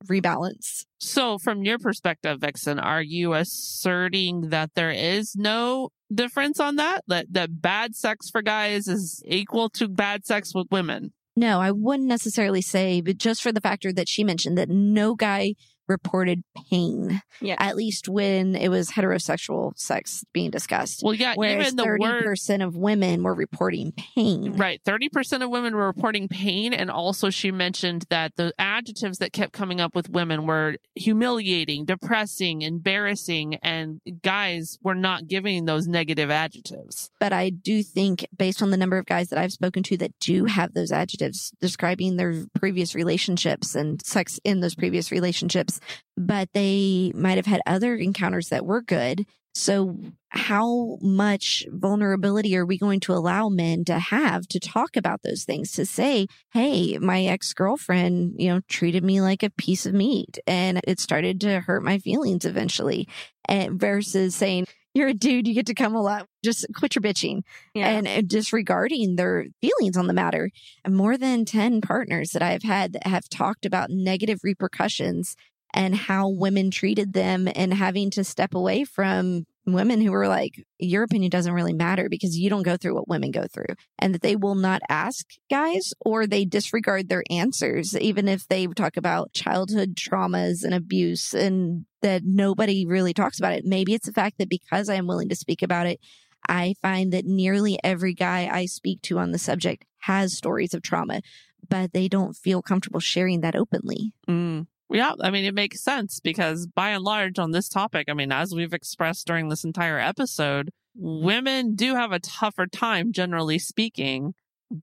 rebalance. 0.06 0.86
So, 1.00 1.38
from 1.38 1.64
your 1.64 1.80
perspective, 1.80 2.40
Vixen, 2.40 2.80
are 2.80 3.02
you 3.02 3.34
asserting 3.34 4.50
that 4.50 4.72
there 4.74 4.92
is 4.92 5.36
no 5.36 5.90
difference 6.14 6.60
on 6.60 6.78
that? 6.78 7.04
That 7.08 7.28
that 7.32 7.62
bad 7.62 7.96
sex 7.96 8.30
for 8.30 8.42
guys 8.42 8.88
is 8.88 9.22
equal 9.26 9.70
to 9.72 9.88
bad 9.90 10.26
sex 10.26 10.54
with 10.56 10.68
women? 10.72 11.12
No, 11.36 11.60
I 11.60 11.72
wouldn't 11.72 12.08
necessarily 12.08 12.62
say, 12.62 13.02
but 13.02 13.18
just 13.18 13.42
for 13.42 13.52
the 13.52 13.62
factor 13.62 13.92
that 13.94 14.08
she 14.08 14.24
mentioned 14.24 14.58
that 14.58 14.70
no 14.70 15.16
guy 15.16 15.56
reported 15.88 16.44
pain, 16.70 17.22
Yeah. 17.42 17.56
at 17.60 17.76
least 17.76 18.08
when 18.10 18.56
it 18.56 18.70
was 18.70 18.90
heterosexual 18.92 19.78
sex 19.78 20.24
being 20.34 20.50
discussed. 20.52 21.02
Well, 21.04 21.14
yeah, 21.14 21.34
Whereas 21.36 21.68
even 21.68 21.76
the 21.78 21.84
thirty 21.84 22.02
word 22.04 22.24
percent 22.24 22.64
of 22.64 22.76
women 22.76 23.24
were 23.24 23.34
reporting 23.34 23.92
pain. 23.92 24.54
Right. 24.54 24.82
30% 24.86 25.44
of 25.44 25.50
women 25.50 25.76
were 25.76 25.86
reporting 25.86 26.28
pain. 26.28 26.74
And 26.74 26.90
also, 26.90 27.30
she 27.30 27.52
mentioned 27.52 28.06
that 28.10 28.34
the 28.36 28.54
adjectives 28.58 29.18
that 29.20 29.34
kept 29.34 29.54
coming 29.54 29.80
up 29.82 29.96
with 29.96 30.10
women 30.10 30.46
were 30.46 30.78
humiliating, 30.96 31.86
depressing, 31.86 32.62
embarrassing, 32.62 33.56
and 33.64 34.00
guys 34.22 34.78
were 34.84 34.96
not 34.96 35.28
giving 35.28 35.66
those 35.66 35.88
negative 35.88 36.30
adjectives. 36.30 37.10
But 37.20 37.34
I 37.34 37.50
do 37.50 37.84
think, 37.84 38.26
based 38.36 38.62
on 38.62 38.72
the 38.72 38.78
number 38.78 38.98
of 38.98 39.06
guys 39.06 39.30
that 39.30 39.40
I've 39.40 39.54
spoken 39.54 39.84
to 39.84 39.98
that 39.98 40.18
do 40.20 40.46
have 40.46 40.74
those 40.74 40.92
adjectives 40.92 41.52
describing 41.60 42.18
their 42.18 42.46
previous 42.56 42.96
relationships 42.96 43.76
and 43.76 44.04
sex 44.06 44.40
in 44.44 44.60
those 44.60 44.76
previous 44.76 45.12
relationships, 45.12 45.73
but 46.18 46.50
they 46.54 47.12
might 47.16 47.38
have 47.38 47.46
had 47.46 47.62
other 47.66 47.96
encounters 47.96 48.50
that 48.50 48.66
were 48.66 48.82
good. 48.82 49.26
So, 49.56 49.98
how 50.30 50.98
much 51.00 51.64
vulnerability 51.70 52.58
are 52.58 52.66
we 52.66 52.80
going 52.80 53.00
to 53.02 53.14
allow 53.14 53.50
men 53.50 53.86
to 53.86 54.00
have 54.00 54.48
to 54.48 54.60
talk 54.60 54.96
about 54.98 55.22
those 55.22 55.44
things? 55.44 55.72
To 55.74 55.86
say, 55.86 56.26
hey, 56.54 56.98
my 56.98 57.26
ex 57.26 57.54
girlfriend, 57.54 58.34
you 58.40 58.50
know, 58.50 58.62
treated 58.68 59.04
me 59.04 59.22
like 59.22 59.44
a 59.44 59.52
piece 59.52 59.86
of 59.86 59.94
meat 59.94 60.40
and 60.48 60.82
it 60.88 61.00
started 61.00 61.40
to 61.42 61.60
hurt 61.60 61.84
my 61.84 62.00
feelings 62.00 62.46
eventually. 62.46 63.08
And 63.48 63.80
versus 63.80 64.34
saying, 64.36 64.66
you're 64.96 65.10
a 65.10 65.14
dude, 65.14 65.48
you 65.48 65.54
get 65.54 65.66
to 65.68 65.74
come 65.74 65.96
a 65.96 66.02
lot. 66.02 66.28
Just 66.44 66.66
quit 66.76 66.96
your 66.96 67.02
bitching 67.02 67.42
Yeah. 67.74 67.90
and 67.90 68.28
disregarding 68.28 69.16
their 69.16 69.46
feelings 69.62 69.98
on 69.98 70.08
the 70.08 70.14
matter. 70.14 70.50
And 70.86 70.96
more 70.96 71.18
than 71.18 71.46
10 71.46 71.82
partners 71.82 72.32
that 72.32 72.42
I've 72.44 72.64
had 72.64 72.94
that 72.94 73.08
have 73.08 73.28
talked 73.30 73.66
about 73.66 73.90
negative 73.90 74.40
repercussions 74.44 75.36
and 75.74 75.96
how 75.96 76.30
women 76.30 76.72
treated 76.72 77.14
them 77.14 77.48
and 77.56 77.74
having 77.74 78.12
to 78.12 78.24
step 78.24 78.54
away 78.54 78.84
from 78.84 79.46
women 79.66 80.02
who 80.02 80.12
were 80.12 80.28
like, 80.28 80.64
your 80.78 81.04
opinion 81.04 81.30
doesn't 81.30 81.54
really 81.54 81.74
matter 81.74 82.10
because 82.10 82.38
you 82.38 82.50
don't 82.50 82.64
go 82.64 82.78
through 82.78 82.96
what 82.96 83.08
women 83.08 83.32
go 83.32 83.46
through. 83.52 83.76
And 83.98 84.14
that 84.14 84.22
they 84.22 84.36
will 84.36 84.56
not 84.56 84.82
ask 84.90 85.26
guys 85.50 85.94
or 86.02 86.28
they 86.28 86.46
disregard 86.46 87.10
their 87.10 87.24
answers, 87.30 87.98
even 87.98 88.28
if 88.28 88.48
they 88.48 88.68
talk 88.68 88.98
about 88.98 89.34
childhood 89.34 89.96
traumas 89.96 90.64
and 90.64 90.74
abuse 90.74 91.34
and 91.34 91.86
that 92.02 92.24
nobody 92.26 92.86
really 92.86 93.14
talks 93.14 93.40
about 93.40 93.54
it. 93.54 93.66
Maybe 93.66 93.94
it's 93.94 94.06
the 94.06 94.14
fact 94.14 94.38
that 94.40 94.50
because 94.50 94.90
I 94.90 94.96
am 94.96 95.08
willing 95.08 95.30
to 95.30 95.36
speak 95.36 95.62
about 95.62 95.88
it, 95.88 96.00
I 96.48 96.76
find 96.82 97.14
that 97.14 97.26
nearly 97.26 97.80
every 97.84 98.14
guy 98.14 98.50
I 98.52 98.66
speak 98.66 99.02
to 99.04 99.18
on 99.18 99.32
the 99.32 99.40
subject 99.40 99.86
has 100.00 100.36
stories 100.36 100.74
of 100.74 100.82
trauma, 100.82 101.22
but 101.70 101.94
they 101.94 102.10
don't 102.10 102.36
feel 102.36 102.62
comfortable 102.62 103.00
sharing 103.00 103.40
that 103.42 103.56
openly. 103.56 104.12
Mm. 104.28 104.68
Yeah, 104.90 105.14
I 105.22 105.32
mean, 105.32 105.46
it 105.46 105.56
makes 105.56 105.82
sense 105.82 106.20
because 106.20 106.68
by 106.68 106.90
and 106.90 107.04
large 107.04 107.40
on 107.40 107.52
this 107.52 107.68
topic, 107.70 108.08
I 108.10 108.14
mean, 108.14 108.32
as 108.32 108.54
we've 108.54 108.74
expressed 108.74 109.26
during 109.26 109.50
this 109.50 109.64
entire 109.64 109.98
episode, 109.98 110.70
women 110.96 111.76
do 111.76 111.96
have 111.96 112.12
a 112.12 112.20
tougher 112.20 112.68
time, 112.68 113.12
generally 113.12 113.60
speaking, 113.60 114.34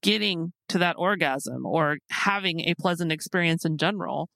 getting 0.03 0.53
to 0.69 0.79
that 0.79 0.97
orgasm 0.99 1.67
or 1.67 1.99
having 2.11 2.61
a 2.61 2.75
pleasant 2.75 3.13
experience 3.13 3.65
in 3.65 3.77
general. 3.77 4.29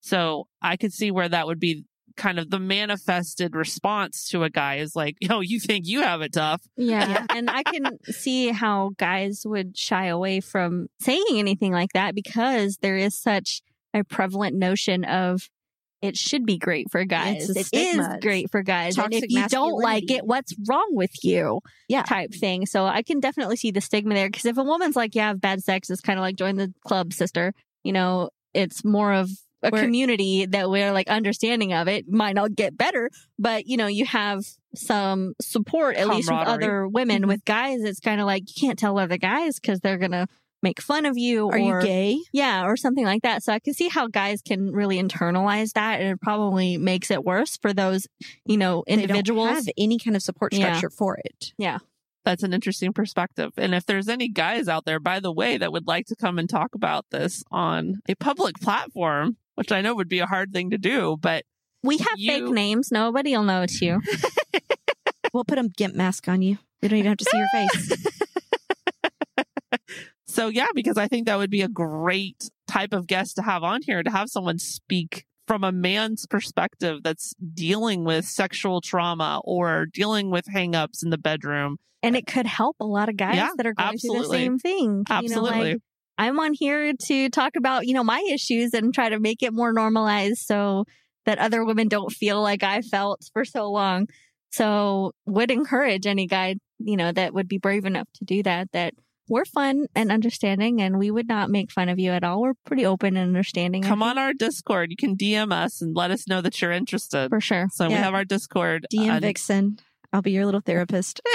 So 0.00 0.48
I 0.60 0.76
could 0.76 0.92
see 0.92 1.10
where 1.10 1.28
that 1.28 1.46
would 1.46 1.60
be 1.60 1.84
kind 2.16 2.38
of 2.38 2.50
the 2.50 2.58
manifested 2.58 3.54
response 3.54 4.28
to 4.28 4.42
a 4.42 4.50
guy 4.50 4.76
is 4.76 4.94
like, 4.94 5.16
yo, 5.20 5.40
you 5.40 5.58
think 5.60 5.86
you 5.86 6.02
have 6.02 6.20
it 6.20 6.32
tough. 6.32 6.62
Yeah. 6.76 7.24
and 7.30 7.48
I 7.48 7.62
can 7.62 7.98
see 8.04 8.48
how 8.48 8.90
guys 8.98 9.42
would 9.46 9.76
shy 9.76 10.06
away 10.06 10.40
from 10.40 10.88
saying 11.00 11.24
anything 11.30 11.72
like 11.72 11.92
that 11.94 12.14
because 12.14 12.78
there 12.78 12.96
is 12.96 13.18
such 13.18 13.62
a 13.94 14.02
prevalent 14.04 14.56
notion 14.56 15.04
of 15.04 15.48
it 16.00 16.16
should 16.16 16.44
be 16.44 16.58
great 16.58 16.90
for 16.90 17.04
guys. 17.04 17.48
It 17.48 17.68
is 17.72 18.08
great 18.20 18.50
for 18.50 18.62
guys. 18.62 18.98
And 18.98 19.14
if 19.14 19.24
you 19.28 19.46
don't 19.46 19.80
like 19.80 20.10
it, 20.10 20.26
what's 20.26 20.52
wrong 20.68 20.88
with 20.90 21.12
you? 21.24 21.60
Yeah. 21.88 22.02
Type 22.02 22.32
thing. 22.34 22.66
So 22.66 22.84
I 22.86 23.02
can 23.02 23.20
definitely 23.20 23.54
see 23.56 23.70
the 23.70 23.80
stigma 23.80 24.14
there 24.14 24.28
because 24.28 24.44
if 24.44 24.58
a 24.58 24.64
woman's 24.64 24.96
like, 24.96 25.14
yeah, 25.14 25.26
I 25.26 25.28
have 25.28 25.40
bad 25.40 25.62
sex, 25.62 25.90
it's 25.90 26.00
kind 26.00 26.18
of 26.18 26.22
like 26.22 26.34
join 26.34 26.56
the 26.56 26.72
club, 26.84 27.12
sister. 27.12 27.52
You 27.84 27.92
know, 27.92 28.30
it's 28.52 28.84
more 28.84 29.12
of 29.12 29.30
a 29.62 29.70
Where- 29.70 29.80
community 29.80 30.44
that 30.46 30.68
we're 30.68 30.90
like 30.92 31.08
understanding 31.08 31.72
of 31.72 31.86
it 31.86 32.08
might 32.10 32.34
not 32.34 32.56
get 32.56 32.76
better, 32.76 33.08
but 33.38 33.66
you 33.68 33.76
know, 33.76 33.86
you 33.86 34.04
have 34.04 34.44
some 34.74 35.34
support 35.40 35.94
at 35.96 36.08
least 36.08 36.28
with 36.28 36.48
other 36.48 36.88
women. 36.88 37.22
Mhm. 37.22 37.28
With 37.28 37.44
guys, 37.44 37.84
it's 37.84 38.00
kind 38.00 38.20
of 38.20 38.26
like 38.26 38.42
you 38.48 38.54
can't 38.68 38.78
tell 38.78 38.98
other 38.98 39.18
guys 39.18 39.60
because 39.60 39.78
they're 39.78 39.98
gonna 39.98 40.26
make 40.62 40.80
fun 40.80 41.06
of 41.06 41.18
you. 41.18 41.48
Are 41.48 41.58
or, 41.58 41.80
you 41.80 41.86
gay? 41.86 42.18
Yeah, 42.32 42.64
or 42.64 42.76
something 42.76 43.04
like 43.04 43.22
that. 43.22 43.42
So 43.42 43.52
I 43.52 43.58
can 43.58 43.74
see 43.74 43.88
how 43.88 44.06
guys 44.06 44.40
can 44.42 44.72
really 44.72 45.02
internalize 45.02 45.72
that, 45.72 46.00
and 46.00 46.10
it 46.10 46.20
probably 46.20 46.76
makes 46.78 47.10
it 47.10 47.24
worse 47.24 47.56
for 47.56 47.72
those, 47.72 48.06
you 48.46 48.56
know, 48.56 48.84
They 48.86 48.94
don't 48.96 49.02
individuals. 49.02 49.48
have 49.50 49.68
any 49.76 49.98
kind 49.98 50.16
of 50.16 50.22
support 50.22 50.52
Yeah. 50.52 50.66
structure 50.76 50.90
for 50.90 51.18
it. 51.24 51.52
Yeah. 51.58 51.78
That's 52.24 52.44
an 52.44 52.54
interesting 52.54 52.92
perspective. 52.92 53.50
And 53.56 53.74
if 53.74 53.84
there's 53.84 54.08
any 54.08 54.28
guys 54.28 54.68
out 54.68 54.84
there, 54.84 55.00
by 55.00 55.18
the 55.18 55.32
way, 55.32 55.58
that 55.58 55.72
would 55.72 55.88
like 55.88 56.06
to 56.06 56.14
come 56.16 56.38
and 56.38 56.48
talk 56.48 56.74
about 56.74 57.06
this 57.10 57.42
on 57.50 57.96
a 58.08 58.14
public 58.14 58.60
platform, 58.60 59.36
which 59.56 59.72
I 59.72 59.80
know 59.80 59.94
would 59.96 60.08
be 60.08 60.20
a 60.20 60.26
hard 60.26 60.52
thing 60.52 60.70
to 60.70 60.78
do, 60.78 61.16
but 61.20 61.44
we 61.82 61.98
have 61.98 62.14
you- 62.16 62.30
fake 62.30 62.52
names. 62.54 62.92
Nobody 62.92 63.36
will 63.36 63.42
know 63.42 63.62
it's 63.62 63.80
you. 63.82 64.00
We'll 65.32 65.44
put 65.44 65.58
a 65.58 65.66
gimp 65.66 65.94
mask 65.94 66.28
on 66.28 66.42
you. 66.42 66.58
We 66.82 66.88
don't 66.88 66.98
even 66.98 67.08
have 67.08 67.16
to 67.18 67.24
see 67.24 67.38
your 67.38 67.48
face. 67.54 68.18
So 70.26 70.48
yeah, 70.48 70.68
because 70.74 70.96
I 70.96 71.08
think 71.08 71.26
that 71.26 71.36
would 71.36 71.50
be 71.50 71.62
a 71.62 71.68
great 71.68 72.50
type 72.68 72.92
of 72.92 73.06
guest 73.06 73.36
to 73.36 73.42
have 73.42 73.62
on 73.62 73.82
here 73.82 74.02
to 74.02 74.10
have 74.10 74.28
someone 74.28 74.58
speak 74.58 75.26
from 75.46 75.64
a 75.64 75.72
man's 75.72 76.26
perspective 76.26 77.02
that's 77.02 77.34
dealing 77.54 78.04
with 78.04 78.24
sexual 78.24 78.80
trauma 78.80 79.40
or 79.44 79.86
dealing 79.86 80.30
with 80.30 80.46
hangups 80.46 81.02
in 81.02 81.10
the 81.10 81.18
bedroom. 81.18 81.78
And 82.02 82.16
it 82.16 82.26
could 82.26 82.46
help 82.46 82.76
a 82.80 82.86
lot 82.86 83.08
of 83.08 83.16
guys 83.16 83.36
Yeah, 83.36 83.50
that 83.56 83.66
are 83.66 83.74
going 83.74 83.98
through 83.98 84.18
the 84.18 84.24
same 84.24 84.58
thing. 84.58 84.82
You 84.82 84.94
know, 84.98 85.04
Absolutely. 85.10 85.72
like, 85.72 85.78
I'm 86.18 86.38
on 86.40 86.52
here 86.52 86.92
to 87.06 87.28
talk 87.30 87.56
about, 87.56 87.86
you 87.86 87.94
know, 87.94 88.04
my 88.04 88.26
issues 88.30 88.74
and 88.74 88.92
try 88.94 89.08
to 89.08 89.18
make 89.18 89.42
it 89.42 89.52
more 89.52 89.72
normalized 89.72 90.38
so 90.38 90.84
that 91.26 91.38
other 91.38 91.64
women 91.64 91.88
don't 91.88 92.10
feel 92.10 92.40
like 92.40 92.62
I 92.62 92.82
felt 92.82 93.28
for 93.32 93.44
so 93.44 93.70
long. 93.70 94.08
So 94.50 95.12
would 95.26 95.50
encourage 95.50 96.06
any 96.06 96.26
guy, 96.26 96.56
you 96.78 96.96
know, 96.96 97.12
that 97.12 97.34
would 97.34 97.48
be 97.48 97.58
brave 97.58 97.84
enough 97.84 98.08
to 98.14 98.24
do 98.24 98.42
that, 98.42 98.70
that 98.72 98.94
we're 99.28 99.44
fun 99.44 99.86
and 99.94 100.10
understanding 100.10 100.80
and 100.82 100.98
we 100.98 101.10
would 101.10 101.28
not 101.28 101.50
make 101.50 101.70
fun 101.70 101.88
of 101.88 101.98
you 101.98 102.10
at 102.10 102.24
all. 102.24 102.42
We're 102.42 102.54
pretty 102.66 102.84
open 102.84 103.16
and 103.16 103.28
understanding. 103.28 103.82
Come 103.82 104.02
on 104.02 104.18
our 104.18 104.32
Discord. 104.32 104.90
You 104.90 104.96
can 104.96 105.16
DM 105.16 105.52
us 105.52 105.80
and 105.80 105.96
let 105.96 106.10
us 106.10 106.26
know 106.28 106.40
that 106.40 106.60
you're 106.60 106.72
interested. 106.72 107.30
For 107.30 107.40
sure. 107.40 107.68
So 107.72 107.88
we 107.88 107.94
have 107.94 108.14
our 108.14 108.24
Discord. 108.24 108.86
DM 108.92 109.16
uh, 109.16 109.20
Vixen. 109.20 109.78
I'll 110.12 110.22
be 110.22 110.32
your 110.32 110.44
little 110.44 110.60
therapist. 110.60 111.20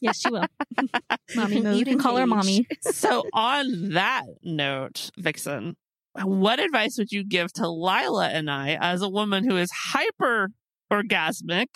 Yes, 0.00 0.20
she 0.20 0.30
will. 0.30 0.46
Mommy 1.36 1.56
you 1.56 1.62
mode 1.62 1.86
can 1.86 1.98
call 1.98 2.16
her 2.16 2.26
mommy. 2.26 2.66
so 2.82 3.22
on 3.32 3.90
that 3.90 4.24
note, 4.42 5.10
Vixen, 5.16 5.76
what 6.20 6.58
advice 6.58 6.98
would 6.98 7.12
you 7.12 7.24
give 7.24 7.52
to 7.54 7.68
Lila 7.68 8.28
and 8.28 8.50
I 8.50 8.76
as 8.80 9.00
a 9.00 9.08
woman 9.08 9.48
who 9.48 9.56
is 9.56 9.70
hyper 9.70 10.50
orgasmic? 10.92 11.68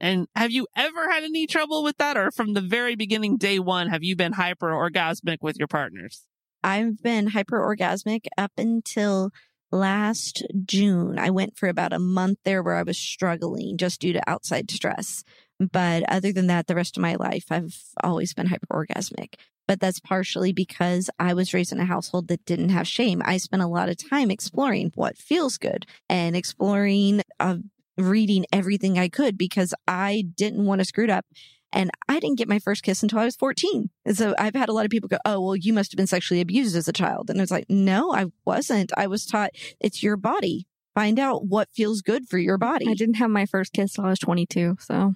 And 0.00 0.26
have 0.34 0.50
you 0.50 0.66
ever 0.76 1.10
had 1.10 1.24
any 1.24 1.46
trouble 1.46 1.82
with 1.82 1.98
that? 1.98 2.16
Or 2.16 2.30
from 2.30 2.54
the 2.54 2.60
very 2.60 2.96
beginning, 2.96 3.36
day 3.36 3.58
one, 3.58 3.88
have 3.88 4.02
you 4.02 4.16
been 4.16 4.32
hyper 4.32 4.70
orgasmic 4.70 5.38
with 5.42 5.58
your 5.58 5.68
partners? 5.68 6.24
I've 6.62 7.02
been 7.02 7.28
hyper 7.28 7.60
orgasmic 7.60 8.26
up 8.38 8.52
until 8.56 9.30
last 9.72 10.44
June. 10.64 11.18
I 11.18 11.30
went 11.30 11.56
for 11.56 11.68
about 11.68 11.92
a 11.92 11.98
month 11.98 12.38
there 12.44 12.62
where 12.62 12.76
I 12.76 12.82
was 12.82 12.98
struggling 12.98 13.76
just 13.76 14.00
due 14.00 14.12
to 14.12 14.30
outside 14.30 14.70
stress. 14.70 15.22
But 15.58 16.02
other 16.10 16.32
than 16.32 16.46
that, 16.46 16.66
the 16.66 16.74
rest 16.74 16.96
of 16.96 17.02
my 17.02 17.16
life, 17.16 17.44
I've 17.50 17.76
always 18.02 18.32
been 18.32 18.46
hyper 18.46 18.66
orgasmic. 18.70 19.34
But 19.68 19.78
that's 19.78 20.00
partially 20.00 20.52
because 20.52 21.10
I 21.18 21.34
was 21.34 21.54
raised 21.54 21.72
in 21.72 21.78
a 21.78 21.84
household 21.84 22.28
that 22.28 22.44
didn't 22.44 22.70
have 22.70 22.88
shame. 22.88 23.22
I 23.24 23.36
spent 23.36 23.62
a 23.62 23.68
lot 23.68 23.88
of 23.88 23.96
time 23.96 24.30
exploring 24.30 24.90
what 24.94 25.16
feels 25.16 25.58
good 25.58 25.86
and 26.08 26.34
exploring, 26.34 27.22
uh, 27.38 27.58
reading 28.00 28.46
everything 28.52 28.98
I 28.98 29.08
could 29.08 29.36
because 29.38 29.74
I 29.86 30.24
didn't 30.36 30.64
want 30.64 30.80
to 30.80 30.84
screw 30.84 31.04
it 31.04 31.10
up. 31.10 31.26
And 31.72 31.90
I 32.08 32.18
didn't 32.18 32.38
get 32.38 32.48
my 32.48 32.58
first 32.58 32.82
kiss 32.82 33.02
until 33.02 33.20
I 33.20 33.24
was 33.24 33.36
14. 33.36 33.90
And 34.04 34.16
so 34.16 34.34
I've 34.38 34.56
had 34.56 34.68
a 34.68 34.72
lot 34.72 34.84
of 34.84 34.90
people 34.90 35.08
go, 35.08 35.18
Oh, 35.24 35.40
well, 35.40 35.56
you 35.56 35.72
must 35.72 35.92
have 35.92 35.96
been 35.96 36.08
sexually 36.08 36.40
abused 36.40 36.74
as 36.74 36.88
a 36.88 36.92
child. 36.92 37.30
And 37.30 37.40
it's 37.40 37.52
like, 37.52 37.66
No, 37.68 38.12
I 38.12 38.26
wasn't. 38.44 38.90
I 38.96 39.06
was 39.06 39.24
taught 39.24 39.50
it's 39.78 40.02
your 40.02 40.16
body. 40.16 40.66
Find 40.96 41.20
out 41.20 41.46
what 41.46 41.68
feels 41.72 42.02
good 42.02 42.28
for 42.28 42.38
your 42.38 42.58
body. 42.58 42.88
I 42.88 42.94
didn't 42.94 43.14
have 43.14 43.30
my 43.30 43.46
first 43.46 43.72
kiss 43.72 43.92
till 43.92 44.04
I 44.04 44.10
was 44.10 44.18
22. 44.18 44.78
So 44.80 45.14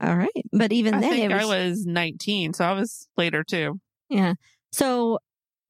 All 0.00 0.16
right. 0.16 0.30
But 0.50 0.72
even 0.72 0.94
I 0.94 1.00
then, 1.00 1.10
think 1.10 1.30
it 1.30 1.34
was, 1.34 1.42
I 1.42 1.66
was 1.68 1.86
19, 1.86 2.54
so 2.54 2.64
I 2.64 2.72
was 2.72 3.08
later 3.18 3.44
too. 3.44 3.78
Yeah. 4.08 4.34
So 4.72 5.18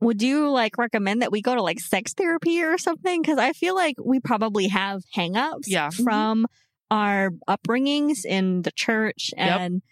would 0.02 0.20
you 0.22 0.50
like 0.50 0.76
recommend 0.78 1.22
that 1.22 1.32
we 1.32 1.40
go 1.42 1.54
to 1.54 1.62
like 1.62 1.80
sex 1.80 2.12
therapy 2.14 2.62
or 2.62 2.76
something? 2.78 3.22
Cause 3.24 3.38
I 3.38 3.52
feel 3.52 3.74
like 3.74 3.96
we 4.04 4.20
probably 4.20 4.68
have 4.68 5.02
hangups 5.16 5.62
Yeah. 5.66 5.88
Mm-hmm. 5.88 6.02
from 6.04 6.46
our 6.90 7.30
upbringings 7.48 8.24
in 8.24 8.62
the 8.62 8.72
church 8.72 9.30
Yep. 9.36 9.60
and 9.60 9.82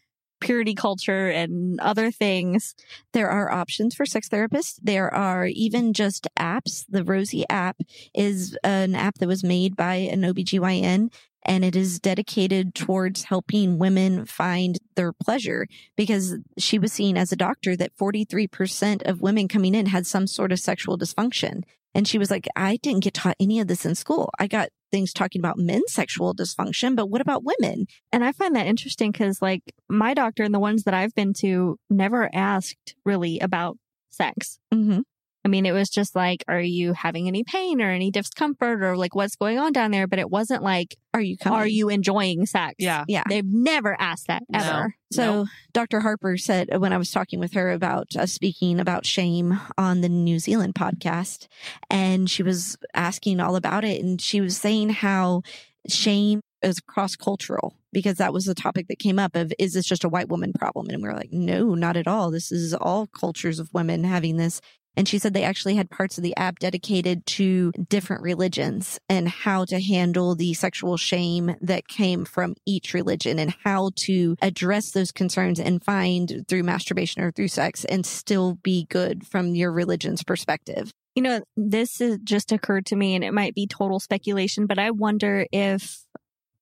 purity 0.41 0.75
culture 0.75 1.29
and 1.29 1.79
other 1.81 2.11
things. 2.11 2.75
there 3.13 3.29
are 3.29 3.51
options 3.51 3.95
for 3.95 4.07
sex 4.07 4.27
therapists. 4.29 4.79
There 4.83 5.13
are 5.13 5.45
even 5.47 5.93
just 5.93 6.27
apps. 6.39 6.85
The 6.89 7.05
Rosy 7.05 7.45
app 7.51 7.77
is 8.15 8.57
an 8.65 8.95
app 8.95 9.17
that 9.19 9.29
was 9.29 9.45
made 9.45 9.77
by 9.77 9.97
an 9.97 10.23
OBGYN 10.23 11.13
and 11.45 11.65
it 11.65 11.75
is 11.75 11.99
dedicated 11.99 12.75
towards 12.75 13.25
helping 13.25 13.79
women 13.79 14.27
find 14.27 14.79
their 14.95 15.13
pleasure 15.13 15.67
because 15.97 16.37
she 16.59 16.79
was 16.79 16.93
seeing 16.93 17.17
as 17.17 17.33
a 17.33 17.37
doctor 17.37 17.77
that 17.77 17.97
43% 17.97 19.03
of 19.09 19.23
women 19.23 19.49
coming 19.49 19.75
in 19.75 19.87
had 19.87 20.07
some 20.07 20.27
sort 20.27 20.53
of 20.53 20.61
sexual 20.61 20.99
dysfunction. 20.99 21.63
And 21.95 22.07
she 22.07 22.19
was 22.19 22.31
like, 22.31 22.47
I 22.55 22.77
didn't 22.77 23.05
get 23.05 23.15
taught 23.15 23.37
any 23.41 23.59
of 23.59 23.67
this 23.67 23.85
in 23.85 23.95
school. 23.95 24.31
I 24.39 24.47
got 24.47 24.69
things 24.93 25.13
talking 25.13 25.41
about 25.41 25.59
men's 25.59 25.93
sexual 25.93 26.35
dysfunction, 26.35 26.95
but 26.95 27.07
what 27.07 27.21
about 27.21 27.45
women? 27.45 27.87
And 28.13 28.25
I 28.25 28.33
find 28.33 28.55
that 28.55 28.67
interesting 28.67 29.11
because 29.11 29.43
like 29.43 29.63
my 29.89 30.15
doctor 30.15 30.43
and 30.43 30.55
the 30.55 30.61
ones 30.61 30.85
that 30.85 30.95
I've 30.95 31.15
been 31.15 31.33
to 31.35 31.79
never 31.89 32.31
asked 32.33 32.95
really 33.05 33.41
about 33.41 33.77
sex. 34.11 34.59
Mm-hmm. 34.73 35.01
I 35.45 35.49
mean, 35.49 35.65
it 35.65 35.73
was 35.73 35.89
just 35.89 36.15
like, 36.15 36.45
are 36.49 36.61
you 36.61 36.93
having 36.93 37.27
any 37.27 37.45
pain 37.45 37.81
or 37.81 37.91
any 37.91 38.11
discomfort 38.11 38.83
or 38.83 38.97
like 38.97 39.15
what's 39.15 39.37
going 39.37 39.59
on 39.59 39.73
down 39.73 39.91
there? 39.91 40.07
But 40.07 40.19
it 40.19 40.29
wasn't 40.31 40.63
like, 40.63 40.97
Are 41.15 41.21
you 41.21 41.39
coming? 41.39 41.59
are 41.59 41.67
you 41.67 41.89
enjoying 41.89 42.45
sex? 42.47 42.75
Yeah. 42.79 43.05
Yeah. 43.09 43.23
They've 43.29 43.45
never 43.45 43.99
asked 43.99 44.27
that 44.27 44.43
No. 44.51 44.59
ever. 44.59 44.95
So 45.13 45.47
Dr. 45.73 46.01
Harper 46.01 46.37
said 46.37 46.79
when 46.79 46.93
I 46.93 46.99
was 46.99 47.11
talking 47.11 47.41
with 47.41 47.55
her 47.55 47.71
about 47.73 48.15
uh, 48.17 48.27
speaking 48.27 48.79
about 48.79 49.07
shame 49.07 49.59
on 49.79 50.03
the 50.03 50.09
New 50.09 50.39
Zealand 50.39 50.75
podcast, 50.75 51.47
and 51.89 52.31
she 52.31 52.43
was 52.43 52.77
asking 52.95 53.41
all 53.41 53.57
about 53.57 53.85
it, 53.85 54.03
and 54.03 54.21
she 54.21 54.41
was 54.41 54.57
saying 54.57 54.91
how 54.91 55.43
shame 55.89 56.41
is 56.63 56.79
cross 56.81 57.17
cultural 57.17 57.75
because 57.93 58.19
that 58.19 58.33
was 58.33 58.45
the 58.45 58.55
topic 58.55 58.87
that 58.89 58.99
came 58.99 59.19
up 59.19 59.35
of 59.35 59.53
is 59.59 59.73
this 59.73 59.87
just 59.87 60.05
a 60.05 60.09
white 60.09 60.29
woman 60.29 60.53
problem? 60.53 60.89
And 60.91 61.03
we 61.03 61.09
were 61.09 61.15
like, 61.15 61.33
no, 61.33 61.75
not 61.75 61.97
at 61.97 62.07
all. 62.07 62.31
This 62.31 62.53
is 62.53 62.75
all 62.75 63.07
cultures 63.07 63.59
of 63.59 63.71
women 63.73 64.05
having 64.05 64.37
this. 64.37 64.61
And 64.97 65.09
she 65.09 65.19
said 65.19 65.35
they 65.35 65.45
actually 65.45 65.77
had 65.77 65.91
parts 65.91 66.19
of 66.19 66.25
the 66.25 66.37
app 66.37 66.59
dedicated 66.59 67.25
to 67.27 67.73
different 67.89 68.23
religions 68.23 68.99
and 69.09 69.29
how 69.29 69.65
to 69.67 69.81
handle 69.81 70.35
the 70.35 70.53
sexual 70.55 70.97
shame 70.97 71.57
that 71.61 71.89
came 71.89 72.25
from 72.25 72.55
each 72.67 72.93
religion 72.93 73.39
and 73.39 73.55
how 73.65 73.91
to 73.97 74.37
address 74.43 74.91
those 74.91 75.13
concerns 75.13 75.61
and 75.61 75.85
find 75.85 76.45
through 76.49 76.65
masturbation 76.65 77.23
or 77.23 77.31
through 77.31 77.49
sex 77.49 77.85
and 77.85 78.05
still 78.05 78.59
be 78.63 78.87
good 78.91 79.27
from 79.27 79.55
your 79.55 79.73
religion's 79.73 80.23
perspective. 80.23 80.91
You 81.15 81.23
know, 81.23 81.41
this 81.57 81.99
has 81.99 82.19
just 82.23 82.53
occurred 82.53 82.87
to 82.87 82.97
me 82.97 83.15
and 83.15 83.25
it 83.25 83.35
might 83.35 83.55
be 83.55 83.67
total 83.67 84.01
speculation, 84.01 84.67
but 84.67 84.79
I 84.79 84.91
wonder 84.91 85.47
if 85.53 86.05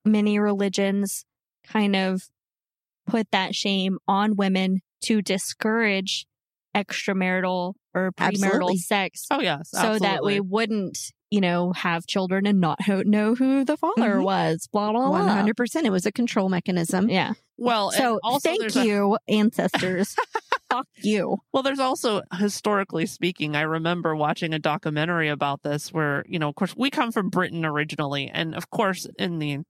many 0.05 0.39
religions 0.39 1.25
kind 1.67 1.97
of 1.97 2.23
put 3.07 3.31
that 3.31 3.55
shame 3.55 3.99
on 4.07 4.37
women 4.37 4.81
to 5.05 5.23
discourage 5.23 6.27
extramarital 6.75 7.75
or 8.07 8.13
premarital 8.13 8.45
Absolutely. 8.45 8.77
sex 8.79 9.27
Oh 9.31 9.41
yes, 9.41 9.71
so 9.71 9.99
that 9.99 10.25
we 10.25 10.41
wouldn't, 10.41 10.99
you 11.31 11.41
know, 11.41 11.73
have 11.73 12.07
children 12.07 12.47
and 12.47 12.61
not 12.61 12.81
ho- 12.83 13.03
know 13.05 13.35
who 13.35 13.65
the 13.65 13.77
father 13.77 14.17
Mhm. 14.17 14.23
was. 14.25 14.69
Blah 14.73 14.93
blah 14.93 15.09
blah. 15.09 15.29
hundred 15.29 15.57
percent. 15.57 15.87
It 15.87 15.91
was 15.91 16.07
a 16.07 16.13
control 16.13 16.49
mechanism. 16.49 17.09
Yeah. 17.09 17.33
well. 17.57 17.91
So 17.91 18.19
thank 18.43 18.61
there's 18.61 18.77
a- 18.77 18.87
you, 18.87 19.19
ancestors. 19.29 20.15
Fuck 20.71 20.87
you. 20.99 21.39
Well, 21.53 21.63
there's 21.63 21.79
also, 21.79 22.21
historically 22.39 23.07
speaking, 23.07 23.57
I 23.57 23.63
remember 23.63 24.15
watching 24.15 24.53
a 24.53 24.59
documentary 24.59 25.29
about 25.31 25.63
this 25.63 25.91
where, 25.95 26.25
you 26.29 26.39
know, 26.39 26.49
of 26.51 26.57
course, 26.57 26.75
we 26.77 26.91
come 26.91 27.11
from 27.11 27.31
Britain 27.31 27.65
originally. 27.65 28.29
And 28.29 28.55
of 28.55 28.69
course, 28.69 29.07
in 29.19 29.39
the 29.39 29.61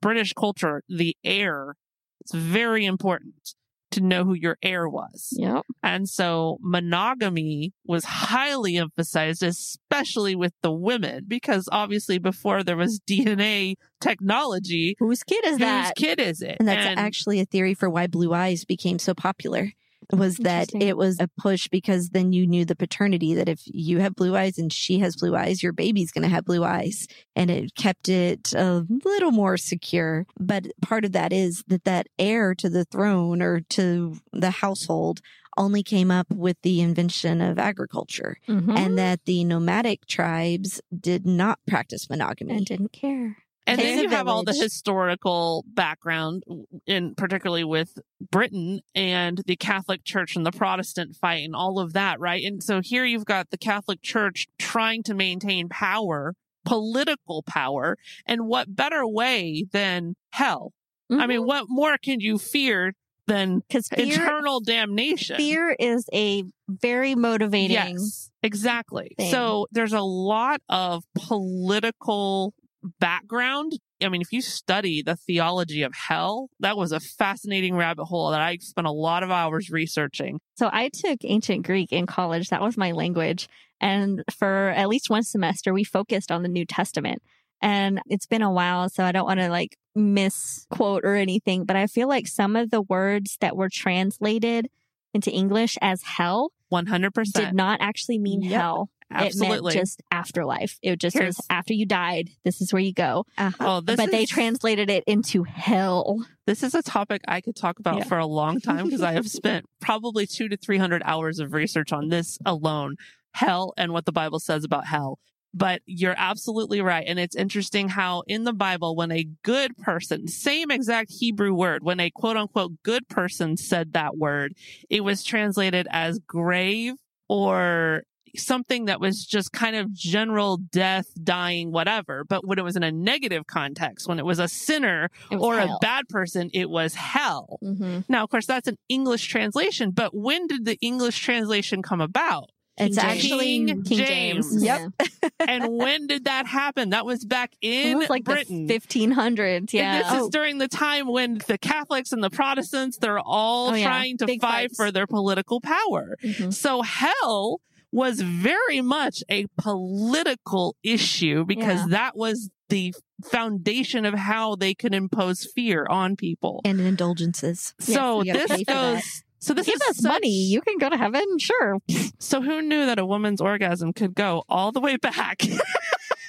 British 0.00 0.32
culture, 0.32 0.82
the 0.88 1.16
heir, 1.22 1.76
it's 2.20 2.34
very 2.34 2.84
important 2.86 3.54
to 3.98 4.04
know 4.04 4.24
who 4.24 4.34
your 4.34 4.56
heir 4.62 4.88
was. 4.88 5.28
Yep. 5.32 5.64
And 5.82 6.08
so 6.08 6.58
monogamy 6.60 7.72
was 7.84 8.04
highly 8.04 8.76
emphasized, 8.76 9.42
especially 9.42 10.34
with 10.34 10.52
the 10.62 10.72
women, 10.72 11.24
because 11.26 11.68
obviously 11.70 12.18
before 12.18 12.62
there 12.62 12.76
was 12.76 13.00
DNA 13.00 13.74
technology, 14.00 14.96
Whose 14.98 15.22
kid 15.22 15.44
is 15.44 15.52
whose 15.52 15.58
that? 15.58 15.84
Whose 15.96 16.06
kid 16.06 16.20
is 16.20 16.42
it? 16.42 16.56
And 16.58 16.68
that's 16.68 16.98
actually 16.98 17.40
a 17.40 17.44
theory 17.44 17.74
for 17.74 17.90
why 17.90 18.06
blue 18.06 18.32
eyes 18.32 18.64
became 18.64 18.98
so 18.98 19.14
popular 19.14 19.72
was 20.12 20.36
that 20.38 20.68
it 20.74 20.96
was 20.96 21.18
a 21.20 21.28
push 21.38 21.68
because 21.68 22.10
then 22.10 22.32
you 22.32 22.46
knew 22.46 22.64
the 22.64 22.76
paternity 22.76 23.34
that 23.34 23.48
if 23.48 23.60
you 23.66 23.98
have 23.98 24.14
blue 24.14 24.36
eyes 24.36 24.56
and 24.58 24.72
she 24.72 24.98
has 25.00 25.16
blue 25.16 25.36
eyes, 25.36 25.62
your 25.62 25.72
baby's 25.72 26.10
going 26.12 26.22
to 26.22 26.28
have 26.34 26.44
blue 26.44 26.64
eyes. 26.64 27.06
And 27.36 27.50
it 27.50 27.74
kept 27.74 28.08
it 28.08 28.52
a 28.54 28.86
little 29.04 29.32
more 29.32 29.56
secure. 29.56 30.26
But 30.38 30.66
part 30.82 31.04
of 31.04 31.12
that 31.12 31.32
is 31.32 31.62
that 31.68 31.84
that 31.84 32.06
heir 32.18 32.54
to 32.56 32.68
the 32.70 32.84
throne 32.84 33.42
or 33.42 33.60
to 33.70 34.16
the 34.32 34.50
household 34.50 35.20
only 35.56 35.82
came 35.82 36.10
up 36.10 36.28
with 36.32 36.56
the 36.62 36.80
invention 36.80 37.40
of 37.40 37.58
agriculture 37.58 38.36
Mhm. 38.48 38.78
and 38.78 38.96
that 38.98 39.24
the 39.24 39.42
nomadic 39.42 40.06
tribes 40.06 40.80
did 40.96 41.26
not 41.26 41.58
practice 41.66 42.08
monogamy. 42.08 42.54
and 42.54 42.64
didn't 42.66 42.92
care. 42.92 43.38
And 43.68 43.78
Takes 43.78 43.90
then 43.90 43.98
a 43.98 44.02
you 44.02 44.08
have 44.08 44.28
all 44.28 44.44
the 44.44 44.54
historical 44.54 45.64
background 45.68 46.42
in 46.86 47.14
particularly 47.14 47.64
with 47.64 47.98
Britain 48.30 48.80
and 48.94 49.42
the 49.46 49.56
Catholic 49.56 50.04
Church 50.04 50.36
and 50.36 50.46
the 50.46 50.52
Protestant 50.52 51.14
fight 51.16 51.44
and 51.44 51.54
all 51.54 51.78
of 51.78 51.92
that, 51.92 52.18
right? 52.18 52.42
And 52.42 52.62
so 52.62 52.80
here 52.80 53.04
you've 53.04 53.26
got 53.26 53.50
the 53.50 53.58
Catholic 53.58 54.00
Church 54.00 54.46
trying 54.58 55.02
to 55.02 55.14
maintain 55.14 55.68
power, 55.68 56.34
political 56.64 57.42
power, 57.42 57.98
and 58.24 58.46
what 58.46 58.74
better 58.74 59.06
way 59.06 59.66
than 59.70 60.16
hell? 60.32 60.72
I 61.10 61.26
mean, 61.26 61.44
what 61.44 61.66
more 61.68 61.96
can 61.98 62.20
you 62.20 62.38
fear 62.38 62.94
than 63.26 63.60
because 63.60 63.88
Mm-hmm. 63.88 64.10
eternal 64.22 64.60
damnation? 64.60 65.36
fear 65.36 65.76
is 65.78 66.08
a 66.14 66.44
very 66.68 67.14
motivating. 67.14 67.70
Yes, 67.98 68.30
exactly. 68.42 69.14
thing. 69.18 69.30
So 69.30 69.66
there's 69.70 69.92
a 69.92 70.00
lot 70.02 70.60
of 70.68 71.04
political 71.14 72.52
background. 73.00 73.72
I 74.02 74.08
mean, 74.08 74.20
if 74.20 74.32
you 74.32 74.40
study 74.40 75.02
the 75.02 75.16
theology 75.16 75.82
of 75.82 75.92
hell, 75.94 76.48
that 76.60 76.76
was 76.76 76.92
a 76.92 77.00
fascinating 77.00 77.74
rabbit 77.74 78.04
hole 78.04 78.30
that 78.30 78.40
I 78.40 78.56
spent 78.60 78.86
a 78.86 78.92
lot 78.92 79.22
of 79.22 79.30
hours 79.30 79.70
researching. 79.70 80.40
So 80.56 80.70
I 80.72 80.88
took 80.92 81.18
ancient 81.24 81.66
Greek 81.66 81.92
in 81.92 82.06
college. 82.06 82.50
That 82.50 82.62
was 82.62 82.76
my 82.76 82.92
language. 82.92 83.48
And 83.80 84.22
for 84.36 84.68
at 84.70 84.88
least 84.88 85.10
one 85.10 85.22
semester, 85.24 85.72
we 85.72 85.84
focused 85.84 86.30
on 86.30 86.42
the 86.42 86.48
New 86.48 86.64
Testament. 86.64 87.22
And 87.60 88.00
it's 88.06 88.26
been 88.26 88.42
a 88.42 88.52
while, 88.52 88.88
so 88.88 89.02
I 89.02 89.10
don't 89.10 89.26
want 89.26 89.40
to 89.40 89.48
like 89.48 89.76
misquote 89.96 91.04
or 91.04 91.14
anything, 91.16 91.64
but 91.64 91.74
I 91.76 91.88
feel 91.88 92.06
like 92.08 92.28
some 92.28 92.54
of 92.54 92.70
the 92.70 92.82
words 92.82 93.36
that 93.40 93.56
were 93.56 93.68
translated 93.68 94.68
into 95.12 95.30
English 95.32 95.76
as 95.80 96.02
hell 96.02 96.52
100%. 96.72 97.32
did 97.32 97.54
not 97.54 97.80
actually 97.80 98.18
mean 98.18 98.42
Yep. 98.42 98.52
hell. 98.60 98.90
It 99.10 99.14
Absolutely. 99.14 99.74
meant 99.74 99.86
just 99.86 100.02
afterlife. 100.10 100.78
It 100.82 100.98
just 101.00 101.16
Here's- 101.16 101.38
was 101.38 101.46
after 101.48 101.72
you 101.72 101.86
died, 101.86 102.28
this 102.44 102.60
is 102.60 102.72
where 102.72 102.82
you 102.82 102.92
go. 102.92 103.24
Uh-huh. 103.38 103.56
oh, 103.60 103.80
this 103.80 103.96
but 103.96 104.10
they 104.10 104.26
translated 104.26 104.90
it 104.90 105.02
into 105.06 105.44
hell. 105.44 106.24
This 106.46 106.62
is 106.62 106.74
a 106.74 106.82
topic 106.82 107.22
I 107.26 107.40
could 107.40 107.56
talk 107.56 107.78
about 107.78 107.98
Yeah. 107.98 108.04
for 108.04 108.18
a 108.18 108.26
long 108.26 108.60
time 108.60 108.84
because 108.84 109.02
I 109.02 109.12
have 109.12 109.28
spent 109.30 109.64
probably 109.80 110.26
two 110.26 110.48
to 110.48 110.56
300 110.58 111.00
hours 111.06 111.38
of 111.38 111.52
research 111.54 111.92
on 111.92 112.08
this 112.08 112.38
alone 112.44 112.96
hell 113.32 113.72
and 113.78 113.92
what 113.92 114.04
the 114.04 114.12
Bible 114.12 114.40
says 114.40 114.62
about 114.64 114.86
hell. 114.86 115.18
But 115.54 115.80
you're 115.86 116.14
absolutely 116.18 116.82
right. 116.82 117.04
And 117.06 117.18
it's 117.18 117.34
interesting 117.34 117.88
how 117.88 118.22
in 118.26 118.44
the 118.44 118.52
Bible, 118.52 118.94
when 118.94 119.10
a 119.10 119.26
good 119.42 119.74
person, 119.78 120.28
same 120.28 120.70
exact 120.70 121.10
Hebrew 121.10 121.54
word, 121.54 121.82
when 121.82 121.98
a 122.00 122.10
quote 122.10 122.36
unquote 122.36 122.72
good 122.82 123.08
person 123.08 123.56
said 123.56 123.94
that 123.94 124.18
word, 124.18 124.52
it 124.90 125.02
was 125.02 125.24
translated 125.24 125.88
as 125.90 126.18
grave 126.18 126.94
or 127.30 128.02
something 128.36 128.86
that 128.86 129.00
was 129.00 129.24
just 129.24 129.52
kind 129.52 129.76
of 129.76 129.92
general 129.92 130.56
death, 130.56 131.06
dying, 131.22 131.72
whatever. 131.72 132.24
But 132.24 132.46
when 132.46 132.58
it 132.58 132.62
was 132.62 132.76
in 132.76 132.82
a 132.82 132.92
negative 132.92 133.46
context, 133.46 134.08
when 134.08 134.18
it 134.18 134.24
was 134.24 134.38
a 134.38 134.48
sinner 134.48 135.10
was 135.30 135.40
or 135.40 135.58
a 135.58 135.76
bad 135.80 136.08
person, 136.08 136.50
it 136.52 136.70
was 136.70 136.94
hell. 136.94 137.58
Mhm. 137.62 138.04
Now, 138.08 138.24
of 138.24 138.30
course, 138.30 138.46
that's 138.46 138.68
an 138.68 138.76
English 138.88 139.26
translation, 139.28 139.90
but 139.90 140.14
when 140.14 140.46
did 140.46 140.64
the 140.64 140.76
English 140.80 141.18
translation 141.20 141.82
come 141.82 142.00
about? 142.00 142.50
It's 142.80 142.96
King 142.96 143.04
actually 143.10 143.44
King 143.66 143.82
King 143.82 143.98
James. 143.98 144.50
James. 144.52 144.62
Yep. 144.62 144.80
Yeah. 145.00 145.28
and 145.48 145.76
when 145.78 146.06
did 146.06 146.26
that 146.26 146.46
happen? 146.46 146.90
That 146.90 147.04
was 147.04 147.24
back 147.24 147.50
It 147.60 147.86
in 147.86 147.98
was 147.98 148.08
like 148.08 148.22
Britain. 148.22 148.66
the 148.66 148.74
1500s. 148.78 149.72
Yeah. 149.72 149.94
And 149.96 150.04
this 150.04 150.12
Oh, 150.12 150.24
is 150.26 150.30
during 150.30 150.58
the 150.58 150.68
time 150.68 151.08
when 151.08 151.38
the 151.48 151.58
Catholics 151.58 152.12
and 152.12 152.22
the 152.22 152.30
Protestants, 152.30 152.96
they're 152.98 153.18
all 153.18 153.70
Oh, 153.70 153.74
yeah. 153.74 153.84
trying 153.84 154.16
to 154.18 154.26
Big 154.26 154.40
fight 154.40 154.50
fights. 154.70 154.76
for 154.76 154.92
their 154.92 155.08
political 155.08 155.60
power. 155.60 156.16
mhm. 156.22 156.54
So 156.54 156.82
hell 156.82 157.60
was 157.92 158.20
very 158.20 158.80
much 158.80 159.22
a 159.30 159.46
political 159.56 160.76
issue 160.82 161.44
because 161.44 161.80
Yeah. 161.80 161.86
that 161.90 162.16
was 162.16 162.50
the 162.68 162.94
foundation 163.24 164.04
of 164.04 164.14
how 164.14 164.54
they 164.56 164.74
could 164.74 164.94
impose 164.94 165.46
fear 165.54 165.86
on 165.88 166.14
people. 166.16 166.60
and 166.64 166.80
indulgences. 166.80 167.74
So 167.80 168.22
you 168.22 168.32
gotta 168.34 168.46
this 168.48 168.56
pay 168.58 168.64
goes. 168.64 169.22
So 169.40 169.54
this 169.54 169.66
Give 169.66 169.76
is 169.76 169.80
us 169.90 169.96
such- 169.98 170.12
money. 170.12 170.28
You 170.46 170.60
can 170.60 170.78
go 170.78 170.88
to 170.90 170.96
heaven. 170.96 171.22
Sure. 171.38 171.78
So 172.18 172.42
who 172.42 172.60
knew 172.60 172.84
that 172.86 172.98
a 172.98 173.06
woman's 173.06 173.40
orgasm 173.40 173.92
could 173.92 174.14
go 174.14 174.42
all 174.48 174.72
the 174.72 174.80
way 174.80 174.96
back? 174.96 175.42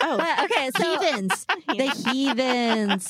Oh, 0.02 0.18
But, 0.18 0.44
okay. 0.46 0.70
So 0.78 0.98
heathens. 0.98 1.46
the 1.68 2.10
heathens. 2.10 3.10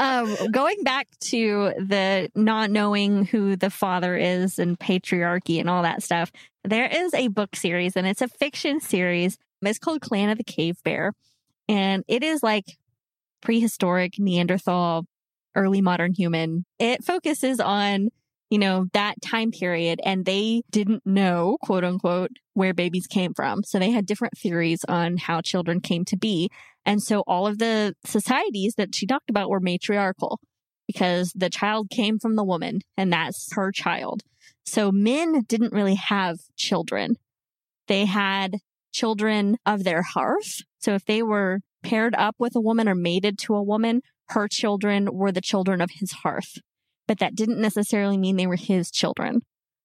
um, 0.00 0.36
going 0.50 0.82
back 0.82 1.06
to 1.20 1.72
the 1.78 2.28
not 2.34 2.72
knowing 2.72 3.24
who 3.26 3.54
the 3.54 3.70
father 3.70 4.16
is 4.16 4.58
and 4.58 4.76
patriarchy 4.76 5.60
and 5.60 5.70
all 5.70 5.84
that 5.84 6.02
stuff, 6.02 6.32
there 6.64 6.86
is 6.86 7.12
a 7.14 7.28
book 7.28 7.54
series 7.54 7.94
and 7.96 8.06
it's 8.06 8.22
a 8.22 8.28
fiction 8.28 8.80
series. 8.80 9.38
It's 9.62 9.78
called 9.78 10.00
Clan 10.00 10.30
of 10.30 10.38
the 10.38 10.44
Cave 10.44 10.76
Bear. 10.82 11.12
And 11.68 12.04
it 12.08 12.22
is 12.22 12.42
like 12.42 12.64
prehistoric 13.40 14.14
Neanderthal, 14.18 15.04
early 15.54 15.82
modern 15.82 16.12
human. 16.14 16.64
It 16.78 17.04
focuses 17.04 17.60
on, 17.60 18.08
you 18.50 18.58
know, 18.58 18.86
that 18.92 19.20
time 19.22 19.50
period 19.50 20.00
and 20.04 20.24
they 20.24 20.62
didn't 20.70 21.06
know, 21.06 21.58
quote 21.62 21.84
unquote, 21.84 22.30
where 22.54 22.74
babies 22.74 23.06
came 23.06 23.34
from. 23.34 23.62
So 23.62 23.78
they 23.78 23.90
had 23.90 24.06
different 24.06 24.38
theories 24.38 24.84
on 24.88 25.18
how 25.18 25.40
children 25.42 25.80
came 25.80 26.04
to 26.06 26.16
be. 26.16 26.50
And 26.86 27.02
so 27.02 27.20
all 27.26 27.46
of 27.46 27.58
the 27.58 27.94
societies 28.04 28.74
that 28.76 28.94
she 28.94 29.06
talked 29.06 29.30
about 29.30 29.50
were 29.50 29.60
matriarchal 29.60 30.40
because 30.86 31.32
the 31.34 31.50
child 31.50 31.90
came 31.90 32.18
from 32.18 32.36
the 32.36 32.44
woman 32.44 32.80
and 32.96 33.12
that's 33.12 33.48
her 33.54 33.70
child. 33.72 34.22
So 34.64 34.90
men 34.90 35.42
didn't 35.46 35.72
really 35.72 35.96
have 35.96 36.38
children. 36.56 37.16
They 37.86 38.06
had 38.06 38.58
children 38.92 39.56
of 39.66 39.84
their 39.84 40.02
hearth. 40.02 40.62
So 40.78 40.94
if 40.94 41.04
they 41.04 41.22
were 41.22 41.60
paired 41.82 42.14
up 42.14 42.36
with 42.38 42.56
a 42.56 42.60
woman 42.60 42.88
or 42.88 42.94
mated 42.94 43.38
to 43.40 43.54
a 43.54 43.62
woman, 43.62 44.00
her 44.30 44.48
children 44.48 45.08
were 45.12 45.32
the 45.32 45.40
children 45.40 45.80
of 45.80 45.90
his 45.92 46.12
hearth. 46.12 46.58
But 47.06 47.18
that 47.18 47.34
didn't 47.34 47.60
necessarily 47.60 48.16
mean 48.16 48.36
they 48.36 48.46
were 48.46 48.56
his 48.56 48.90
children. 48.90 49.40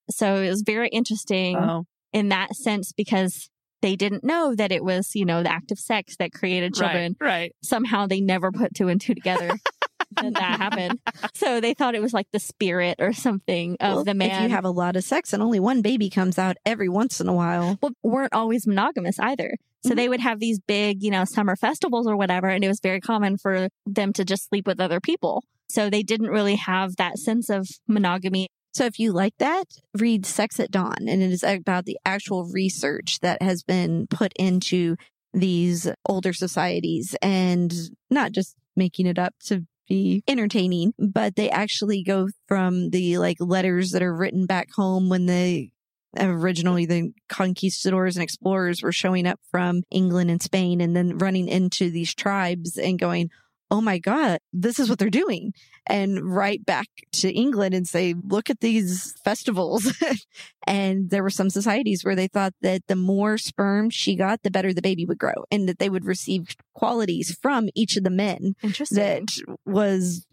So 0.09 0.35
it 0.37 0.49
was 0.49 0.63
very 0.65 0.87
interesting 0.89 1.57
Oh, 1.57 1.83
in 2.13 2.29
that 2.29 2.55
sense 2.55 2.93
because 2.93 3.49
they 3.81 3.95
didn't 3.95 4.23
know 4.23 4.55
that 4.55 4.71
it 4.71 4.83
was, 4.83 5.11
you 5.13 5.25
know, 5.25 5.43
the 5.43 5.51
act 5.51 5.71
of 5.71 5.79
sex 5.79 6.15
that 6.17 6.31
created 6.31 6.73
children. 6.73 7.15
Right. 7.19 7.29
right. 7.29 7.55
Somehow 7.63 8.07
they 8.07 8.21
never 8.21 8.51
put 8.51 8.73
two 8.73 8.87
and 8.87 8.99
two 8.99 9.13
together. 9.13 9.51
that 10.17 10.33
that 10.33 10.59
happened. 10.59 10.99
So 11.33 11.59
they 11.61 11.73
thought 11.73 11.95
it 11.95 12.01
was 12.01 12.13
like 12.13 12.27
the 12.33 12.39
spirit 12.39 12.97
or 12.99 13.13
something 13.13 13.77
of 13.79 13.95
Well, 13.95 14.03
the 14.03 14.13
man. 14.13 14.31
If 14.31 14.41
you 14.43 14.49
have 14.49 14.65
a 14.65 14.69
lot 14.71 14.95
of 14.95 15.03
sex 15.03 15.33
and 15.33 15.41
only 15.43 15.59
one 15.59 15.81
baby 15.81 16.09
comes 16.09 16.37
out 16.37 16.57
every 16.65 16.89
once 16.89 17.19
in 17.21 17.27
a 17.27 17.33
while. 17.33 17.77
well, 17.81 17.91
weren't 18.03 18.33
always 18.33 18.67
monogamous 18.67 19.19
either. 19.19 19.55
So 19.85 19.91
Mhm. 19.91 19.95
they 19.95 20.09
would 20.09 20.19
have 20.19 20.39
these 20.39 20.59
big, 20.59 21.01
you 21.03 21.11
know, 21.11 21.23
summer 21.25 21.55
festivals 21.55 22.07
or 22.07 22.17
whatever, 22.17 22.47
and 22.49 22.63
it 22.63 22.67
was 22.67 22.79
very 22.81 22.99
common 22.99 23.37
for 23.37 23.69
them 23.85 24.11
to 24.13 24.25
just 24.25 24.49
sleep 24.49 24.67
with 24.67 24.79
other 24.81 24.99
people. 24.99 25.43
So 25.69 25.89
they 25.89 26.03
didn't 26.03 26.27
really 26.27 26.55
have 26.55 26.95
that 26.97 27.17
sense 27.17 27.49
of 27.49 27.67
monogamy. 27.87 28.47
So 28.73 28.85
if 28.85 28.99
you 28.99 29.11
like 29.11 29.33
that, 29.39 29.65
read 29.97 30.25
Sex 30.25 30.59
at 30.59 30.71
Dawn. 30.71 31.07
And 31.07 31.21
it 31.21 31.31
is 31.31 31.43
about 31.43 31.85
the 31.85 31.97
actual 32.05 32.45
research 32.45 33.19
that 33.21 33.41
has 33.41 33.63
been 33.63 34.07
put 34.07 34.33
into 34.37 34.95
these 35.33 35.87
older 36.07 36.33
societies 36.33 37.15
and 37.21 37.73
not 38.09 38.31
just 38.31 38.55
making 38.75 39.05
it 39.05 39.19
up 39.19 39.33
to 39.45 39.65
be 39.89 40.23
entertaining, 40.27 40.93
but 40.97 41.35
they 41.35 41.49
actually 41.49 42.03
go 42.03 42.29
from 42.47 42.91
the 42.91 43.17
like 43.17 43.37
letters 43.39 43.91
that 43.91 44.03
are 44.03 44.15
written 44.15 44.45
back 44.45 44.69
home 44.75 45.09
when 45.09 45.25
they 45.25 45.71
originally 46.17 46.85
the 46.85 47.11
conquistadors 47.27 48.15
and 48.15 48.23
explorers 48.23 48.81
were 48.81 48.91
showing 48.91 49.27
up 49.27 49.39
from 49.51 49.83
England 49.91 50.31
and 50.31 50.41
Spain 50.41 50.81
and 50.81 50.95
then 50.95 51.17
running 51.17 51.47
into 51.47 51.91
these 51.91 52.13
tribes 52.15 52.77
and 52.77 52.97
going, 52.97 53.29
Oh 53.71 53.81
my 53.81 53.99
God, 53.99 54.39
this 54.51 54.79
is 54.79 54.89
what 54.89 54.97
they're 54.99 55.09
doing 55.09 55.53
and 55.87 56.21
write 56.21 56.65
back 56.65 56.87
to 57.13 57.31
England 57.31 57.73
and 57.75 57.87
say, 57.87 58.15
look 58.23 58.49
at 58.49 58.59
these 58.61 59.13
festivals. 59.23 59.93
and 60.67 61.09
there 61.09 61.21
were 61.23 61.29
some 61.29 61.49
societies 61.49 62.03
where 62.03 62.15
they 62.15 62.27
thought 62.27 62.53
that 62.61 62.81
the 62.87 62.95
more 62.95 63.37
sperm 63.37 63.89
she 63.89 64.15
got, 64.15 64.41
the 64.43 64.51
better 64.51 64.73
the 64.73 64.81
baby 64.81 65.05
would 65.05 65.19
grow 65.19 65.45
and 65.51 65.69
that 65.69 65.77
they 65.79 65.89
would 65.89 66.05
receive 66.05 66.55
qualities 66.73 67.37
from 67.41 67.69
each 67.75 67.95
of 67.95 68.03
the 68.03 68.09
men 68.09 68.55
Interesting. 68.63 68.97
that 68.97 69.23
was 69.65 70.25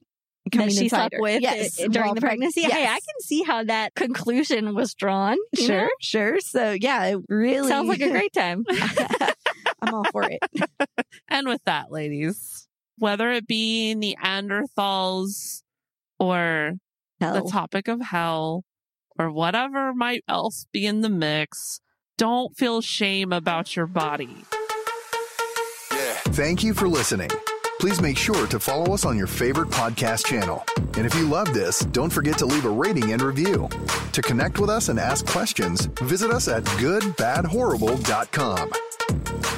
coming 0.52 0.68
that 0.68 0.74
she 0.74 0.84
inside 0.84 0.96
slept 0.98 1.14
her. 1.14 1.20
with 1.20 1.42
yes, 1.42 1.78
it- 1.78 1.90
during 1.92 2.14
the 2.14 2.20
preg- 2.20 2.24
pregnancy. 2.28 2.62
Hey, 2.62 2.84
I 2.84 2.94
can 3.00 3.20
see 3.20 3.42
how 3.42 3.64
that 3.64 3.94
conclusion 3.94 4.74
was 4.74 4.94
drawn. 4.94 5.36
Sure, 5.54 5.82
know? 5.82 5.88
sure. 6.00 6.40
So 6.40 6.70
yeah, 6.78 7.04
it 7.06 7.18
really 7.28 7.68
Sounds 7.68 7.88
like 7.88 8.00
a 8.00 8.10
great 8.10 8.32
time. 8.32 8.64
I'm 9.82 9.92
all 9.94 10.04
for 10.10 10.24
it. 10.30 10.40
And 11.28 11.48
with 11.48 11.62
that, 11.64 11.90
ladies, 11.90 12.65
whether 12.98 13.30
it 13.30 13.46
be 13.46 13.94
Neanderthals 13.96 15.62
or 16.18 16.74
the 17.20 17.48
topic 17.50 17.88
of 17.88 18.00
hell 18.00 18.64
or 19.18 19.30
whatever 19.30 19.94
might 19.94 20.24
else 20.28 20.66
be 20.72 20.86
in 20.86 21.00
the 21.00 21.08
mix, 21.08 21.80
don't 22.18 22.56
feel 22.56 22.80
shame 22.80 23.32
about 23.32 23.76
your 23.76 23.86
body. 23.86 24.44
Thank 26.36 26.62
you 26.62 26.74
for 26.74 26.86
listening. 26.86 27.30
Please 27.80 28.02
make 28.02 28.18
sure 28.18 28.46
to 28.48 28.58
follow 28.58 28.92
us 28.92 29.06
on 29.06 29.16
your 29.16 29.26
favorite 29.26 29.68
podcast 29.68 30.26
channel. 30.26 30.64
And 30.76 31.06
if 31.06 31.14
you 31.14 31.26
love 31.26 31.54
this, 31.54 31.80
don't 31.80 32.10
forget 32.10 32.36
to 32.38 32.46
leave 32.46 32.64
a 32.64 32.70
rating 32.70 33.12
and 33.12 33.22
review. 33.22 33.68
To 34.12 34.22
connect 34.22 34.58
with 34.58 34.70
us 34.70 34.88
and 34.88 34.98
ask 34.98 35.26
questions, 35.26 35.86
visit 36.02 36.30
us 36.30 36.48
at 36.48 36.64
goodbadhorrible.com. 36.64 39.55